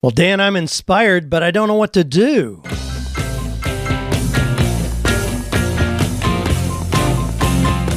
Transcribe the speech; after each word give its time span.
Well, 0.00 0.10
Dan, 0.12 0.40
I'm 0.40 0.54
inspired, 0.54 1.28
but 1.28 1.42
I 1.42 1.50
don't 1.50 1.66
know 1.66 1.74
what 1.74 1.92
to 1.94 2.04
do. 2.04 2.62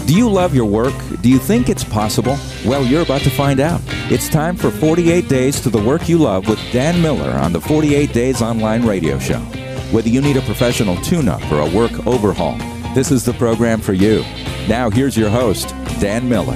Do 0.07 0.17
you 0.17 0.27
love 0.27 0.55
your 0.55 0.65
work? 0.65 0.95
Do 1.21 1.29
you 1.29 1.37
think 1.37 1.69
it's 1.69 1.83
possible? 1.83 2.39
Well, 2.65 2.83
you're 2.83 3.03
about 3.03 3.21
to 3.21 3.29
find 3.29 3.59
out. 3.59 3.81
It's 4.09 4.29
time 4.29 4.55
for 4.55 4.71
48 4.71 5.29
Days 5.29 5.61
to 5.61 5.69
the 5.69 5.77
Work 5.77 6.09
You 6.09 6.17
Love 6.17 6.49
with 6.49 6.57
Dan 6.71 7.03
Miller 7.03 7.29
on 7.37 7.53
the 7.53 7.61
48 7.61 8.11
Days 8.11 8.41
Online 8.41 8.83
Radio 8.83 9.19
Show. 9.19 9.39
Whether 9.91 10.09
you 10.09 10.21
need 10.21 10.37
a 10.37 10.41
professional 10.41 10.95
tune 11.03 11.29
up 11.29 11.43
or 11.51 11.59
a 11.59 11.69
work 11.69 12.07
overhaul, 12.07 12.57
this 12.95 13.11
is 13.11 13.25
the 13.25 13.33
program 13.33 13.79
for 13.79 13.93
you. 13.93 14.23
Now, 14.67 14.89
here's 14.89 15.15
your 15.15 15.29
host, 15.29 15.69
Dan 15.99 16.27
Miller. 16.27 16.55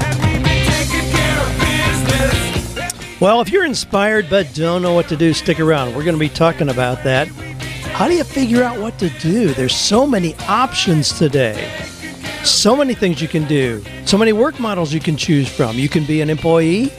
Well, 3.21 3.39
if 3.39 3.49
you're 3.49 3.65
inspired 3.65 4.29
but 4.29 4.53
don't 4.53 4.81
know 4.81 4.93
what 4.93 5.07
to 5.07 5.15
do, 5.15 5.31
stick 5.31 5.61
around. 5.61 5.95
We're 5.95 6.03
going 6.03 6.17
to 6.17 6.19
be 6.19 6.27
talking 6.27 6.67
about 6.67 7.01
that. 7.05 7.29
How 7.93 8.09
do 8.09 8.13
you 8.13 8.25
figure 8.25 8.61
out 8.61 8.77
what 8.77 8.99
to 8.99 9.09
do? 9.09 9.53
There's 9.53 9.73
so 9.73 10.05
many 10.05 10.35
options 10.49 11.17
today. 11.17 11.71
So 12.43 12.75
many 12.75 12.93
things 12.93 13.21
you 13.21 13.29
can 13.29 13.45
do. 13.45 13.81
So 14.05 14.17
many 14.17 14.33
work 14.33 14.59
models 14.59 14.93
you 14.93 14.99
can 14.99 15.15
choose 15.15 15.47
from. 15.47 15.77
You 15.77 15.87
can 15.87 16.03
be 16.03 16.19
an 16.19 16.29
employee, 16.29 16.91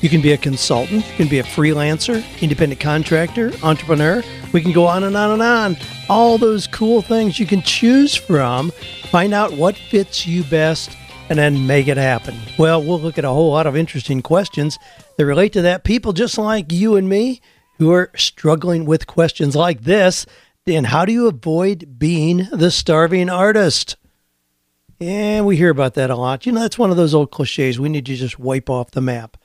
you 0.00 0.08
can 0.08 0.22
be 0.22 0.32
a 0.32 0.38
consultant, 0.38 1.06
you 1.06 1.14
can 1.16 1.28
be 1.28 1.38
a 1.38 1.44
freelancer, 1.44 2.24
independent 2.40 2.80
contractor, 2.80 3.52
entrepreneur. 3.62 4.22
We 4.54 4.62
can 4.62 4.72
go 4.72 4.86
on 4.86 5.04
and 5.04 5.14
on 5.18 5.32
and 5.32 5.42
on. 5.42 5.76
All 6.08 6.38
those 6.38 6.66
cool 6.66 7.02
things 7.02 7.38
you 7.38 7.44
can 7.44 7.60
choose 7.60 8.14
from. 8.14 8.70
Find 9.10 9.34
out 9.34 9.52
what 9.52 9.76
fits 9.76 10.26
you 10.26 10.44
best 10.44 10.96
and 11.28 11.38
then 11.38 11.66
make 11.66 11.88
it 11.88 11.96
happen. 11.96 12.36
Well, 12.58 12.82
we'll 12.82 13.00
look 13.00 13.18
at 13.18 13.24
a 13.24 13.30
whole 13.30 13.50
lot 13.50 13.66
of 13.66 13.76
interesting 13.76 14.22
questions 14.22 14.78
that 15.16 15.26
relate 15.26 15.52
to 15.54 15.62
that. 15.62 15.84
People 15.84 16.12
just 16.12 16.38
like 16.38 16.72
you 16.72 16.96
and 16.96 17.08
me 17.08 17.40
who 17.78 17.92
are 17.92 18.10
struggling 18.16 18.84
with 18.84 19.06
questions 19.06 19.54
like 19.54 19.82
this. 19.82 20.26
And 20.66 20.86
how 20.86 21.04
do 21.04 21.12
you 21.12 21.28
avoid 21.28 21.98
being 21.98 22.48
the 22.52 22.70
starving 22.70 23.30
artist? 23.30 23.96
And 25.00 25.46
we 25.46 25.56
hear 25.56 25.70
about 25.70 25.94
that 25.94 26.10
a 26.10 26.16
lot. 26.16 26.44
You 26.44 26.52
know, 26.52 26.60
that's 26.60 26.78
one 26.78 26.90
of 26.90 26.96
those 26.96 27.14
old 27.14 27.30
cliches 27.30 27.78
we 27.78 27.88
need 27.88 28.06
to 28.06 28.16
just 28.16 28.38
wipe 28.38 28.68
off 28.68 28.90
the 28.90 29.00
map. 29.00 29.36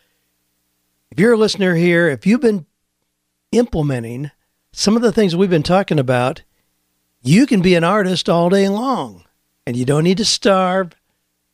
If 1.12 1.20
you're 1.20 1.34
a 1.34 1.38
listener 1.38 1.75
here, 1.75 2.09
if 2.09 2.25
you've 2.25 2.42
been 2.42 2.66
implementing 3.52 4.31
some 4.72 4.95
of 4.95 5.03
the 5.03 5.12
things 5.12 5.36
we've 5.36 5.50
been 5.50 5.64
talking 5.64 6.00
about, 6.00 6.42
you 7.22 7.45
can 7.45 7.62
be 7.62 7.75
an 7.75 7.84
artist 7.84 8.28
all 8.28 8.50
day 8.50 8.68
long 8.68 9.23
and 9.66 9.78
you 9.78 9.86
don't 9.86 10.03
need 10.03 10.18
to 10.18 10.25
starve. 10.25 10.94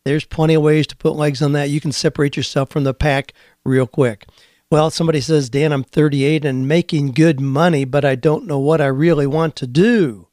There's 0.06 0.26
plenty 0.26 0.54
of 0.54 0.62
ways 0.62 0.88
to 0.88 0.98
put 0.98 1.16
legs 1.16 1.42
on 1.42 1.52
that. 1.54 1.70
You 1.70 1.82
can 1.82 1.92
separate 1.92 2.38
yourself 2.38 2.70
from 2.70 2.84
the 2.84 2.94
pack 2.94 3.34
real 3.64 3.88
quick. 3.88 4.28
Well, 4.72 4.92
somebody 4.92 5.20
says, 5.20 5.50
Dan, 5.50 5.72
I'm 5.72 5.84
38 5.84 6.46
and 6.46 6.68
making 6.68 7.12
good 7.14 7.40
money, 7.40 7.86
but 7.86 8.06
I 8.06 8.16
don't 8.16 8.46
know 8.46 8.60
what 8.60 8.82
I 8.82 8.88
really 8.88 9.28
want 9.28 9.56
to 9.58 9.68
do. 9.68 10.28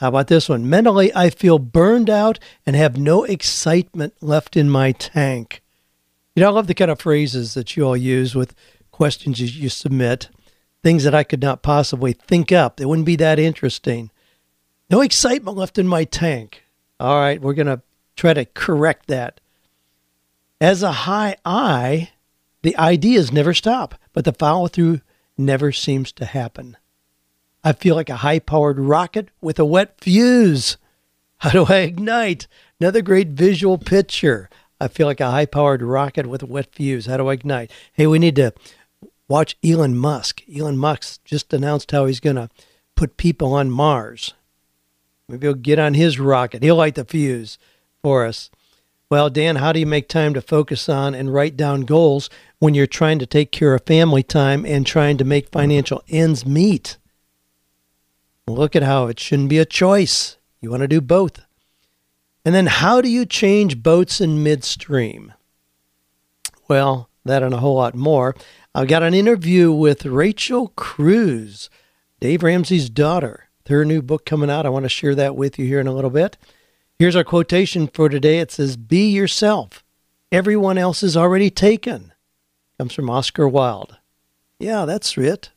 How 0.00 0.08
about 0.08 0.28
this 0.28 0.48
one? 0.48 0.68
Mentally, 0.68 1.14
I 1.14 1.30
feel 1.30 1.58
burned 1.58 2.10
out 2.10 2.38
and 2.66 2.74
have 2.74 2.96
no 2.96 3.24
excitement 3.24 4.14
left 4.20 4.56
in 4.56 4.70
my 4.70 4.92
tank. 4.92 5.62
You 6.34 6.42
know, 6.42 6.48
I 6.48 6.52
love 6.52 6.66
the 6.68 6.74
kind 6.74 6.90
of 6.90 7.00
phrases 7.00 7.54
that 7.54 7.76
you 7.76 7.84
all 7.84 7.96
use 7.96 8.34
with 8.34 8.54
questions 8.90 9.40
you 9.40 9.68
submit, 9.68 10.30
things 10.82 11.04
that 11.04 11.14
I 11.14 11.22
could 11.22 11.42
not 11.42 11.62
possibly 11.62 12.12
think 12.12 12.50
up. 12.50 12.76
They 12.76 12.86
wouldn't 12.86 13.06
be 13.06 13.16
that 13.16 13.38
interesting. 13.38 14.10
No 14.88 15.00
excitement 15.00 15.56
left 15.56 15.78
in 15.78 15.86
my 15.86 16.04
tank. 16.04 16.64
All 16.98 17.18
right, 17.18 17.40
we're 17.40 17.54
going 17.54 17.66
to 17.66 17.82
try 18.20 18.34
to 18.34 18.44
correct 18.44 19.06
that. 19.06 19.40
As 20.60 20.82
a 20.82 20.92
high 20.92 21.36
I, 21.44 22.10
the 22.62 22.76
ideas 22.76 23.32
never 23.32 23.54
stop, 23.54 23.94
but 24.12 24.26
the 24.26 24.32
follow 24.32 24.68
through 24.68 25.00
never 25.38 25.72
seems 25.72 26.12
to 26.12 26.26
happen. 26.26 26.76
I 27.64 27.72
feel 27.72 27.94
like 27.94 28.10
a 28.10 28.16
high 28.16 28.38
powered 28.38 28.78
rocket 28.78 29.30
with 29.40 29.58
a 29.58 29.64
wet 29.64 29.94
fuse. 30.00 30.76
How 31.38 31.50
do 31.50 31.64
I 31.64 31.78
ignite? 31.78 32.46
Another 32.78 33.00
great 33.00 33.28
visual 33.28 33.78
picture. 33.78 34.50
I 34.78 34.88
feel 34.88 35.06
like 35.06 35.20
a 35.20 35.30
high 35.30 35.46
powered 35.46 35.80
rocket 35.80 36.26
with 36.26 36.42
a 36.42 36.46
wet 36.46 36.74
fuse. 36.74 37.06
How 37.06 37.16
do 37.16 37.28
I 37.28 37.34
ignite? 37.34 37.70
Hey, 37.94 38.06
we 38.06 38.18
need 38.18 38.36
to 38.36 38.52
watch 39.28 39.56
Elon 39.64 39.96
Musk. 39.96 40.42
Elon 40.54 40.76
Musk 40.76 41.24
just 41.24 41.54
announced 41.54 41.90
how 41.90 42.04
he's 42.04 42.20
going 42.20 42.36
to 42.36 42.50
put 42.96 43.16
people 43.16 43.54
on 43.54 43.70
Mars. 43.70 44.34
Maybe 45.26 45.46
he'll 45.46 45.54
get 45.54 45.78
on 45.78 45.94
his 45.94 46.18
rocket. 46.18 46.62
He'll 46.62 46.76
light 46.76 46.96
the 46.96 47.04
fuse 47.06 47.56
for 48.02 48.24
us. 48.24 48.50
Well, 49.10 49.28
Dan, 49.28 49.56
how 49.56 49.72
do 49.72 49.80
you 49.80 49.86
make 49.86 50.08
time 50.08 50.34
to 50.34 50.40
focus 50.40 50.88
on 50.88 51.14
and 51.14 51.34
write 51.34 51.56
down 51.56 51.80
goals 51.80 52.30
when 52.60 52.74
you're 52.74 52.86
trying 52.86 53.18
to 53.18 53.26
take 53.26 53.50
care 53.50 53.74
of 53.74 53.84
family 53.84 54.22
time 54.22 54.64
and 54.64 54.86
trying 54.86 55.16
to 55.18 55.24
make 55.24 55.50
financial 55.50 56.02
ends 56.08 56.46
meet? 56.46 56.96
Look 58.46 58.76
at 58.76 58.84
how 58.84 59.06
it 59.06 59.18
shouldn't 59.18 59.48
be 59.48 59.58
a 59.58 59.64
choice. 59.64 60.36
You 60.60 60.70
want 60.70 60.82
to 60.82 60.88
do 60.88 61.00
both. 61.00 61.40
And 62.44 62.54
then 62.54 62.66
how 62.66 63.00
do 63.00 63.08
you 63.08 63.26
change 63.26 63.82
boats 63.82 64.20
in 64.20 64.42
midstream? 64.42 65.34
Well, 66.68 67.08
that 67.24 67.42
and 67.42 67.52
a 67.52 67.58
whole 67.58 67.76
lot 67.76 67.94
more. 67.94 68.36
I've 68.74 68.88
got 68.88 69.02
an 69.02 69.14
interview 69.14 69.72
with 69.72 70.06
Rachel 70.06 70.68
Cruz, 70.76 71.68
Dave 72.20 72.42
Ramsey's 72.42 72.88
daughter. 72.88 73.48
Her 73.68 73.84
new 73.84 74.02
book 74.02 74.26
coming 74.26 74.50
out. 74.50 74.66
I 74.66 74.70
want 74.70 74.84
to 74.84 74.88
share 74.88 75.14
that 75.14 75.36
with 75.36 75.56
you 75.56 75.64
here 75.64 75.78
in 75.78 75.86
a 75.86 75.92
little 75.92 76.10
bit. 76.10 76.36
Here's 77.00 77.16
our 77.16 77.24
quotation 77.24 77.86
for 77.86 78.10
today. 78.10 78.40
It 78.40 78.52
says, 78.52 78.76
Be 78.76 79.08
yourself. 79.08 79.82
Everyone 80.30 80.76
else 80.76 81.02
is 81.02 81.16
already 81.16 81.48
taken. 81.48 82.12
Comes 82.76 82.92
from 82.92 83.08
Oscar 83.08 83.48
Wilde. 83.48 83.96
Yeah, 84.58 84.84
that's 84.84 85.16
it. 85.16 85.48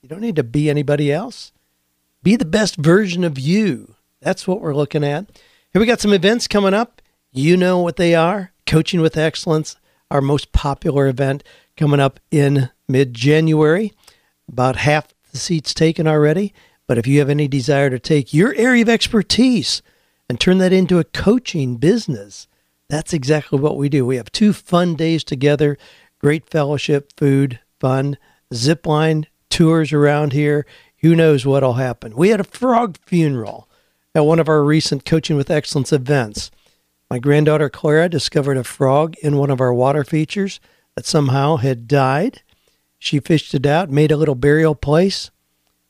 You 0.00 0.08
don't 0.08 0.22
need 0.22 0.36
to 0.36 0.42
be 0.42 0.70
anybody 0.70 1.12
else. 1.12 1.52
Be 2.22 2.36
the 2.36 2.46
best 2.46 2.76
version 2.76 3.22
of 3.22 3.38
you. 3.38 3.96
That's 4.22 4.48
what 4.48 4.62
we're 4.62 4.74
looking 4.74 5.04
at. 5.04 5.26
Here 5.74 5.80
we 5.80 5.84
got 5.84 6.00
some 6.00 6.14
events 6.14 6.48
coming 6.48 6.72
up. 6.72 7.02
You 7.32 7.58
know 7.58 7.80
what 7.80 7.96
they 7.96 8.14
are. 8.14 8.52
Coaching 8.64 9.02
with 9.02 9.18
Excellence, 9.18 9.76
our 10.10 10.22
most 10.22 10.52
popular 10.52 11.06
event 11.06 11.44
coming 11.76 12.00
up 12.00 12.18
in 12.30 12.70
mid 12.88 13.12
January. 13.12 13.92
About 14.50 14.76
half 14.76 15.08
the 15.32 15.36
seats 15.36 15.74
taken 15.74 16.06
already. 16.06 16.54
But 16.86 16.96
if 16.96 17.06
you 17.06 17.18
have 17.18 17.28
any 17.28 17.46
desire 17.46 17.90
to 17.90 17.98
take 17.98 18.32
your 18.32 18.54
area 18.54 18.80
of 18.80 18.88
expertise 18.88 19.82
and 20.28 20.38
turn 20.38 20.58
that 20.58 20.72
into 20.72 20.98
a 20.98 21.04
coaching 21.04 21.76
business, 21.76 22.46
that's 22.88 23.12
exactly 23.12 23.58
what 23.58 23.76
we 23.76 23.88
do. 23.88 24.04
We 24.04 24.16
have 24.16 24.32
two 24.32 24.52
fun 24.52 24.94
days 24.94 25.24
together 25.24 25.78
great 26.20 26.50
fellowship, 26.50 27.12
food, 27.16 27.60
fun, 27.78 28.18
zip 28.52 28.86
line 28.86 29.26
tours 29.50 29.92
around 29.92 30.32
here. 30.32 30.66
Who 30.98 31.14
knows 31.14 31.46
what'll 31.46 31.74
happen? 31.74 32.16
We 32.16 32.30
had 32.30 32.40
a 32.40 32.44
frog 32.44 32.98
funeral 33.06 33.68
at 34.14 34.26
one 34.26 34.40
of 34.40 34.48
our 34.48 34.64
recent 34.64 35.04
Coaching 35.04 35.36
with 35.36 35.50
Excellence 35.50 35.92
events. 35.92 36.50
My 37.10 37.18
granddaughter 37.18 37.70
Clara 37.70 38.08
discovered 38.08 38.56
a 38.56 38.64
frog 38.64 39.14
in 39.22 39.36
one 39.36 39.50
of 39.50 39.60
our 39.60 39.72
water 39.72 40.04
features 40.04 40.60
that 40.94 41.06
somehow 41.06 41.56
had 41.56 41.88
died. 41.88 42.42
She 42.98 43.20
fished 43.20 43.54
it 43.54 43.64
out, 43.64 43.90
made 43.90 44.10
a 44.10 44.16
little 44.16 44.34
burial 44.34 44.74
place, 44.74 45.30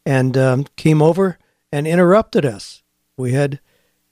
and 0.05 0.37
um, 0.37 0.66
came 0.76 1.00
over 1.00 1.38
and 1.72 1.87
interrupted 1.87 2.44
us. 2.44 2.82
We 3.16 3.32
had, 3.32 3.60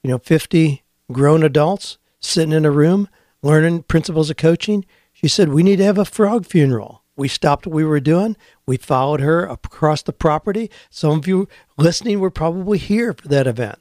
you 0.07 0.13
know, 0.13 0.19
50 0.19 0.85
grown 1.11 1.43
adults 1.43 1.99
sitting 2.21 2.53
in 2.53 2.65
a 2.65 2.71
room 2.71 3.09
learning 3.43 3.83
principles 3.83 4.31
of 4.31 4.37
coaching. 4.37 4.87
She 5.13 5.27
said, 5.27 5.49
We 5.49 5.65
need 5.65 5.79
to 5.79 5.85
have 5.85 5.99
a 5.99 6.05
frog 6.05 6.47
funeral. 6.47 7.03
We 7.17 7.27
stopped 7.27 7.67
what 7.67 7.75
we 7.75 7.83
were 7.83 7.99
doing. 7.99 8.37
We 8.67 8.77
followed 8.77 9.19
her 9.19 9.47
across 9.47 10.03
the 10.03 10.13
property. 10.13 10.71
Some 10.91 11.19
of 11.19 11.27
you 11.27 11.49
listening 11.77 12.21
were 12.21 12.31
probably 12.31 12.79
here 12.79 13.15
for 13.15 13.27
that 13.27 13.49
event. 13.49 13.81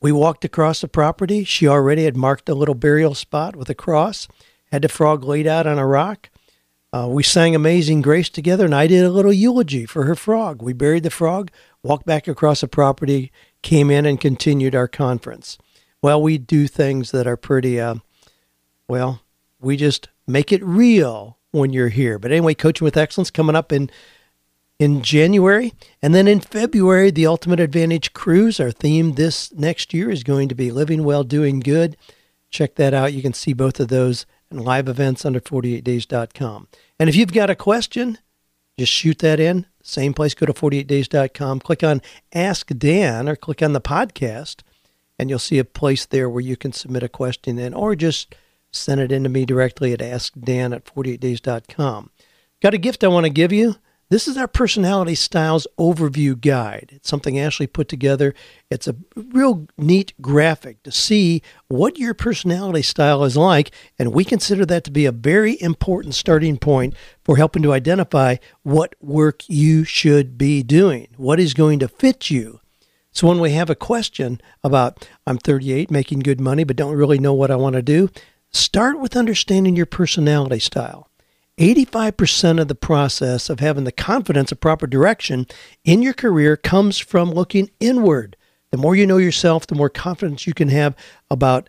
We 0.00 0.12
walked 0.12 0.46
across 0.46 0.80
the 0.80 0.88
property. 0.88 1.44
She 1.44 1.68
already 1.68 2.04
had 2.04 2.16
marked 2.16 2.48
a 2.48 2.54
little 2.54 2.74
burial 2.74 3.14
spot 3.14 3.54
with 3.54 3.68
a 3.68 3.74
cross, 3.74 4.28
had 4.72 4.80
the 4.80 4.88
frog 4.88 5.24
laid 5.24 5.46
out 5.46 5.66
on 5.66 5.78
a 5.78 5.86
rock. 5.86 6.30
Uh, 6.90 7.06
we 7.06 7.22
sang 7.22 7.54
Amazing 7.54 8.00
Grace 8.00 8.30
together, 8.30 8.64
and 8.64 8.74
I 8.74 8.86
did 8.86 9.04
a 9.04 9.10
little 9.10 9.32
eulogy 9.32 9.84
for 9.84 10.04
her 10.04 10.14
frog. 10.14 10.62
We 10.62 10.72
buried 10.72 11.02
the 11.02 11.10
frog, 11.10 11.50
walked 11.82 12.06
back 12.06 12.26
across 12.26 12.62
the 12.62 12.68
property, 12.68 13.30
came 13.62 13.90
in, 13.90 14.06
and 14.06 14.20
continued 14.20 14.74
our 14.74 14.88
conference. 14.88 15.58
Well, 16.02 16.22
we 16.22 16.38
do 16.38 16.66
things 16.66 17.10
that 17.10 17.26
are 17.26 17.36
pretty, 17.36 17.80
uh, 17.80 17.96
well, 18.88 19.20
we 19.60 19.76
just 19.76 20.08
make 20.26 20.52
it 20.52 20.64
real 20.64 21.38
when 21.50 21.72
you're 21.72 21.88
here. 21.88 22.18
But 22.18 22.32
anyway, 22.32 22.54
Coaching 22.54 22.84
with 22.84 22.96
Excellence 22.96 23.30
coming 23.30 23.56
up 23.56 23.72
in 23.72 23.90
in 24.80 25.02
January. 25.02 25.74
And 26.00 26.14
then 26.14 26.26
in 26.26 26.40
February, 26.40 27.10
the 27.10 27.26
Ultimate 27.26 27.60
Advantage 27.60 28.14
Cruise. 28.14 28.58
Our 28.58 28.70
theme 28.70 29.12
this 29.12 29.52
next 29.52 29.92
year 29.92 30.10
is 30.10 30.24
going 30.24 30.48
to 30.48 30.54
be 30.54 30.72
Living 30.72 31.04
Well, 31.04 31.22
Doing 31.22 31.60
Good. 31.60 31.98
Check 32.48 32.76
that 32.76 32.94
out. 32.94 33.12
You 33.12 33.20
can 33.20 33.34
see 33.34 33.52
both 33.52 33.78
of 33.78 33.88
those 33.88 34.24
and 34.50 34.64
live 34.64 34.88
events 34.88 35.24
under 35.24 35.38
48days.com. 35.38 36.68
And 36.98 37.08
if 37.10 37.14
you've 37.14 37.32
got 37.32 37.50
a 37.50 37.54
question, 37.54 38.18
just 38.78 38.90
shoot 38.90 39.18
that 39.18 39.38
in. 39.38 39.66
Same 39.82 40.14
place, 40.14 40.34
go 40.34 40.46
to 40.46 40.52
48days.com, 40.52 41.60
click 41.60 41.82
on 41.82 42.02
Ask 42.32 42.68
Dan 42.76 43.28
or 43.28 43.36
click 43.36 43.62
on 43.62 43.72
the 43.72 43.80
podcast, 43.80 44.62
and 45.18 45.30
you'll 45.30 45.38
see 45.38 45.58
a 45.58 45.64
place 45.64 46.06
there 46.06 46.28
where 46.28 46.42
you 46.42 46.56
can 46.56 46.72
submit 46.72 47.02
a 47.02 47.08
question 47.08 47.58
in 47.58 47.74
or 47.74 47.94
just 47.94 48.34
send 48.70 49.00
it 49.00 49.10
in 49.10 49.22
to 49.22 49.28
me 49.28 49.44
directly 49.44 49.92
at 49.92 50.00
askdan 50.00 50.74
at 50.74 50.84
48days.com. 50.84 52.10
Got 52.60 52.74
a 52.74 52.78
gift 52.78 53.02
I 53.02 53.08
want 53.08 53.24
to 53.24 53.30
give 53.30 53.52
you. 53.52 53.76
This 54.10 54.26
is 54.26 54.36
our 54.36 54.48
personality 54.48 55.14
styles 55.14 55.68
overview 55.78 56.38
guide. 56.38 56.90
It's 56.94 57.08
something 57.08 57.38
Ashley 57.38 57.68
put 57.68 57.86
together. 57.86 58.34
It's 58.68 58.88
a 58.88 58.96
real 59.14 59.68
neat 59.78 60.14
graphic 60.20 60.82
to 60.82 60.90
see 60.90 61.42
what 61.68 61.96
your 61.96 62.12
personality 62.12 62.82
style 62.82 63.22
is 63.22 63.36
like, 63.36 63.70
and 64.00 64.12
we 64.12 64.24
consider 64.24 64.66
that 64.66 64.82
to 64.82 64.90
be 64.90 65.06
a 65.06 65.12
very 65.12 65.62
important 65.62 66.16
starting 66.16 66.58
point 66.58 66.94
for 67.22 67.36
helping 67.36 67.62
to 67.62 67.72
identify 67.72 68.38
what 68.64 68.96
work 69.00 69.48
you 69.48 69.84
should 69.84 70.36
be 70.36 70.64
doing, 70.64 71.06
what 71.16 71.38
is 71.38 71.54
going 71.54 71.78
to 71.78 71.86
fit 71.86 72.30
you. 72.30 72.58
So 73.12 73.28
when 73.28 73.38
we 73.38 73.52
have 73.52 73.70
a 73.70 73.76
question 73.76 74.40
about, 74.64 75.08
I'm 75.24 75.38
38, 75.38 75.88
making 75.88 76.20
good 76.20 76.40
money, 76.40 76.64
but 76.64 76.74
don't 76.74 76.96
really 76.96 77.20
know 77.20 77.34
what 77.34 77.52
I 77.52 77.56
want 77.56 77.74
to 77.76 77.82
do, 77.82 78.10
start 78.50 78.98
with 78.98 79.16
understanding 79.16 79.76
your 79.76 79.86
personality 79.86 80.58
style. 80.58 81.09
85% 81.60 82.58
of 82.58 82.68
the 82.68 82.74
process 82.74 83.50
of 83.50 83.60
having 83.60 83.84
the 83.84 83.92
confidence 83.92 84.50
of 84.50 84.60
proper 84.60 84.86
direction 84.86 85.46
in 85.84 86.00
your 86.00 86.14
career 86.14 86.56
comes 86.56 86.98
from 86.98 87.30
looking 87.30 87.70
inward. 87.78 88.34
The 88.70 88.78
more 88.78 88.96
you 88.96 89.06
know 89.06 89.18
yourself, 89.18 89.66
the 89.66 89.74
more 89.74 89.90
confidence 89.90 90.46
you 90.46 90.54
can 90.54 90.68
have 90.68 90.96
about 91.30 91.68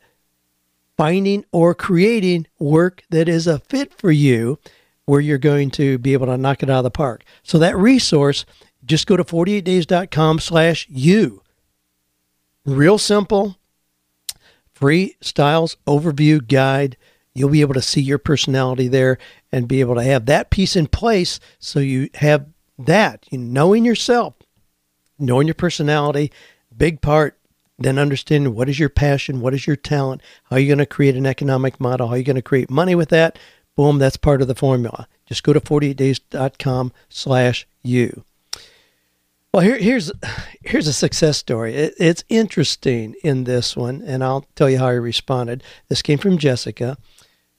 finding 0.95 1.43
or 1.51 1.75
creating 1.75 2.47
work 2.57 3.03
that 3.09 3.27
is 3.27 3.47
a 3.47 3.59
fit 3.59 3.93
for 3.93 4.11
you 4.11 4.59
where 5.05 5.19
you're 5.19 5.37
going 5.37 5.69
to 5.71 5.97
be 5.97 6.13
able 6.13 6.27
to 6.27 6.37
knock 6.37 6.63
it 6.63 6.69
out 6.69 6.77
of 6.77 6.83
the 6.85 6.91
park. 6.91 7.25
So 7.43 7.59
that 7.59 7.75
resource, 7.75 8.45
just 8.85 9.07
go 9.07 9.17
to 9.17 9.25
48days.com 9.25 10.39
slash 10.39 10.87
you. 10.89 11.41
Real 12.65 12.97
simple, 12.97 13.57
free 14.73 15.17
styles 15.19 15.75
overview 15.85 16.47
guide. 16.47 16.95
You'll 17.33 17.49
be 17.49 17.61
able 17.61 17.73
to 17.75 17.81
see 17.81 18.01
your 18.01 18.17
personality 18.17 18.87
there 18.87 19.17
and 19.51 19.67
be 19.67 19.79
able 19.79 19.95
to 19.95 20.03
have 20.03 20.25
that 20.25 20.49
piece 20.49 20.75
in 20.75 20.87
place 20.87 21.39
so 21.59 21.79
you 21.79 22.09
have 22.15 22.47
that, 22.77 23.25
you 23.29 23.37
knowing 23.37 23.85
yourself, 23.85 24.33
knowing 25.17 25.47
your 25.47 25.53
personality, 25.53 26.31
big 26.75 27.01
part, 27.01 27.37
then 27.79 27.97
understanding 27.97 28.53
what 28.53 28.69
is 28.69 28.79
your 28.79 28.89
passion, 28.89 29.41
what 29.41 29.53
is 29.53 29.65
your 29.65 29.75
talent, 29.75 30.21
how 30.45 30.55
are 30.55 30.59
you 30.59 30.67
going 30.67 30.77
to 30.77 30.85
create 30.85 31.15
an 31.15 31.25
economic 31.25 31.79
model, 31.79 32.07
how 32.07 32.13
are 32.13 32.17
you 32.17 32.23
going 32.23 32.35
to 32.35 32.41
create 32.41 32.69
money 32.69 32.95
with 32.95 33.09
that. 33.09 33.39
Boom, 33.75 33.97
that's 33.97 34.17
part 34.17 34.41
of 34.41 34.47
the 34.47 34.55
formula. 34.55 35.07
Just 35.25 35.43
go 35.43 35.53
to 35.53 35.61
48days.com 35.61 36.91
slash 37.09 37.65
you. 37.81 38.25
Well, 39.53 39.63
here, 39.63 39.77
here's 39.77 40.11
here's 40.61 40.87
a 40.87 40.93
success 40.93 41.37
story. 41.37 41.75
It, 41.75 41.95
it's 41.97 42.23
interesting 42.29 43.15
in 43.21 43.43
this 43.43 43.75
one, 43.75 44.01
and 44.05 44.23
I'll 44.23 44.45
tell 44.55 44.69
you 44.69 44.77
how 44.77 44.87
I 44.87 44.93
responded. 44.93 45.61
This 45.89 46.01
came 46.01 46.19
from 46.19 46.37
Jessica, 46.37 46.97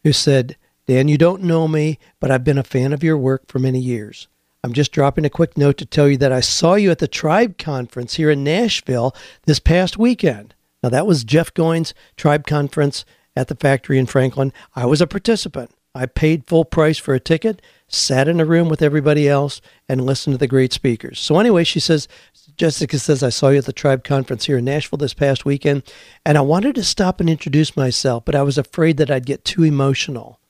who 0.03 0.13
said, 0.13 0.57
Dan, 0.87 1.09
you 1.09 1.17
don't 1.17 1.43
know 1.43 1.69
me, 1.69 1.99
but 2.21 2.31
I've 2.31 2.45
been 2.45 2.59
a 2.59 2.65
fan 2.65 2.93
of 2.93 3.05
your 3.05 3.17
work 3.17 3.47
for 3.47 3.59
many 3.59 3.79
years. 3.79 4.29
I'm 4.65 4.73
just 4.73 4.93
dropping 4.93 5.25
a 5.25 5.31
quick 5.31 5.59
note 5.59 5.77
to 5.79 5.87
tell 5.87 6.09
you 6.09 6.17
that 6.19 6.33
I 6.33 6.41
saw 6.41 6.75
you 6.75 6.91
at 6.91 6.99
the 6.99 7.09
Tribe 7.09 7.59
Conference 7.59 8.15
here 8.15 8.31
in 8.31 8.45
Nashville 8.45 9.15
this 9.45 9.59
past 9.59 9.99
weekend. 9.99 10.55
Now, 10.83 10.89
that 10.89 11.07
was 11.07 11.25
Jeff 11.25 11.53
Goins' 11.55 11.95
Tribe 12.17 12.47
Conference 12.47 13.05
at 13.35 13.49
the 13.49 13.55
factory 13.55 13.99
in 13.99 14.07
Franklin. 14.07 14.53
I 14.77 14.87
was 14.87 15.01
a 15.01 15.07
participant. 15.07 15.71
I 15.95 16.07
paid 16.07 16.47
full 16.47 16.65
price 16.65 16.99
for 16.99 17.13
a 17.13 17.21
ticket, 17.21 17.61
sat 17.87 18.29
in 18.29 18.41
a 18.41 18.45
room 18.45 18.69
with 18.69 18.83
everybody 18.83 19.29
else, 19.29 19.61
and 19.89 20.07
listened 20.07 20.35
to 20.35 20.39
the 20.39 20.47
great 20.47 20.73
speakers. 20.73 21.21
So, 21.21 21.39
anyway, 21.39 21.65
she 21.65 21.81
says, 21.81 22.09
Jessica 22.57 22.99
says, 22.99 23.23
I 23.23 23.31
saw 23.31 23.49
you 23.49 23.59
at 23.59 23.65
the 23.65 23.73
Tribe 23.73 24.05
Conference 24.05 24.47
here 24.47 24.59
in 24.59 24.65
Nashville 24.65 24.99
this 24.99 25.15
past 25.15 25.45
weekend, 25.45 25.83
and 26.25 26.37
I 26.37 26.43
wanted 26.43 26.75
to 26.75 26.85
stop 26.85 27.21
and 27.21 27.29
introduce 27.29 27.77
myself, 27.77 28.25
but 28.25 28.35
I 28.35 28.43
was 28.43 28.59
afraid 28.59 28.97
that 28.99 29.11
I'd 29.11 29.27
get 29.27 29.45
too 29.45 29.65
emotional. 29.65 30.41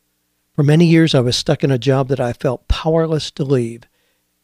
For 0.55 0.63
many 0.63 0.87
years, 0.87 1.15
I 1.15 1.21
was 1.21 1.37
stuck 1.37 1.65
in 1.65 1.71
a 1.71 1.79
job 1.79 2.09
that 2.09 2.21
I 2.21 2.33
felt 2.33 2.69
powerless 2.69 3.31
to 3.33 3.45
leave 3.45 3.85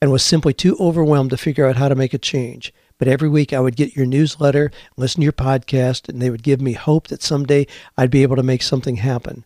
and 0.01 0.11
was 0.11 0.23
simply 0.23 0.55
too 0.55 0.77
overwhelmed 0.79 1.31
to 1.31 1.37
figure 1.37 1.67
out 1.67 1.77
how 1.77 1.89
to 1.89 1.95
make 1.95 2.15
a 2.15 2.19
change. 2.19 2.73
But 2.99 3.09
every 3.09 3.29
week 3.29 3.53
I 3.53 3.61
would 3.61 3.77
get 3.77 3.97
your 3.97 4.07
newsletter, 4.07 4.71
listen 4.97 5.21
to 5.21 5.25
your 5.25 5.33
podcast, 5.33 6.09
and 6.09 6.21
they 6.21 6.31
would 6.31 6.43
give 6.43 6.61
me 6.61 6.73
hope 6.73 7.09
that 7.09 7.23
someday 7.23 7.67
I'd 7.97 8.11
be 8.11 8.23
able 8.23 8.37
to 8.37 8.43
make 8.43 8.63
something 8.63 8.97
happen. 8.97 9.45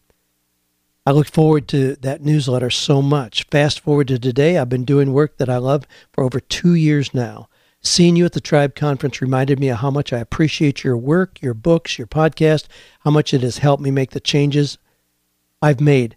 I 1.04 1.10
look 1.10 1.26
forward 1.26 1.66
to 1.68 1.96
that 1.96 2.22
newsletter 2.22 2.70
so 2.70 3.02
much. 3.02 3.46
Fast 3.50 3.80
forward 3.80 4.08
to 4.08 4.18
today, 4.18 4.56
I've 4.56 4.68
been 4.68 4.84
doing 4.84 5.12
work 5.12 5.38
that 5.38 5.48
I 5.48 5.56
love 5.56 5.86
for 6.12 6.22
over 6.22 6.38
two 6.38 6.74
years 6.74 7.12
now. 7.12 7.48
Seeing 7.84 8.14
you 8.14 8.24
at 8.24 8.32
the 8.32 8.40
Tribe 8.40 8.76
Conference 8.76 9.20
reminded 9.20 9.58
me 9.58 9.68
of 9.68 9.78
how 9.78 9.90
much 9.90 10.12
I 10.12 10.18
appreciate 10.18 10.84
your 10.84 10.96
work, 10.96 11.42
your 11.42 11.52
books, 11.52 11.98
your 11.98 12.06
podcast, 12.06 12.68
how 13.00 13.10
much 13.10 13.34
it 13.34 13.42
has 13.42 13.58
helped 13.58 13.82
me 13.82 13.90
make 13.90 14.12
the 14.12 14.20
changes 14.20 14.78
I've 15.60 15.80
made. 15.80 16.16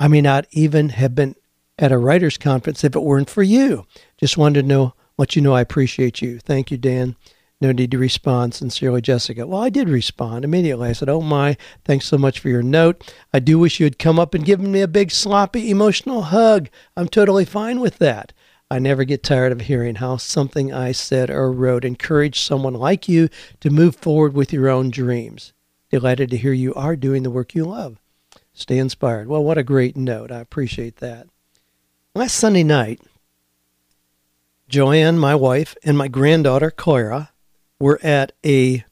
I 0.00 0.08
may 0.08 0.20
not 0.20 0.46
even 0.50 0.90
have 0.90 1.14
been 1.14 1.36
at 1.78 1.92
a 1.92 1.98
writers' 1.98 2.36
conference 2.36 2.82
if 2.82 2.96
it 2.96 3.02
weren't 3.02 3.30
for 3.30 3.44
you. 3.44 3.86
Just 4.16 4.36
wanted 4.36 4.62
to 4.62 4.68
know 4.68 4.94
what 5.14 5.36
you 5.36 5.42
know 5.42 5.54
I 5.54 5.60
appreciate 5.60 6.20
you. 6.20 6.40
Thank 6.40 6.72
you, 6.72 6.76
Dan. 6.76 7.14
No 7.60 7.70
need 7.72 7.92
to 7.92 7.98
respond. 7.98 8.54
Sincerely, 8.54 9.00
Jessica. 9.00 9.46
Well, 9.46 9.62
I 9.62 9.68
did 9.68 9.88
respond 9.88 10.44
immediately. 10.44 10.88
I 10.88 10.92
said, 10.92 11.08
Oh 11.08 11.20
my, 11.20 11.56
thanks 11.84 12.06
so 12.06 12.18
much 12.18 12.40
for 12.40 12.48
your 12.48 12.62
note. 12.62 13.12
I 13.32 13.38
do 13.38 13.58
wish 13.58 13.78
you 13.78 13.84
had 13.84 13.98
come 13.98 14.18
up 14.18 14.34
and 14.34 14.44
given 14.44 14.70
me 14.70 14.80
a 14.80 14.88
big, 14.88 15.10
sloppy, 15.10 15.70
emotional 15.70 16.22
hug. 16.22 16.68
I'm 16.96 17.08
totally 17.08 17.44
fine 17.44 17.80
with 17.80 17.98
that. 17.98 18.32
I 18.70 18.78
never 18.78 19.04
get 19.04 19.22
tired 19.22 19.52
of 19.52 19.62
hearing 19.62 19.94
how 19.94 20.18
something 20.18 20.74
I 20.74 20.92
said 20.92 21.30
or 21.30 21.50
wrote 21.50 21.86
encouraged 21.86 22.44
someone 22.44 22.74
like 22.74 23.08
you 23.08 23.30
to 23.60 23.70
move 23.70 23.96
forward 23.96 24.34
with 24.34 24.52
your 24.52 24.68
own 24.68 24.90
dreams. 24.90 25.54
Delighted 25.90 26.30
to 26.30 26.36
hear 26.36 26.52
you 26.52 26.74
are 26.74 26.94
doing 26.94 27.22
the 27.22 27.30
work 27.30 27.54
you 27.54 27.64
love. 27.64 27.98
Stay 28.52 28.76
inspired. 28.76 29.26
Well, 29.26 29.42
what 29.42 29.56
a 29.56 29.62
great 29.62 29.96
note. 29.96 30.30
I 30.30 30.40
appreciate 30.40 30.96
that. 30.96 31.28
Last 32.14 32.34
Sunday 32.34 32.62
night, 32.62 33.00
Joanne, 34.68 35.18
my 35.18 35.34
wife, 35.34 35.74
and 35.82 35.96
my 35.96 36.08
granddaughter, 36.08 36.70
Clara, 36.70 37.30
were 37.80 37.98
at 38.02 38.32
a 38.44 38.84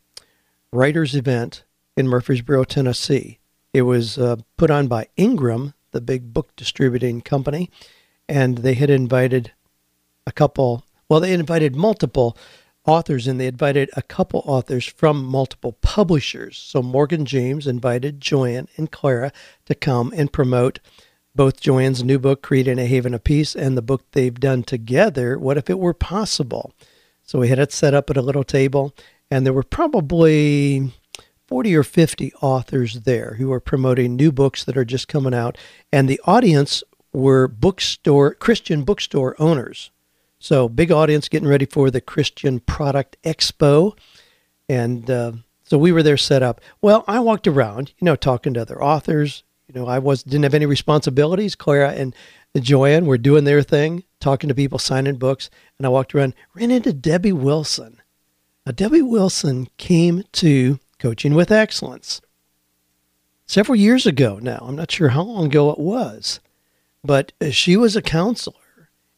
writers' 0.72 1.14
event 1.14 1.64
in 1.98 2.08
Murfreesboro, 2.08 2.64
Tennessee. 2.64 3.40
It 3.74 3.82
was 3.82 4.16
uh, 4.16 4.36
put 4.56 4.70
on 4.70 4.86
by 4.88 5.08
Ingram, 5.18 5.74
the 5.90 6.00
big 6.00 6.32
book 6.32 6.56
distributing 6.56 7.20
company, 7.20 7.70
and 8.26 8.58
they 8.58 8.74
had 8.74 8.88
invited 8.88 9.52
a 10.26 10.32
couple, 10.32 10.84
well, 11.08 11.20
they 11.20 11.32
invited 11.32 11.76
multiple 11.76 12.36
authors 12.86 13.26
and 13.26 13.40
they 13.40 13.46
invited 13.46 13.90
a 13.96 14.02
couple 14.02 14.42
authors 14.46 14.86
from 14.86 15.24
multiple 15.24 15.72
publishers. 15.72 16.56
So 16.56 16.82
Morgan 16.82 17.24
James 17.24 17.66
invited 17.66 18.20
Joanne 18.20 18.68
and 18.76 18.90
Clara 18.90 19.32
to 19.66 19.74
come 19.74 20.12
and 20.16 20.32
promote 20.32 20.78
both 21.34 21.60
Joanne's 21.60 22.02
new 22.02 22.18
book, 22.18 22.42
Creating 22.42 22.78
a 22.78 22.86
Haven 22.86 23.12
of 23.12 23.22
Peace, 23.22 23.54
and 23.54 23.76
the 23.76 23.82
book 23.82 24.04
they've 24.12 24.40
done 24.40 24.62
together, 24.62 25.38
What 25.38 25.58
If 25.58 25.68
It 25.68 25.78
Were 25.78 25.92
Possible? 25.92 26.72
So 27.22 27.40
we 27.40 27.48
had 27.48 27.58
it 27.58 27.72
set 27.72 27.92
up 27.92 28.08
at 28.08 28.16
a 28.16 28.22
little 28.22 28.44
table, 28.44 28.94
and 29.30 29.44
there 29.44 29.52
were 29.52 29.62
probably 29.62 30.92
40 31.46 31.76
or 31.76 31.82
50 31.82 32.32
authors 32.40 33.02
there 33.02 33.34
who 33.34 33.48
were 33.48 33.60
promoting 33.60 34.16
new 34.16 34.32
books 34.32 34.64
that 34.64 34.76
are 34.76 34.84
just 34.84 35.08
coming 35.08 35.34
out. 35.34 35.58
And 35.92 36.08
the 36.08 36.20
audience 36.24 36.82
were 37.12 37.48
bookstore, 37.48 38.34
Christian 38.34 38.82
bookstore 38.82 39.36
owners. 39.38 39.90
So 40.38 40.68
big 40.68 40.92
audience 40.92 41.28
getting 41.28 41.48
ready 41.48 41.66
for 41.66 41.90
the 41.90 42.00
Christian 42.00 42.60
Product 42.60 43.16
Expo. 43.22 43.96
And 44.68 45.10
uh, 45.10 45.32
so 45.64 45.78
we 45.78 45.92
were 45.92 46.02
there 46.02 46.16
set 46.16 46.42
up. 46.42 46.60
Well, 46.80 47.04
I 47.08 47.20
walked 47.20 47.46
around, 47.46 47.92
you 47.98 48.04
know, 48.04 48.16
talking 48.16 48.54
to 48.54 48.62
other 48.62 48.82
authors. 48.82 49.44
You 49.68 49.80
know, 49.80 49.86
I 49.88 49.98
was 49.98 50.22
didn't 50.22 50.44
have 50.44 50.54
any 50.54 50.66
responsibilities. 50.66 51.54
Clara 51.54 51.90
and 51.90 52.14
Joanne 52.56 53.06
were 53.06 53.18
doing 53.18 53.44
their 53.44 53.62
thing 53.62 54.04
talking 54.20 54.48
to 54.48 54.54
people, 54.54 54.78
signing 54.78 55.16
books, 55.16 55.50
and 55.78 55.86
I 55.86 55.90
walked 55.90 56.14
around, 56.14 56.34
ran 56.54 56.70
into 56.70 56.92
Debbie 56.92 57.32
Wilson. 57.32 58.00
Now, 58.64 58.72
Debbie 58.72 59.02
Wilson 59.02 59.68
came 59.76 60.24
to 60.32 60.80
Coaching 60.98 61.34
with 61.34 61.52
Excellence 61.52 62.20
several 63.46 63.76
years 63.76 64.06
ago 64.06 64.38
now. 64.40 64.58
I'm 64.62 64.76
not 64.76 64.90
sure 64.90 65.10
how 65.10 65.22
long 65.22 65.46
ago 65.46 65.70
it 65.70 65.78
was, 65.78 66.40
but 67.04 67.32
she 67.50 67.76
was 67.76 67.94
a 67.94 68.02
counselor 68.02 68.54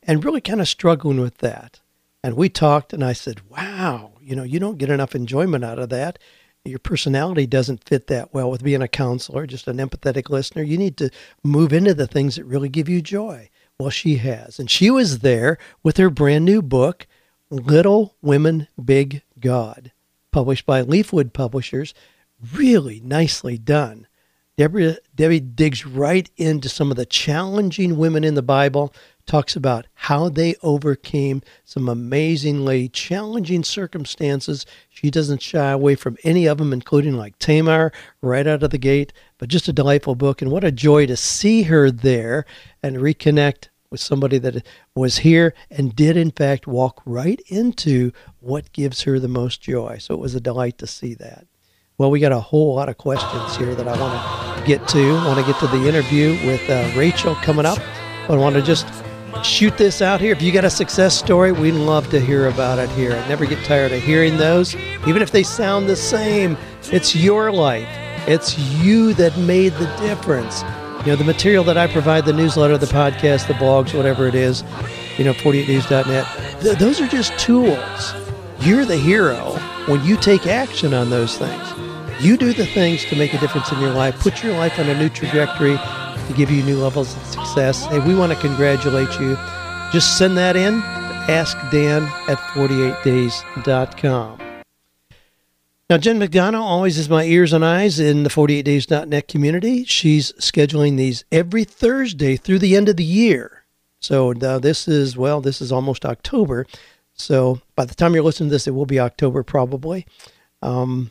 and 0.09 0.25
really 0.25 0.41
kind 0.41 0.61
of 0.61 0.67
struggling 0.67 1.21
with 1.21 1.39
that. 1.39 1.81
And 2.25 2.35
we 2.35 2.49
talked, 2.49 2.93
and 2.93 3.05
I 3.05 3.13
said, 3.13 3.43
Wow, 3.49 4.15
you 4.21 4.35
know, 4.35 4.43
you 4.43 4.59
don't 4.59 4.79
get 4.79 4.91
enough 4.91 5.15
enjoyment 5.15 5.65
out 5.65 5.79
of 5.79 5.91
that. 5.91 6.19
Your 6.65 6.81
personality 6.81 7.47
doesn't 7.47 7.85
fit 7.85 8.09
that 8.09 8.35
well 8.35 8.51
with 8.51 8.65
being 8.65 8.83
a 8.83 8.89
counselor, 8.89 9.47
just 9.47 9.69
an 9.69 9.77
empathetic 9.77 10.29
listener. 10.29 10.63
You 10.63 10.77
need 10.77 10.97
to 10.97 11.11
move 11.45 11.73
into 11.73 11.95
the 11.95 12.07
things 12.07 12.37
that 12.37 12.45
really 12.45 12.69
give 12.69 12.89
you 12.89 13.01
joy. 13.01 13.51
Well, 13.79 13.91
she 13.91 14.17
has. 14.17 14.59
And 14.59 14.69
she 14.69 14.91
was 14.91 15.21
there 15.21 15.57
with 15.83 15.99
her 15.99 16.11
brand 16.11 16.45
new 16.45 16.61
book, 16.61 17.07
Little 17.49 18.17
Women, 18.21 18.67
Big 18.83 19.23
God, 19.39 19.93
published 20.33 20.67
by 20.67 20.83
Leafwood 20.83 21.33
Publishers. 21.33 21.95
Really 22.53 23.01
nicely 23.01 23.57
done. 23.57 24.07
Debbie, 24.59 24.97
Debbie 25.15 25.39
digs 25.39 25.87
right 25.87 26.29
into 26.37 26.69
some 26.69 26.91
of 26.91 26.97
the 26.97 27.07
challenging 27.07 27.97
women 27.97 28.25
in 28.25 28.35
the 28.35 28.43
Bible, 28.43 28.93
talks 29.29 29.55
about 29.55 29.87
how 29.95 30.29
they 30.29 30.57
overcame 30.63 31.43
some 31.65 31.89
amazingly 31.89 32.89
challenging 32.89 33.63
circumstances. 33.63 34.67
She 34.89 35.11
doesn't 35.11 35.43
shy 35.43 35.71
away 35.71 35.95
from 35.95 36.17
any 36.25 36.47
of 36.47 36.59
them, 36.59 36.73
including 36.73 37.17
like 37.17 37.39
Tamar 37.39 37.93
right 38.21 38.47
out 38.47 38.63
of 38.63 38.71
the 38.71 38.79
gate, 38.79 39.13
but 39.37 39.49
just 39.49 39.69
a 39.69 39.73
delightful 39.73 40.17
book. 40.17 40.43
And 40.43 40.51
what 40.51 40.65
a 40.65 40.73
joy 40.73 41.07
to 41.07 41.17
see 41.17 41.63
her 41.65 41.91
there 41.91 42.47
and 42.83 42.97
reconnect 42.97 43.69
with 43.91 44.01
somebody 44.01 44.39
that 44.39 44.67
was 44.95 45.19
here 45.19 45.55
and 45.71 45.95
did, 45.95 46.17
in 46.17 46.31
fact, 46.31 46.67
walk 46.67 47.01
right 47.07 47.41
into 47.47 48.13
what 48.41 48.73
gives 48.73 49.03
her 49.03 49.19
the 49.19 49.29
most 49.29 49.61
joy. 49.61 49.99
So 50.01 50.15
it 50.15 50.21
was 50.21 50.35
a 50.35 50.41
delight 50.41 50.79
to 50.79 50.87
see 50.87 51.15
that. 51.15 51.47
Well, 51.97 52.11
we 52.11 52.21
got 52.21 52.33
a 52.33 52.41
whole 52.41 52.75
lot 52.77 52.89
of 52.89 52.97
questions 52.97 53.57
here 53.57 53.75
that 53.75 53.89
I 53.89 54.01
want 54.01 54.59
to 54.59 54.67
get 54.67 54.87
to. 54.89 55.17
I 55.17 55.27
want 55.27 55.45
to 55.45 55.53
get 55.53 55.59
to 55.61 55.67
the 55.67 55.89
interview 55.89 56.31
with 56.47 56.69
uh, 56.71 56.91
Rachel 56.97 57.35
coming 57.37 57.67
up. 57.67 57.79
I 58.29 58.37
want 58.37 58.55
to 58.57 58.63
just 58.63 58.87
shoot 59.43 59.77
this 59.77 60.03
out 60.03 60.21
here. 60.21 60.33
If 60.33 60.43
you 60.43 60.53
got 60.53 60.65
a 60.65 60.71
success 60.71 61.17
story, 61.17 61.53
we'd 61.53 61.73
love 61.73 62.11
to 62.11 62.21
hear 62.21 62.49
about 62.49 62.79
it 62.79 62.89
here. 62.91 63.13
I 63.13 63.29
never 63.29 63.47
get 63.47 63.65
tired 63.65 63.93
of 63.93 64.03
hearing 64.03 64.37
those, 64.37 64.75
even 65.07 65.23
if 65.23 65.31
they 65.31 65.43
sound 65.43 65.89
the 65.89 65.97
same. 65.97 66.57
It's 66.91 67.15
your 67.15 67.53
life. 67.53 67.89
It's 68.27 68.59
you 68.59 69.15
that 69.15 69.37
made 69.39 69.73
the 69.75 69.87
difference. 70.01 70.63
You 71.01 71.13
know, 71.13 71.17
the 71.17 71.25
material 71.25 71.65
that 71.65 71.79
I 71.79 71.87
provide, 71.87 72.25
the 72.25 72.33
newsletter, 72.33 72.77
the 72.77 72.87
podcast, 72.87 73.47
the 73.47 73.55
blogs, 73.55 73.95
whatever 73.95 74.27
it 74.27 74.35
is, 74.35 74.65
you 75.17 75.25
know, 75.25 75.33
48news.net, 75.33 76.61
th- 76.61 76.79
those 76.79 77.01
are 77.01 77.07
just 77.07 77.39
tools. 77.39 78.15
You're 78.61 78.85
the 78.85 78.97
hero 78.97 79.53
when 79.87 80.05
you 80.05 80.17
take 80.17 80.47
action 80.47 80.93
on 80.93 81.09
those 81.09 81.39
things. 81.39 81.73
You 82.21 82.37
do 82.37 82.53
the 82.53 82.67
things 82.67 83.05
to 83.07 83.17
make 83.17 83.33
a 83.33 83.39
difference 83.39 83.71
in 83.71 83.81
your 83.81 83.93
life, 83.93 84.19
put 84.19 84.43
your 84.43 84.57
life 84.57 84.79
on 84.79 84.89
a 84.89 84.99
new 84.99 85.09
trajectory 85.09 85.79
to 86.29 86.35
give 86.35 86.51
you 86.51 86.63
new 86.63 86.79
levels 86.79 87.17
of 87.17 87.25
success. 87.25 87.87
Hey, 87.87 87.99
we 87.99 88.15
want 88.15 88.33
to 88.33 88.39
congratulate 88.39 89.19
you. 89.19 89.37
Just 89.91 90.17
send 90.17 90.37
that 90.39 90.55
in. 90.55 90.83
Ask 91.29 91.57
Dan 91.71 92.05
at 92.29 92.39
48days.com. 92.55 94.39
Now, 95.91 95.97
Jen 95.97 96.19
McDonough 96.19 96.61
always 96.61 96.99
is 96.99 97.09
my 97.09 97.25
ears 97.25 97.55
and 97.55 97.65
eyes 97.65 97.99
in 97.99 98.23
the 98.23 98.29
48days.net 98.29 99.27
community. 99.27 99.85
She's 99.85 100.33
scheduling 100.33 100.99
these 100.99 101.25
every 101.33 101.65
Thursday 101.65 102.37
through 102.37 102.59
the 102.59 102.77
end 102.77 102.91
of 102.91 102.97
the 102.97 103.05
year. 103.05 103.65
So 103.99 104.35
uh, 104.35 104.59
this 104.59 104.87
is, 104.87 105.17
well, 105.17 105.41
this 105.41 105.63
is 105.63 105.73
almost 105.73 106.05
October. 106.05 106.67
So 107.15 107.63
by 107.75 107.87
the 107.87 107.95
time 107.95 108.13
you're 108.15 108.23
listening 108.23 108.51
to 108.51 108.55
this, 108.55 108.67
it 108.67 108.75
will 108.75 108.87
be 108.87 109.01
October 109.01 109.43
probably. 109.43 110.07
Um, 110.61 111.11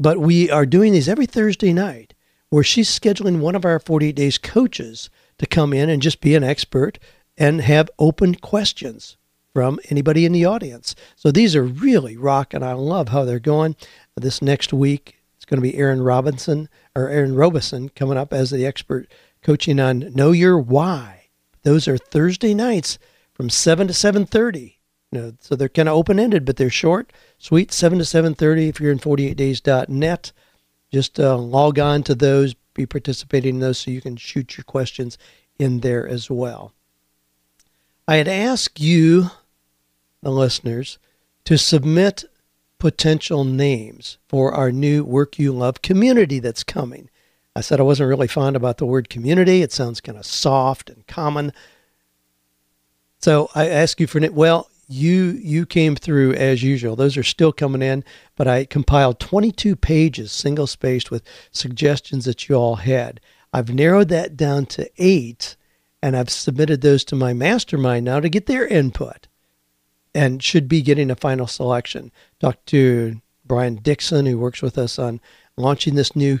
but 0.00 0.18
we 0.18 0.50
are 0.50 0.66
doing 0.66 0.92
these 0.92 1.08
every 1.08 1.26
Thursday 1.26 1.72
night 1.72 2.12
where 2.52 2.62
she's 2.62 2.90
scheduling 2.90 3.38
one 3.38 3.54
of 3.54 3.64
our 3.64 3.78
48 3.78 4.14
Days 4.14 4.36
coaches 4.36 5.08
to 5.38 5.46
come 5.46 5.72
in 5.72 5.88
and 5.88 6.02
just 6.02 6.20
be 6.20 6.34
an 6.34 6.44
expert 6.44 6.98
and 7.38 7.62
have 7.62 7.88
open 7.98 8.34
questions 8.34 9.16
from 9.54 9.80
anybody 9.88 10.26
in 10.26 10.32
the 10.32 10.44
audience. 10.44 10.94
So 11.16 11.30
these 11.30 11.56
are 11.56 11.62
really 11.62 12.14
rock, 12.14 12.52
and 12.52 12.62
I 12.62 12.74
love 12.74 13.08
how 13.08 13.24
they're 13.24 13.38
going. 13.38 13.74
This 14.18 14.42
next 14.42 14.70
week, 14.70 15.16
it's 15.34 15.46
going 15.46 15.62
to 15.62 15.66
be 15.66 15.78
Aaron 15.78 16.02
Robinson 16.02 16.68
or 16.94 17.08
Aaron 17.08 17.34
Robison 17.34 17.88
coming 17.88 18.18
up 18.18 18.34
as 18.34 18.50
the 18.50 18.66
expert 18.66 19.10
coaching 19.42 19.80
on 19.80 20.12
Know 20.14 20.32
Your 20.32 20.58
Why. 20.58 21.30
Those 21.62 21.88
are 21.88 21.96
Thursday 21.96 22.52
nights 22.52 22.98
from 23.32 23.48
7 23.48 23.86
to 23.86 23.94
7.30. 23.94 24.74
You 25.10 25.18
know, 25.18 25.32
so 25.40 25.56
they're 25.56 25.70
kind 25.70 25.88
of 25.88 25.96
open-ended, 25.96 26.44
but 26.44 26.58
they're 26.58 26.68
short, 26.68 27.14
sweet, 27.38 27.72
7 27.72 27.98
to 27.98 28.04
7.30 28.04 28.68
if 28.68 28.78
you're 28.78 28.92
in 28.92 28.98
48days.net. 28.98 30.32
Just 30.92 31.18
uh, 31.18 31.36
log 31.36 31.78
on 31.78 32.02
to 32.04 32.14
those, 32.14 32.54
be 32.74 32.86
participating 32.86 33.56
in 33.56 33.60
those 33.60 33.78
so 33.78 33.90
you 33.90 34.00
can 34.00 34.16
shoot 34.16 34.56
your 34.56 34.64
questions 34.64 35.16
in 35.58 35.80
there 35.80 36.06
as 36.06 36.30
well. 36.30 36.72
I 38.06 38.16
had 38.16 38.28
asked 38.28 38.80
you 38.80 39.30
the 40.22 40.30
listeners 40.30 40.98
to 41.44 41.56
submit 41.56 42.24
potential 42.78 43.44
names 43.44 44.18
for 44.28 44.52
our 44.52 44.72
new 44.72 45.04
Work 45.04 45.38
You 45.38 45.52
Love 45.52 45.82
community 45.82 46.40
that's 46.40 46.64
coming. 46.64 47.08
I 47.54 47.60
said 47.60 47.80
I 47.80 47.84
wasn't 47.84 48.08
really 48.08 48.28
fond 48.28 48.56
about 48.56 48.78
the 48.78 48.86
word 48.86 49.08
community. 49.08 49.62
It 49.62 49.72
sounds 49.72 50.00
kind 50.00 50.18
of 50.18 50.26
soft 50.26 50.90
and 50.90 51.06
common. 51.06 51.52
So 53.18 53.50
I 53.54 53.68
ask 53.68 54.00
you 54.00 54.06
for 54.06 54.18
it. 54.18 54.34
well, 54.34 54.68
you 54.92 55.38
you 55.42 55.66
came 55.66 55.96
through 55.96 56.34
as 56.34 56.62
usual. 56.62 56.96
Those 56.96 57.16
are 57.16 57.22
still 57.22 57.52
coming 57.52 57.82
in, 57.82 58.04
but 58.36 58.46
I 58.46 58.64
compiled 58.64 59.18
22 59.20 59.76
pages, 59.76 60.30
single 60.32 60.66
spaced, 60.66 61.10
with 61.10 61.22
suggestions 61.50 62.24
that 62.24 62.48
you 62.48 62.54
all 62.54 62.76
had. 62.76 63.20
I've 63.52 63.74
narrowed 63.74 64.08
that 64.08 64.36
down 64.36 64.66
to 64.66 64.90
eight, 64.98 65.56
and 66.02 66.16
I've 66.16 66.30
submitted 66.30 66.80
those 66.80 67.04
to 67.06 67.16
my 67.16 67.32
mastermind 67.32 68.04
now 68.04 68.20
to 68.20 68.28
get 68.28 68.46
their 68.46 68.66
input 68.66 69.28
and 70.14 70.42
should 70.42 70.68
be 70.68 70.82
getting 70.82 71.10
a 71.10 71.16
final 71.16 71.46
selection. 71.46 72.12
Talked 72.40 72.66
to 72.66 73.20
Brian 73.44 73.76
Dixon, 73.76 74.26
who 74.26 74.38
works 74.38 74.62
with 74.62 74.78
us 74.78 74.98
on 74.98 75.20
launching 75.56 75.94
this 75.94 76.14
new 76.14 76.40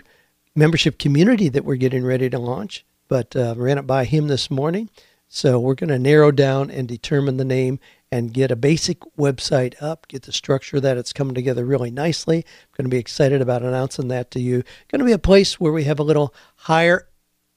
membership 0.54 0.98
community 0.98 1.48
that 1.48 1.64
we're 1.64 1.76
getting 1.76 2.04
ready 2.04 2.28
to 2.30 2.38
launch, 2.38 2.84
but 3.08 3.34
uh, 3.34 3.54
ran 3.56 3.78
it 3.78 3.86
by 3.86 4.04
him 4.04 4.28
this 4.28 4.50
morning. 4.50 4.90
So 5.28 5.58
we're 5.58 5.74
going 5.74 5.88
to 5.88 5.98
narrow 5.98 6.30
down 6.30 6.70
and 6.70 6.86
determine 6.86 7.38
the 7.38 7.44
name 7.44 7.78
and 8.12 8.34
get 8.34 8.50
a 8.50 8.56
basic 8.56 9.00
website 9.16 9.74
up, 9.80 10.06
get 10.06 10.24
the 10.24 10.32
structure 10.32 10.78
that 10.78 10.98
it's 10.98 11.14
coming 11.14 11.34
together 11.34 11.64
really 11.64 11.90
nicely. 11.90 12.36
I'm 12.36 12.76
going 12.76 12.84
to 12.84 12.94
be 12.94 12.98
excited 12.98 13.40
about 13.40 13.62
announcing 13.62 14.08
that 14.08 14.30
to 14.32 14.40
you. 14.40 14.62
Going 14.88 14.98
to 14.98 15.06
be 15.06 15.12
a 15.12 15.18
place 15.18 15.58
where 15.58 15.72
we 15.72 15.84
have 15.84 15.98
a 15.98 16.04
little 16.04 16.34
higher 16.56 17.08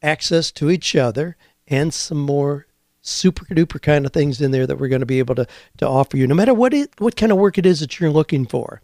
access 0.02 0.52
to 0.54 0.72
each 0.72 0.96
other 0.96 1.36
and 1.68 1.94
some 1.94 2.20
more 2.20 2.68
super 3.02 3.44
duper 3.54 3.82
kind 3.82 4.06
of 4.06 4.14
things 4.14 4.40
in 4.40 4.52
there 4.52 4.66
that 4.66 4.78
we're 4.80 4.88
going 4.88 5.02
to 5.02 5.06
be 5.06 5.20
able 5.20 5.36
to, 5.36 5.46
to 5.78 5.88
offer 5.88 6.16
you, 6.16 6.26
no 6.26 6.34
matter 6.34 6.54
what 6.54 6.74
it 6.74 6.90
what 7.00 7.18
kind 7.18 7.34
of 7.34 7.38
work 7.38 7.58
it 7.58 7.66
is 7.66 7.82
that 7.82 8.00
you're 8.00 8.10
looking 8.10 8.46
for. 8.46 8.82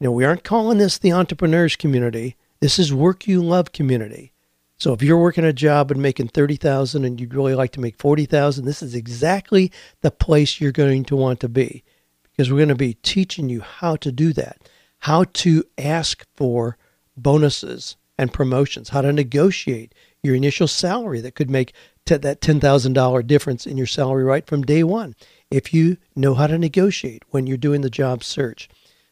You 0.00 0.06
know, 0.06 0.12
we 0.12 0.24
aren't 0.24 0.44
calling 0.44 0.78
this 0.78 0.98
the 0.98 1.12
entrepreneurs 1.12 1.76
community. 1.76 2.34
This 2.60 2.80
is 2.80 2.92
work 2.92 3.28
you 3.28 3.40
love 3.42 3.70
community. 3.72 4.32
So 4.78 4.92
if 4.92 5.02
you're 5.02 5.18
working 5.18 5.44
a 5.44 5.52
job 5.52 5.90
and 5.90 6.02
making 6.02 6.28
30,000 6.28 7.04
and 7.04 7.20
you'd 7.20 7.34
really 7.34 7.54
like 7.54 7.72
to 7.72 7.80
make 7.80 7.96
40,000, 7.96 8.64
this 8.64 8.82
is 8.82 8.94
exactly 8.94 9.72
the 10.02 10.10
place 10.10 10.60
you're 10.60 10.72
going 10.72 11.04
to 11.04 11.16
want 11.16 11.40
to 11.40 11.48
be 11.48 11.82
because 12.30 12.50
we're 12.50 12.58
going 12.58 12.68
to 12.68 12.74
be 12.74 12.94
teaching 12.94 13.48
you 13.48 13.62
how 13.62 13.96
to 13.96 14.12
do 14.12 14.32
that, 14.34 14.68
how 15.00 15.24
to 15.24 15.64
ask 15.78 16.26
for 16.36 16.76
bonuses 17.16 17.96
and 18.18 18.32
promotions, 18.32 18.90
how 18.90 19.00
to 19.00 19.12
negotiate 19.12 19.94
your 20.22 20.34
initial 20.34 20.68
salary 20.68 21.20
that 21.20 21.34
could 21.34 21.48
make 21.48 21.72
t- 22.04 22.16
that 22.16 22.40
$10,000 22.42 23.26
difference 23.26 23.66
in 23.66 23.78
your 23.78 23.86
salary 23.86 24.24
right 24.24 24.46
from 24.46 24.62
day 24.62 24.82
one 24.82 25.14
if 25.50 25.72
you 25.72 25.96
know 26.14 26.34
how 26.34 26.46
to 26.46 26.58
negotiate 26.58 27.22
when 27.30 27.46
you're 27.46 27.56
doing 27.56 27.80
the 27.80 27.90
job 27.90 28.22
search. 28.22 28.68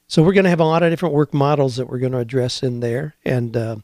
So 0.06 0.22
we're 0.22 0.32
going 0.32 0.44
to 0.44 0.50
have 0.50 0.60
a 0.60 0.64
lot 0.64 0.82
of 0.82 0.90
different 0.90 1.14
work 1.14 1.32
models 1.32 1.76
that 1.76 1.88
we're 1.88 1.98
going 1.98 2.12
to 2.12 2.18
address 2.18 2.62
in 2.62 2.80
there 2.80 3.14
and 3.24 3.56
uh, 3.56 3.76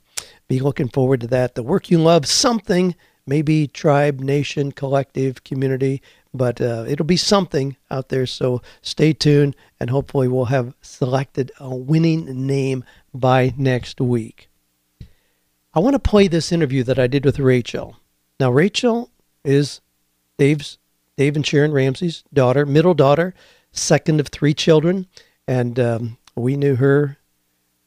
be 0.51 0.59
looking 0.59 0.89
forward 0.89 1.21
to 1.21 1.29
that. 1.29 1.55
The 1.55 1.63
work 1.63 1.93
you 1.93 1.99
love, 1.99 2.27
something, 2.27 2.97
maybe 3.25 3.69
tribe, 3.69 4.19
nation, 4.19 4.73
collective, 4.73 5.45
community, 5.45 6.03
but 6.35 6.61
uh, 6.61 6.85
it'll 6.89 7.07
be 7.07 7.17
something 7.17 7.77
out 7.89 8.09
there. 8.09 8.27
So 8.27 8.61
stay 8.83 9.13
tuned 9.13 9.55
and 9.79 9.91
hopefully 9.91 10.27
we'll 10.27 10.47
have 10.47 10.75
selected 10.83 11.53
a 11.61 11.73
winning 11.73 12.47
name 12.49 12.83
by 13.15 13.55
next 13.57 14.01
week. 14.01 14.49
I 15.73 15.79
want 15.79 15.95
to 15.95 16.01
play 16.01 16.27
this 16.27 16.51
interview 16.51 16.83
that 16.83 16.99
I 16.99 17.07
did 17.07 17.25
with 17.25 17.39
Rachel. 17.39 17.97
Now, 18.41 18.51
Rachel 18.51 19.09
is 19.45 19.81
Dave's 20.37 20.79
Dave 21.17 21.37
and 21.37 21.47
Sharon 21.47 21.71
Ramsey's 21.71 22.25
daughter, 22.35 22.67
middle 22.67 22.95
daughter, 22.95 23.35
second 23.71 24.19
of 24.19 24.29
three 24.29 24.55
children, 24.55 25.07
and 25.47 25.79
um, 25.79 26.19
we 26.35 26.57
knew 26.57 26.75
her, 26.75 27.19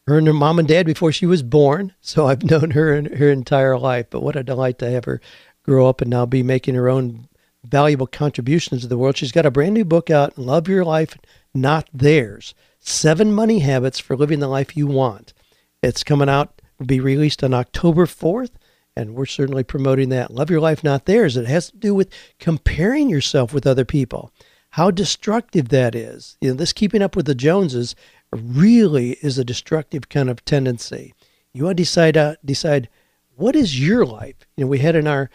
her 0.07 0.17
and 0.17 0.27
her 0.27 0.33
mom 0.33 0.59
and 0.59 0.67
dad 0.67 0.85
before 0.85 1.11
she 1.11 1.25
was 1.25 1.43
born. 1.43 1.93
So 2.01 2.27
I've 2.27 2.43
known 2.49 2.71
her 2.71 2.93
in 2.93 3.17
her 3.17 3.31
entire 3.31 3.77
life. 3.77 4.07
But 4.09 4.23
what 4.23 4.35
a 4.35 4.43
delight 4.43 4.79
to 4.79 4.89
have 4.89 5.05
her 5.05 5.21
grow 5.63 5.87
up 5.87 6.01
and 6.01 6.09
now 6.09 6.25
be 6.25 6.43
making 6.43 6.75
her 6.75 6.89
own 6.89 7.27
valuable 7.63 8.07
contributions 8.07 8.81
to 8.81 8.87
the 8.87 8.97
world. 8.97 9.17
She's 9.17 9.31
got 9.31 9.45
a 9.45 9.51
brand 9.51 9.73
new 9.73 9.85
book 9.85 10.09
out, 10.09 10.37
Love 10.37 10.67
Your 10.67 10.83
Life, 10.83 11.17
Not 11.53 11.87
Theirs. 11.93 12.53
Seven 12.79 13.31
Money 13.31 13.59
Habits 13.59 13.99
for 13.99 14.17
Living 14.17 14.39
the 14.39 14.49
Life 14.49 14.75
You 14.75 14.87
Want. 14.87 15.33
It's 15.81 16.03
coming 16.03 16.27
out, 16.27 16.61
will 16.77 16.85
be 16.85 16.99
released 16.99 17.43
on 17.43 17.53
October 17.53 18.05
4th 18.05 18.51
and 18.95 19.15
we're 19.15 19.25
certainly 19.25 19.63
promoting 19.63 20.09
that. 20.09 20.31
Love 20.31 20.49
your 20.49 20.59
life, 20.59 20.83
not 20.83 21.05
theirs. 21.05 21.37
It 21.37 21.47
has 21.47 21.71
to 21.71 21.77
do 21.77 21.95
with 21.95 22.11
comparing 22.39 23.09
yourself 23.09 23.53
with 23.53 23.65
other 23.65 23.85
people, 23.85 24.31
how 24.71 24.91
destructive 24.91 25.69
that 25.69 25.95
is. 25.95 26.37
You 26.41 26.49
know, 26.49 26.55
this 26.55 26.73
keeping 26.73 27.01
up 27.01 27.15
with 27.15 27.25
the 27.25 27.35
Joneses 27.35 27.95
really 28.35 29.11
is 29.21 29.37
a 29.37 29.45
destructive 29.45 30.09
kind 30.09 30.29
of 30.29 30.43
tendency. 30.45 31.13
You 31.53 31.65
want 31.65 31.77
to 31.77 31.83
decide 31.83 32.17
uh, 32.17 32.35
decide 32.43 32.89
what 33.35 33.55
is 33.55 33.79
your 33.79 34.05
life. 34.05 34.35
You 34.55 34.65
know, 34.65 34.69
we 34.69 34.79
had 34.79 34.95
in 34.95 35.07
our 35.07 35.29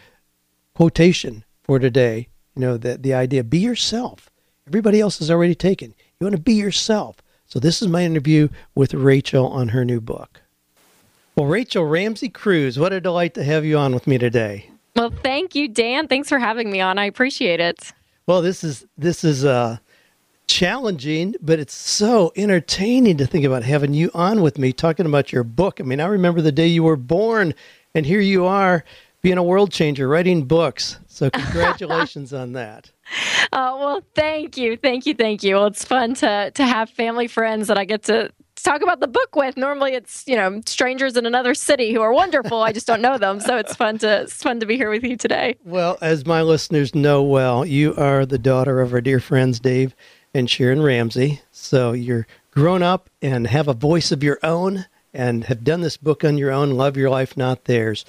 quotation 0.74 1.44
for 1.62 1.78
today, 1.78 2.28
you 2.54 2.60
know, 2.60 2.76
the 2.76 2.98
the 2.98 3.14
idea 3.14 3.44
be 3.44 3.58
yourself. 3.58 4.30
Everybody 4.66 5.00
else 5.00 5.20
is 5.20 5.30
already 5.30 5.54
taken. 5.54 5.94
You 6.18 6.26
want 6.26 6.36
to 6.36 6.42
be 6.42 6.54
yourself. 6.54 7.16
So 7.46 7.58
this 7.58 7.80
is 7.80 7.88
my 7.88 8.04
interview 8.04 8.48
with 8.74 8.92
Rachel 8.92 9.46
on 9.46 9.68
her 9.68 9.84
new 9.84 10.00
book. 10.00 10.42
Well, 11.34 11.46
Rachel 11.46 11.84
Ramsey 11.84 12.28
Cruz, 12.28 12.78
what 12.78 12.92
a 12.92 13.00
delight 13.00 13.34
to 13.34 13.44
have 13.44 13.64
you 13.64 13.78
on 13.78 13.94
with 13.94 14.06
me 14.06 14.18
today. 14.18 14.70
Well, 14.96 15.10
thank 15.10 15.54
you, 15.54 15.68
Dan. 15.68 16.08
Thanks 16.08 16.28
for 16.28 16.38
having 16.38 16.70
me 16.70 16.80
on. 16.80 16.98
I 16.98 17.04
appreciate 17.04 17.60
it. 17.60 17.92
Well, 18.26 18.42
this 18.42 18.64
is 18.64 18.84
this 18.98 19.24
is 19.24 19.44
uh, 19.44 19.78
challenging, 20.48 21.36
but 21.40 21.60
it's 21.60 21.74
so 21.74 22.32
entertaining 22.34 23.18
to 23.18 23.26
think 23.26 23.44
about 23.44 23.62
having 23.62 23.94
you 23.94 24.10
on 24.14 24.40
with 24.42 24.58
me 24.58 24.72
talking 24.72 25.06
about 25.06 25.32
your 25.32 25.44
book. 25.44 25.80
I 25.80 25.84
mean, 25.84 26.00
I 26.00 26.06
remember 26.06 26.42
the 26.42 26.50
day 26.50 26.66
you 26.66 26.82
were 26.82 26.96
born, 26.96 27.54
and 27.94 28.04
here 28.04 28.20
you 28.20 28.46
are 28.46 28.84
being 29.22 29.38
a 29.38 29.42
world 29.42 29.70
changer, 29.70 30.08
writing 30.08 30.44
books. 30.44 30.98
So 31.06 31.30
congratulations 31.34 32.32
on 32.32 32.52
that. 32.54 32.90
Oh 33.52 33.78
well, 33.78 34.02
thank 34.14 34.56
you, 34.56 34.76
thank 34.76 35.06
you, 35.06 35.14
thank 35.14 35.42
you. 35.42 35.54
Well, 35.54 35.66
it's 35.66 35.84
fun 35.84 36.14
to 36.14 36.50
to 36.50 36.66
have 36.66 36.90
family 36.90 37.28
friends 37.28 37.68
that 37.68 37.78
I 37.78 37.84
get 37.84 38.04
to 38.04 38.32
talk 38.56 38.82
about 38.82 39.00
the 39.00 39.08
book 39.08 39.36
with. 39.36 39.56
Normally, 39.56 39.94
it's 39.94 40.24
you 40.26 40.36
know 40.36 40.60
strangers 40.66 41.16
in 41.16 41.26
another 41.26 41.54
city 41.54 41.92
who 41.92 42.00
are 42.00 42.12
wonderful. 42.12 42.62
I 42.62 42.72
just 42.72 42.86
don't 42.86 43.00
know 43.00 43.18
them, 43.18 43.40
so 43.40 43.56
it's 43.56 43.74
fun 43.74 43.98
to 43.98 44.22
it's 44.22 44.42
fun 44.42 44.60
to 44.60 44.66
be 44.66 44.76
here 44.76 44.90
with 44.90 45.04
you 45.04 45.16
today. 45.16 45.56
Well, 45.64 45.98
as 46.00 46.26
my 46.26 46.42
listeners 46.42 46.94
know 46.94 47.22
well, 47.22 47.64
you 47.64 47.94
are 47.96 48.26
the 48.26 48.38
daughter 48.38 48.80
of 48.80 48.92
our 48.92 49.00
dear 49.00 49.20
friends 49.20 49.60
Dave 49.60 49.94
and 50.34 50.48
Sharon 50.48 50.82
Ramsey. 50.82 51.40
So 51.52 51.92
you're 51.92 52.26
grown 52.50 52.82
up 52.82 53.08
and 53.22 53.46
have 53.46 53.68
a 53.68 53.74
voice 53.74 54.12
of 54.12 54.22
your 54.22 54.38
own 54.42 54.86
and 55.14 55.44
have 55.44 55.64
done 55.64 55.80
this 55.80 55.96
book 55.96 56.24
on 56.24 56.38
your 56.38 56.50
own. 56.50 56.72
Love 56.72 56.96
your 56.96 57.10
life, 57.10 57.36
not 57.36 57.64
theirs. 57.64 58.04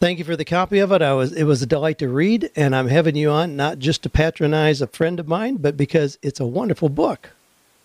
Thank 0.00 0.18
you 0.18 0.24
for 0.24 0.36
the 0.36 0.44
copy 0.44 0.78
of 0.78 0.92
it. 0.92 1.02
I 1.02 1.12
was 1.12 1.32
it 1.32 1.44
was 1.44 1.60
a 1.60 1.66
delight 1.66 1.98
to 1.98 2.08
read, 2.08 2.50
and 2.56 2.74
I'm 2.74 2.88
having 2.88 3.16
you 3.16 3.30
on 3.30 3.54
not 3.54 3.78
just 3.78 4.02
to 4.04 4.08
patronize 4.08 4.80
a 4.80 4.86
friend 4.86 5.20
of 5.20 5.28
mine, 5.28 5.56
but 5.56 5.76
because 5.76 6.18
it's 6.22 6.40
a 6.40 6.46
wonderful 6.46 6.88
book. 6.88 7.30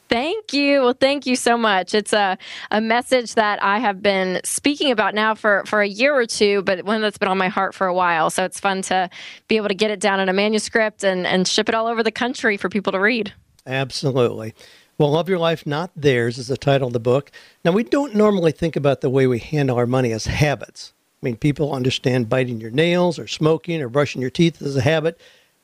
Thank 0.07 0.53
you. 0.53 0.81
Well, 0.81 0.93
thank 0.93 1.25
you 1.25 1.35
so 1.35 1.57
much. 1.57 1.93
It's 1.93 2.13
a, 2.13 2.37
a 2.69 2.79
message 2.79 3.33
that 3.35 3.61
I 3.63 3.79
have 3.79 4.01
been 4.03 4.39
speaking 4.43 4.91
about 4.91 5.15
now 5.15 5.33
for, 5.33 5.63
for 5.65 5.81
a 5.81 5.87
year 5.87 6.15
or 6.15 6.27
two, 6.27 6.61
but 6.61 6.85
one 6.85 7.01
that's 7.01 7.17
been 7.17 7.27
on 7.27 7.39
my 7.39 7.47
heart 7.47 7.73
for 7.73 7.87
a 7.87 7.93
while. 7.93 8.29
So 8.29 8.45
it's 8.45 8.59
fun 8.59 8.83
to 8.83 9.09
be 9.47 9.57
able 9.57 9.69
to 9.69 9.73
get 9.73 9.89
it 9.89 9.99
down 9.99 10.19
in 10.19 10.29
a 10.29 10.33
manuscript 10.33 11.03
and, 11.03 11.25
and 11.25 11.47
ship 11.47 11.69
it 11.69 11.75
all 11.75 11.87
over 11.87 12.03
the 12.03 12.11
country 12.11 12.55
for 12.55 12.69
people 12.69 12.91
to 12.91 12.99
read. 12.99 13.33
Absolutely. 13.65 14.53
Well, 14.97 15.11
Love 15.11 15.27
Your 15.27 15.39
Life, 15.39 15.65
Not 15.65 15.91
Theirs 15.95 16.37
is 16.37 16.47
the 16.47 16.57
title 16.57 16.87
of 16.87 16.93
the 16.93 16.99
book. 16.99 17.31
Now, 17.63 17.71
we 17.71 17.83
don't 17.83 18.15
normally 18.15 18.51
think 18.51 18.75
about 18.75 19.01
the 19.01 19.09
way 19.09 19.27
we 19.27 19.39
handle 19.39 19.77
our 19.77 19.85
money 19.85 20.11
as 20.13 20.25
habits. 20.25 20.93
I 21.21 21.25
mean, 21.25 21.35
people 21.35 21.73
understand 21.73 22.29
biting 22.29 22.61
your 22.61 22.71
nails 22.71 23.19
or 23.19 23.27
smoking 23.27 23.81
or 23.81 23.89
brushing 23.89 24.21
your 24.21 24.29
teeth 24.29 24.61
as 24.61 24.75
a 24.77 24.81
habit. 24.81 25.19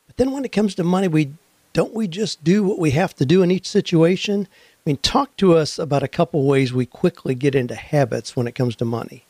But 0.07 0.17
then 0.17 0.31
when 0.31 0.43
it 0.43 0.51
comes 0.51 0.75
to 0.75 0.83
money, 0.83 1.07
we 1.07 1.31
don't 1.73 1.93
we 1.93 2.07
just 2.07 2.43
do 2.43 2.63
what 2.63 2.79
we 2.79 2.91
have 2.91 3.15
to 3.15 3.25
do 3.25 3.41
in 3.41 3.51
each 3.51 3.67
situation? 3.67 4.47
I 4.51 4.79
mean, 4.85 4.97
talk 4.97 5.37
to 5.37 5.53
us 5.55 5.79
about 5.79 6.03
a 6.03 6.07
couple 6.07 6.43
ways 6.45 6.73
we 6.73 6.85
quickly 6.85 7.35
get 7.35 7.55
into 7.55 7.75
habits 7.75 8.35
when 8.35 8.47
it 8.47 8.55
comes 8.55 8.75
to 8.77 8.85
money. 8.85 9.23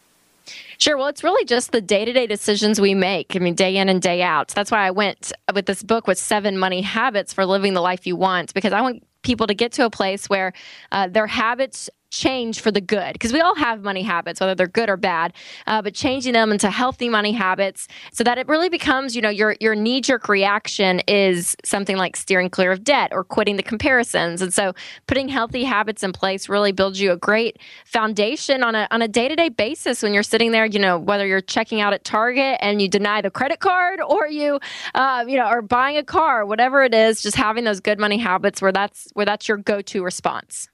Sure. 0.77 0.97
Well, 0.97 1.07
it's 1.07 1.23
really 1.23 1.45
just 1.45 1.71
the 1.71 1.81
day 1.81 2.05
to 2.05 2.13
day 2.13 2.27
decisions 2.27 2.81
we 2.81 2.93
make. 2.93 3.35
I 3.35 3.39
mean, 3.39 3.55
day 3.55 3.77
in 3.77 3.89
and 3.89 4.01
day 4.01 4.21
out. 4.21 4.49
That's 4.49 4.71
why 4.71 4.87
I 4.87 4.91
went 4.91 5.31
with 5.53 5.65
this 5.65 5.83
book 5.83 6.07
with 6.07 6.17
seven 6.17 6.57
money 6.57 6.81
habits 6.81 7.33
for 7.33 7.45
living 7.45 7.73
the 7.73 7.81
life 7.81 8.07
you 8.07 8.15
want, 8.15 8.53
because 8.53 8.73
I 8.73 8.81
want 8.81 9.03
people 9.23 9.47
to 9.47 9.53
get 9.53 9.71
to 9.73 9.85
a 9.85 9.89
place 9.89 10.27
where 10.27 10.53
uh, 10.91 11.07
their 11.07 11.27
habits 11.27 11.89
change 12.11 12.59
for 12.59 12.71
the 12.71 12.81
good 12.81 13.13
because 13.13 13.33
we 13.33 13.41
all 13.41 13.55
have 13.55 13.81
money 13.81 14.03
habits 14.03 14.39
whether 14.39 14.53
they're 14.53 14.67
good 14.67 14.89
or 14.89 14.97
bad 14.97 15.33
uh, 15.67 15.81
but 15.81 15.93
changing 15.93 16.33
them 16.33 16.51
into 16.51 16.69
healthy 16.69 17.09
money 17.09 17.31
habits 17.31 17.87
so 18.13 18.23
that 18.23 18.37
it 18.37 18.47
really 18.47 18.69
becomes 18.69 19.15
you 19.15 19.21
know 19.21 19.29
your 19.29 19.55
your 19.59 19.75
knee 19.75 20.01
jerk 20.01 20.27
reaction 20.27 21.01
is 21.07 21.55
something 21.63 21.97
like 21.97 22.15
steering 22.15 22.49
clear 22.49 22.71
of 22.71 22.83
debt 22.83 23.09
or 23.11 23.23
quitting 23.23 23.57
the 23.57 23.63
comparisons. 23.63 24.41
And 24.41 24.53
so 24.53 24.73
putting 25.07 25.29
healthy 25.29 25.63
habits 25.63 26.03
in 26.03 26.11
place 26.11 26.49
really 26.49 26.71
builds 26.71 26.99
you 26.99 27.11
a 27.11 27.17
great 27.17 27.59
foundation 27.85 28.63
on 28.63 28.75
a 28.75 28.87
on 28.91 29.01
a 29.01 29.07
day-to-day 29.07 29.49
basis 29.49 30.01
when 30.01 30.13
you're 30.13 30.23
sitting 30.23 30.51
there 30.51 30.65
you 30.65 30.79
know 30.79 30.97
whether 30.97 31.25
you're 31.25 31.41
checking 31.41 31.79
out 31.81 31.93
at 31.93 32.03
target 32.03 32.57
and 32.61 32.81
you 32.81 32.87
deny 32.87 33.21
the 33.21 33.29
credit 33.29 33.59
card 33.59 34.01
or 34.07 34.27
you 34.27 34.59
uh, 34.95 35.23
you 35.27 35.37
know 35.37 35.43
are 35.43 35.61
buying 35.61 35.97
a 35.97 36.03
car 36.03 36.45
whatever 36.45 36.83
it 36.83 36.93
is 36.93 37.21
just 37.21 37.35
having 37.35 37.63
those 37.63 37.79
good 37.79 37.99
money 37.99 38.17
habits 38.17 38.61
where 38.61 38.71
that's 38.71 39.09
where 39.13 39.25
that's 39.25 39.47
your 39.47 39.57
go-to 39.57 40.03
response 40.03 40.70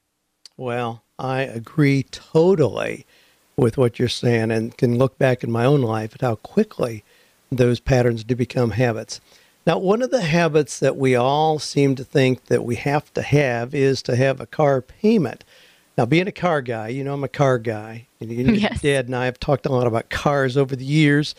well 0.57 1.03
I 1.19 1.41
agree 1.41 2.03
totally 2.03 3.05
with 3.55 3.77
what 3.77 3.97
you're 3.97 4.07
saying 4.07 4.51
and 4.51 4.77
can 4.77 4.97
look 4.97 5.17
back 5.17 5.43
in 5.43 5.51
my 5.51 5.65
own 5.65 5.81
life 5.81 6.13
at 6.13 6.21
how 6.21 6.35
quickly 6.35 7.03
those 7.51 7.79
patterns 7.79 8.23
do 8.23 8.35
become 8.35 8.71
habits. 8.71 9.19
Now, 9.65 9.79
one 9.79 10.01
of 10.01 10.11
the 10.11 10.21
habits 10.21 10.79
that 10.79 10.95
we 10.95 11.15
all 11.15 11.59
seem 11.59 11.95
to 11.95 12.03
think 12.03 12.45
that 12.45 12.63
we 12.63 12.75
have 12.75 13.11
to 13.15 13.21
have 13.21 13.73
is 13.73 14.01
to 14.03 14.15
have 14.15 14.39
a 14.39 14.45
car 14.45 14.81
payment. 14.81 15.43
Now, 15.97 16.05
being 16.05 16.27
a 16.27 16.31
car 16.31 16.61
guy, 16.61 16.89
you 16.89 17.03
know, 17.03 17.15
I'm 17.15 17.23
a 17.23 17.27
car 17.27 17.57
guy. 17.57 18.07
You 18.19 18.43
know, 18.43 18.53
yes. 18.53 18.81
Dad 18.81 19.07
and 19.07 19.15
I 19.15 19.25
have 19.25 19.39
talked 19.39 19.65
a 19.65 19.71
lot 19.71 19.87
about 19.87 20.09
cars 20.09 20.55
over 20.55 20.75
the 20.75 20.85
years, 20.85 21.33